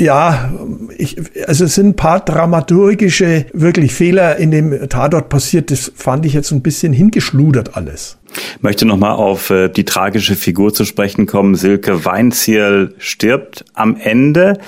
ja, 0.01 0.51
ich, 0.97 1.17
also 1.47 1.67
es 1.67 1.75
sind 1.75 1.89
ein 1.89 1.97
paar 1.97 2.21
dramaturgische 2.21 3.47
wirklich 3.53 3.93
Fehler 3.93 4.37
in 4.37 4.51
dem 4.51 4.89
Tatort 4.89 5.29
passiert. 5.29 5.71
Das 5.71 5.93
fand 5.95 6.25
ich 6.25 6.33
jetzt 6.33 6.51
ein 6.53 6.63
bisschen 6.63 6.93
hingeschludert 6.95 7.77
alles. 7.77 8.17
Ich 8.57 8.63
möchte 8.63 8.87
nochmal 8.87 9.13
auf 9.13 9.51
äh, 9.51 9.69
die 9.69 9.85
tragische 9.85 10.37
Figur 10.37 10.73
zu 10.73 10.87
sprechen 10.87 11.27
kommen. 11.27 11.55
Silke 11.55 12.05
Weinziel 12.07 12.95
stirbt 12.99 13.67
am 13.75 13.97
Ende. 13.97 14.59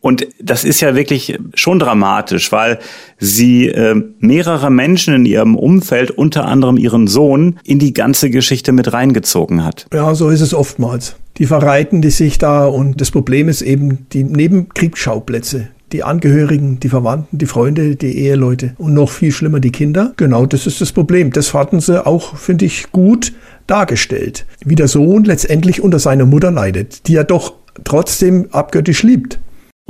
Und 0.00 0.26
das 0.40 0.64
ist 0.64 0.80
ja 0.80 0.94
wirklich 0.94 1.38
schon 1.52 1.78
dramatisch, 1.78 2.50
weil 2.50 2.78
sie 3.18 3.68
äh, 3.68 4.02
mehrere 4.18 4.70
Menschen 4.70 5.12
in 5.14 5.26
ihrem 5.26 5.56
Umfeld, 5.56 6.10
unter 6.10 6.46
anderem 6.46 6.78
ihren 6.78 7.06
Sohn, 7.06 7.58
in 7.64 7.78
die 7.78 7.92
ganze 7.92 8.30
Geschichte 8.30 8.72
mit 8.72 8.94
reingezogen 8.94 9.62
hat. 9.62 9.86
Ja, 9.92 10.14
so 10.14 10.30
ist 10.30 10.40
es 10.40 10.54
oftmals. 10.54 11.16
Die 11.38 11.46
verreiten 11.46 12.02
die 12.02 12.10
sich 12.10 12.38
da 12.38 12.66
und 12.66 13.00
das 13.00 13.10
Problem 13.10 13.48
ist 13.48 13.62
eben 13.62 14.06
die 14.12 14.24
Nebenkriegsschauplätze. 14.24 15.68
Die 15.92 16.04
Angehörigen, 16.04 16.78
die 16.78 16.88
Verwandten, 16.88 17.38
die 17.38 17.46
Freunde, 17.46 17.96
die 17.96 18.16
Eheleute 18.18 18.74
und 18.78 18.94
noch 18.94 19.10
viel 19.10 19.32
schlimmer 19.32 19.58
die 19.58 19.72
Kinder. 19.72 20.12
Genau, 20.16 20.46
das 20.46 20.66
ist 20.66 20.80
das 20.80 20.92
Problem. 20.92 21.32
Das 21.32 21.52
hatten 21.52 21.80
sie 21.80 22.06
auch, 22.06 22.36
finde 22.36 22.64
ich, 22.64 22.92
gut 22.92 23.32
dargestellt. 23.66 24.46
Wie 24.64 24.76
der 24.76 24.86
Sohn 24.86 25.24
letztendlich 25.24 25.82
unter 25.82 25.98
seiner 25.98 26.26
Mutter 26.26 26.52
leidet, 26.52 27.08
die 27.08 27.16
er 27.16 27.24
doch 27.24 27.54
trotzdem 27.82 28.46
abgöttisch 28.52 29.02
liebt. 29.02 29.40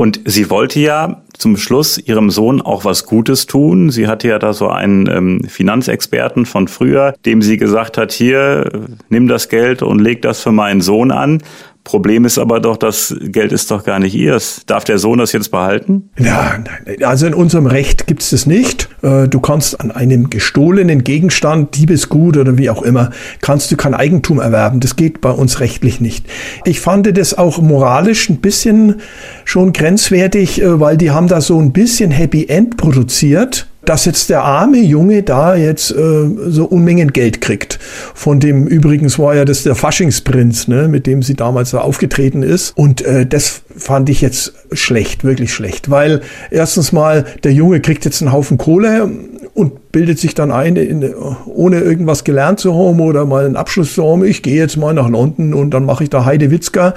Und 0.00 0.18
sie 0.24 0.48
wollte 0.48 0.80
ja 0.80 1.20
zum 1.36 1.58
Schluss 1.58 1.98
ihrem 1.98 2.30
Sohn 2.30 2.62
auch 2.62 2.86
was 2.86 3.04
Gutes 3.04 3.44
tun. 3.44 3.90
Sie 3.90 4.08
hatte 4.08 4.28
ja 4.28 4.38
da 4.38 4.54
so 4.54 4.70
einen 4.70 5.06
ähm, 5.06 5.44
Finanzexperten 5.46 6.46
von 6.46 6.68
früher, 6.68 7.14
dem 7.26 7.42
sie 7.42 7.58
gesagt 7.58 7.98
hat, 7.98 8.10
hier, 8.10 8.88
nimm 9.10 9.28
das 9.28 9.50
Geld 9.50 9.82
und 9.82 9.98
leg 9.98 10.22
das 10.22 10.40
für 10.40 10.52
meinen 10.52 10.80
Sohn 10.80 11.10
an. 11.10 11.42
Problem 11.84 12.24
ist 12.24 12.38
aber 12.38 12.60
doch, 12.60 12.76
das 12.76 13.16
Geld 13.20 13.52
ist 13.52 13.70
doch 13.70 13.84
gar 13.84 13.98
nicht 13.98 14.14
ihrs. 14.14 14.62
Darf 14.66 14.84
der 14.84 14.98
Sohn 14.98 15.18
das 15.18 15.32
jetzt 15.32 15.50
behalten? 15.50 16.10
Ja, 16.18 16.58
nein, 16.58 17.02
also 17.02 17.26
in 17.26 17.34
unserem 17.34 17.66
Recht 17.66 18.06
gibt 18.06 18.22
es 18.22 18.30
das 18.30 18.46
nicht. 18.46 18.88
Äh, 19.02 19.28
du 19.28 19.40
kannst 19.40 19.80
an 19.80 19.90
einem 19.90 20.28
gestohlenen 20.28 21.04
Gegenstand, 21.04 21.76
Diebesgut 21.76 22.36
oder 22.36 22.58
wie 22.58 22.68
auch 22.68 22.82
immer, 22.82 23.10
kannst 23.40 23.70
du 23.72 23.76
kein 23.76 23.94
Eigentum 23.94 24.40
erwerben. 24.40 24.80
Das 24.80 24.96
geht 24.96 25.20
bei 25.20 25.30
uns 25.30 25.60
rechtlich 25.60 26.00
nicht. 26.00 26.26
Ich 26.64 26.80
fand 26.80 27.16
das 27.16 27.36
auch 27.36 27.60
moralisch 27.62 28.28
ein 28.28 28.40
bisschen 28.40 28.96
schon 29.44 29.72
grenzwertig, 29.72 30.60
äh, 30.60 30.80
weil 30.80 30.98
die 30.98 31.10
haben 31.10 31.28
da 31.28 31.40
so 31.40 31.58
ein 31.58 31.72
bisschen 31.72 32.10
Happy 32.10 32.46
End 32.46 32.76
produziert 32.76 33.69
dass 33.84 34.04
jetzt 34.04 34.30
der 34.30 34.42
arme 34.42 34.78
Junge 34.78 35.22
da 35.22 35.54
jetzt 35.54 35.90
äh, 35.90 36.28
so 36.46 36.66
Unmengen 36.66 37.12
Geld 37.12 37.40
kriegt. 37.40 37.78
Von 38.14 38.40
dem 38.40 38.66
übrigens 38.66 39.18
war 39.18 39.34
ja 39.34 39.44
das 39.44 39.62
der 39.62 39.74
Faschingsprinz, 39.74 40.68
ne, 40.68 40.88
mit 40.88 41.06
dem 41.06 41.22
sie 41.22 41.34
damals 41.34 41.70
da 41.70 41.78
aufgetreten 41.78 42.42
ist. 42.42 42.76
Und 42.76 43.02
äh, 43.02 43.26
das 43.26 43.62
fand 43.76 44.08
ich 44.08 44.20
jetzt 44.20 44.52
schlecht, 44.72 45.24
wirklich 45.24 45.52
schlecht, 45.52 45.90
weil 45.90 46.20
erstens 46.50 46.92
mal 46.92 47.24
der 47.42 47.52
Junge 47.52 47.80
kriegt 47.80 48.04
jetzt 48.04 48.20
einen 48.22 48.32
Haufen 48.32 48.58
Kohle 48.58 49.10
und 49.54 49.92
bildet 49.92 50.18
sich 50.18 50.34
dann 50.34 50.52
ein, 50.52 50.76
in, 50.76 51.14
ohne 51.46 51.80
irgendwas 51.80 52.24
gelernt 52.24 52.60
zu 52.60 52.74
haben 52.74 53.00
oder 53.00 53.24
mal 53.24 53.46
einen 53.46 53.56
Abschluss 53.56 53.94
zu 53.94 54.06
haben. 54.06 54.24
Ich 54.24 54.42
gehe 54.42 54.56
jetzt 54.56 54.76
mal 54.76 54.94
nach 54.94 55.08
London 55.08 55.54
und 55.54 55.70
dann 55.70 55.84
mache 55.84 56.04
ich 56.04 56.10
da 56.10 56.24
Heide 56.24 56.50
Witzka. 56.50 56.94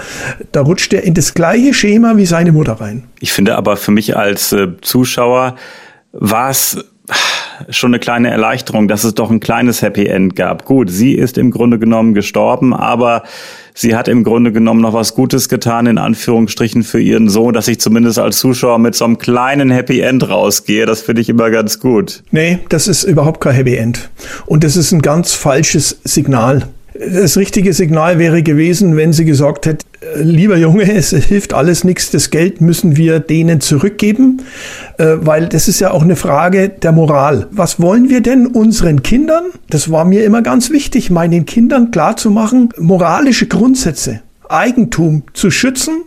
Da 0.51 0.61
rutscht 0.61 0.93
er 0.93 1.03
in 1.03 1.13
das 1.13 1.33
gleiche 1.33 1.73
Schema 1.73 2.17
wie 2.17 2.25
seine 2.25 2.51
Mutter 2.51 2.73
rein. 2.73 3.05
Ich 3.19 3.31
finde 3.33 3.55
aber 3.55 3.77
für 3.77 3.91
mich 3.91 4.15
als 4.15 4.51
äh, 4.51 4.67
Zuschauer 4.81 5.55
war 6.13 6.49
es 6.49 6.77
schon 7.69 7.91
eine 7.91 7.99
kleine 7.99 8.29
Erleichterung, 8.29 8.87
dass 8.87 9.03
es 9.03 9.13
doch 9.13 9.29
ein 9.29 9.39
kleines 9.39 9.81
Happy 9.81 10.05
End 10.05 10.35
gab. 10.35 10.65
Gut, 10.65 10.89
sie 10.89 11.13
ist 11.13 11.37
im 11.37 11.51
Grunde 11.51 11.77
genommen 11.77 12.13
gestorben, 12.13 12.73
aber 12.73 13.23
sie 13.73 13.95
hat 13.95 14.07
im 14.07 14.23
Grunde 14.23 14.51
genommen 14.51 14.81
noch 14.81 14.93
was 14.93 15.13
Gutes 15.13 15.49
getan, 15.49 15.85
in 15.85 15.97
Anführungsstrichen, 15.97 16.83
für 16.83 16.99
ihren 16.99 17.29
Sohn, 17.29 17.53
dass 17.53 17.67
ich 17.67 17.79
zumindest 17.79 18.19
als 18.19 18.39
Zuschauer 18.39 18.79
mit 18.79 18.95
so 18.95 19.05
einem 19.05 19.17
kleinen 19.17 19.69
Happy 19.71 19.99
End 19.99 20.27
rausgehe. 20.27 20.85
Das 20.85 21.01
finde 21.01 21.21
ich 21.21 21.29
immer 21.29 21.49
ganz 21.51 21.79
gut. 21.79 22.23
Nee, 22.31 22.59
das 22.69 22.87
ist 22.87 23.03
überhaupt 23.03 23.41
kein 23.41 23.53
Happy 23.53 23.75
End. 23.75 24.09
Und 24.45 24.63
das 24.63 24.75
ist 24.75 24.91
ein 24.91 25.01
ganz 25.01 25.33
falsches 25.33 25.99
Signal. 26.03 26.69
Das 26.93 27.37
richtige 27.37 27.73
Signal 27.73 28.19
wäre 28.19 28.43
gewesen, 28.43 28.95
wenn 28.95 29.13
sie 29.13 29.25
gesagt 29.25 29.65
hätte, 29.65 29.85
lieber 30.15 30.57
Junge, 30.57 30.91
es 30.93 31.09
hilft 31.09 31.53
alles 31.53 31.83
nichts, 31.83 32.11
das 32.11 32.29
Geld 32.29 32.61
müssen 32.61 32.97
wir 32.97 33.19
denen 33.19 33.61
zurückgeben, 33.61 34.41
äh, 34.97 35.15
weil 35.19 35.47
das 35.47 35.67
ist 35.67 35.79
ja 35.79 35.91
auch 35.91 36.03
eine 36.03 36.15
Frage 36.15 36.69
der 36.69 36.91
Moral. 36.91 37.47
Was 37.51 37.81
wollen 37.81 38.09
wir 38.09 38.21
denn 38.21 38.45
unseren 38.45 39.01
Kindern? 39.01 39.45
Das 39.69 39.89
war 39.89 40.05
mir 40.05 40.23
immer 40.23 40.41
ganz 40.41 40.69
wichtig, 40.69 41.09
meinen 41.09 41.45
Kindern 41.45 41.91
klarzumachen, 41.91 42.69
moralische 42.77 43.47
Grundsätze, 43.47 44.21
Eigentum 44.47 45.23
zu 45.33 45.49
schützen, 45.49 46.03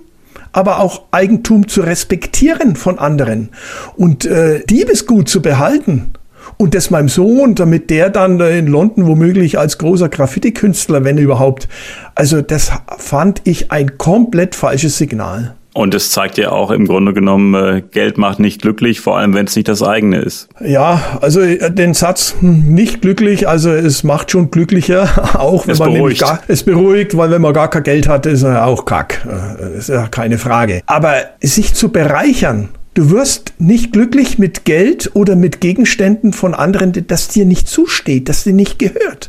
aber 0.52 0.80
auch 0.80 1.02
Eigentum 1.10 1.66
zu 1.66 1.80
respektieren 1.80 2.76
von 2.76 2.98
anderen 2.98 3.48
und 3.96 4.24
äh, 4.24 4.64
Diebesgut 4.64 5.28
zu 5.28 5.42
behalten 5.42 6.12
und 6.56 6.74
das 6.74 6.90
meinem 6.90 7.08
Sohn, 7.08 7.54
damit 7.54 7.90
der 7.90 8.10
dann 8.10 8.40
in 8.40 8.66
London 8.66 9.06
womöglich 9.06 9.58
als 9.58 9.78
großer 9.78 10.08
Graffiti-Künstler, 10.08 11.04
wenn 11.04 11.18
überhaupt. 11.18 11.68
Also 12.14 12.42
das 12.42 12.72
fand 12.98 13.42
ich 13.44 13.70
ein 13.70 13.98
komplett 13.98 14.54
falsches 14.54 14.98
Signal. 14.98 15.54
Und 15.76 15.94
es 15.94 16.10
zeigt 16.10 16.38
ja 16.38 16.52
auch 16.52 16.70
im 16.70 16.86
Grunde 16.86 17.12
genommen, 17.12 17.54
äh, 17.54 17.82
Geld 17.82 18.16
macht 18.16 18.38
nicht 18.40 18.62
glücklich, 18.62 19.00
vor 19.00 19.18
allem 19.18 19.34
wenn 19.34 19.44
es 19.44 19.56
nicht 19.56 19.68
das 19.68 19.82
eigene 19.82 20.20
ist. 20.20 20.48
Ja, 20.64 21.18
also 21.20 21.42
äh, 21.42 21.70
den 21.70 21.92
Satz 21.92 22.34
hm, 22.40 22.72
nicht 22.72 23.02
glücklich, 23.02 23.46
also 23.46 23.70
es 23.70 24.02
macht 24.02 24.30
schon 24.30 24.50
glücklicher, 24.50 25.34
auch 25.38 25.66
wenn 25.66 25.74
es 25.74 25.78
man 25.78 25.92
beruhigt. 25.92 26.22
gar, 26.22 26.40
es 26.48 26.62
beruhigt, 26.62 27.14
weil 27.18 27.30
wenn 27.30 27.42
man 27.42 27.52
gar 27.52 27.68
kein 27.68 27.82
Geld 27.82 28.08
hat, 28.08 28.24
ist 28.24 28.42
er 28.42 28.66
auch 28.66 28.86
kack. 28.86 29.26
Äh, 29.28 29.76
ist 29.76 29.90
ja 29.90 30.06
keine 30.08 30.38
Frage. 30.38 30.80
Aber 30.86 31.16
sich 31.42 31.74
zu 31.74 31.90
bereichern, 31.90 32.70
Du 32.96 33.10
wirst 33.10 33.52
nicht 33.58 33.92
glücklich 33.92 34.38
mit 34.38 34.64
Geld 34.64 35.10
oder 35.12 35.36
mit 35.36 35.60
Gegenständen 35.60 36.32
von 36.32 36.54
anderen, 36.54 36.94
das 37.06 37.28
dir 37.28 37.44
nicht 37.44 37.68
zusteht, 37.68 38.30
das 38.30 38.44
dir 38.44 38.54
nicht 38.54 38.78
gehört. 38.78 39.28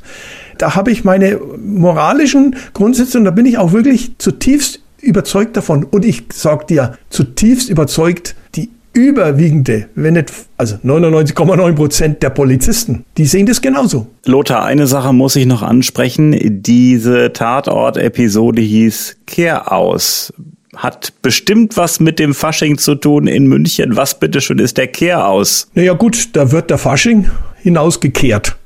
Da 0.58 0.76
habe 0.76 0.90
ich 0.90 1.04
meine 1.04 1.38
moralischen 1.62 2.56
Grundsätze 2.74 3.18
und 3.18 3.26
da 3.26 3.32
bin 3.32 3.46
ich 3.46 3.58
auch 3.58 3.74
wirklich 3.74 4.18
zutiefst 4.20 4.80
überzeugt 5.02 5.58
davon. 5.58 5.84
Und 5.84 6.06
ich 6.06 6.24
sage 6.32 6.66
dir, 6.66 6.98
zutiefst 7.10 7.70
überzeugt, 7.70 8.36
die 8.56 8.70
überwiegende, 8.94 9.90
wenn 9.96 10.14
nicht, 10.14 10.32
also 10.56 10.78
99,9 10.78 11.74
Prozent 11.74 12.24
der 12.24 12.30
Polizisten, 12.30 13.04
die 13.18 13.26
sehen 13.26 13.48
das 13.48 13.62
genauso. 13.62 14.08
Lothar, 14.26 14.64
eine 14.64 14.88
Sache 14.88 15.12
muss 15.12 15.36
ich 15.36 15.46
noch 15.46 15.62
ansprechen. 15.62 16.34
Diese 16.64 17.34
Tatort-Episode 17.34 18.62
hieß 18.62 19.18
Kehr 19.26 19.74
aus 19.74 20.32
hat 20.76 21.14
bestimmt 21.22 21.78
was 21.78 22.00
mit 22.00 22.20
dem 22.20 22.34
Fasching 22.34 22.78
zu 22.78 22.96
tun 22.96 23.28
in 23.28 23.48
München. 23.48 23.96
Was 23.96 24.20
bitteschön 24.20 24.60
ist 24.60 24.78
der 24.78 24.88
Kehr 24.88 25.28
aus? 25.28 25.70
Naja 25.74 25.94
gut, 25.94 26.36
da 26.36 26.52
wird 26.52 26.70
der 26.70 26.78
Fasching 26.78 27.30
hinausgekehrt. 27.62 28.57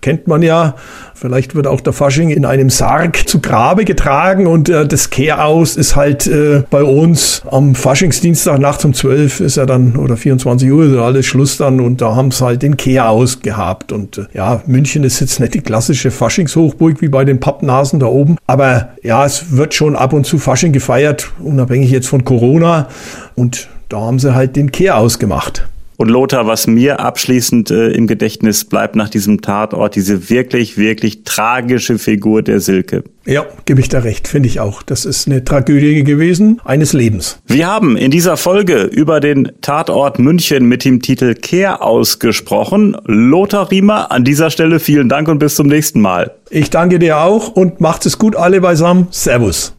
Kennt 0.00 0.26
man 0.28 0.42
ja, 0.42 0.74
Vielleicht 1.22 1.54
wird 1.54 1.68
auch 1.68 1.80
der 1.80 1.92
Fasching 1.92 2.30
in 2.30 2.44
einem 2.44 2.68
Sarg 2.68 3.28
zu 3.28 3.40
Grabe 3.40 3.84
getragen 3.84 4.48
und 4.48 4.68
äh, 4.68 4.88
das 4.88 5.10
Kehraus 5.10 5.76
ist 5.76 5.94
halt 5.94 6.26
äh, 6.26 6.64
bei 6.68 6.82
uns 6.82 7.42
am 7.48 7.76
Faschingsdienstag 7.76 8.58
nachts 8.58 8.84
um 8.84 8.92
12 8.92 9.38
ist 9.38 9.56
ja 9.56 9.64
dann 9.64 9.94
oder 9.94 10.16
24 10.16 10.68
Uhr 10.68 10.86
ist 10.86 10.96
alles 10.96 11.24
Schluss 11.24 11.58
dann 11.58 11.78
und 11.78 12.00
da 12.00 12.16
haben 12.16 12.32
sie 12.32 12.44
halt 12.44 12.62
den 12.62 12.76
Kehraus 12.76 13.38
gehabt 13.38 13.92
und 13.92 14.18
äh, 14.18 14.24
ja, 14.34 14.62
München 14.66 15.04
ist 15.04 15.20
jetzt 15.20 15.38
nicht 15.38 15.54
die 15.54 15.60
klassische 15.60 16.10
Faschingshochburg 16.10 17.00
wie 17.00 17.08
bei 17.08 17.24
den 17.24 17.38
Pappnasen 17.38 18.00
da 18.00 18.06
oben, 18.06 18.36
aber 18.48 18.88
ja, 19.04 19.24
es 19.24 19.56
wird 19.56 19.74
schon 19.74 19.94
ab 19.94 20.12
und 20.12 20.26
zu 20.26 20.40
Fasching 20.40 20.72
gefeiert, 20.72 21.30
unabhängig 21.38 21.92
jetzt 21.92 22.08
von 22.08 22.24
Corona 22.24 22.88
und 23.36 23.68
da 23.88 24.00
haben 24.00 24.18
sie 24.18 24.34
halt 24.34 24.56
den 24.56 24.72
Kehraus 24.72 25.20
gemacht. 25.20 25.68
Und 25.96 26.08
Lothar, 26.08 26.46
was 26.46 26.66
mir 26.66 27.00
abschließend 27.00 27.70
äh, 27.70 27.90
im 27.90 28.06
Gedächtnis 28.06 28.64
bleibt 28.64 28.96
nach 28.96 29.08
diesem 29.08 29.40
Tatort, 29.40 29.94
diese 29.94 30.30
wirklich, 30.30 30.76
wirklich 30.76 31.24
tragische 31.24 31.98
Figur 31.98 32.42
der 32.42 32.60
Silke. 32.60 33.04
Ja, 33.24 33.46
gebe 33.66 33.80
ich 33.80 33.88
da 33.88 34.00
recht, 34.00 34.26
finde 34.26 34.48
ich 34.48 34.58
auch. 34.58 34.82
Das 34.82 35.04
ist 35.04 35.28
eine 35.28 35.44
Tragödie 35.44 36.02
gewesen 36.02 36.60
eines 36.64 36.92
Lebens. 36.92 37.38
Wir 37.46 37.68
haben 37.68 37.96
in 37.96 38.10
dieser 38.10 38.36
Folge 38.36 38.82
über 38.82 39.20
den 39.20 39.52
Tatort 39.60 40.18
München 40.18 40.66
mit 40.66 40.84
dem 40.84 41.02
Titel 41.02 41.34
Kehr 41.34 41.82
ausgesprochen. 41.82 42.96
Lothar 43.04 43.70
Riemer, 43.70 44.10
an 44.10 44.24
dieser 44.24 44.50
Stelle 44.50 44.80
vielen 44.80 45.08
Dank 45.08 45.28
und 45.28 45.38
bis 45.38 45.54
zum 45.54 45.68
nächsten 45.68 46.00
Mal. 46.00 46.32
Ich 46.50 46.70
danke 46.70 46.98
dir 46.98 47.18
auch 47.18 47.48
und 47.48 47.80
macht 47.80 48.06
es 48.06 48.18
gut 48.18 48.34
alle 48.34 48.60
beisammen. 48.60 49.06
Servus. 49.10 49.74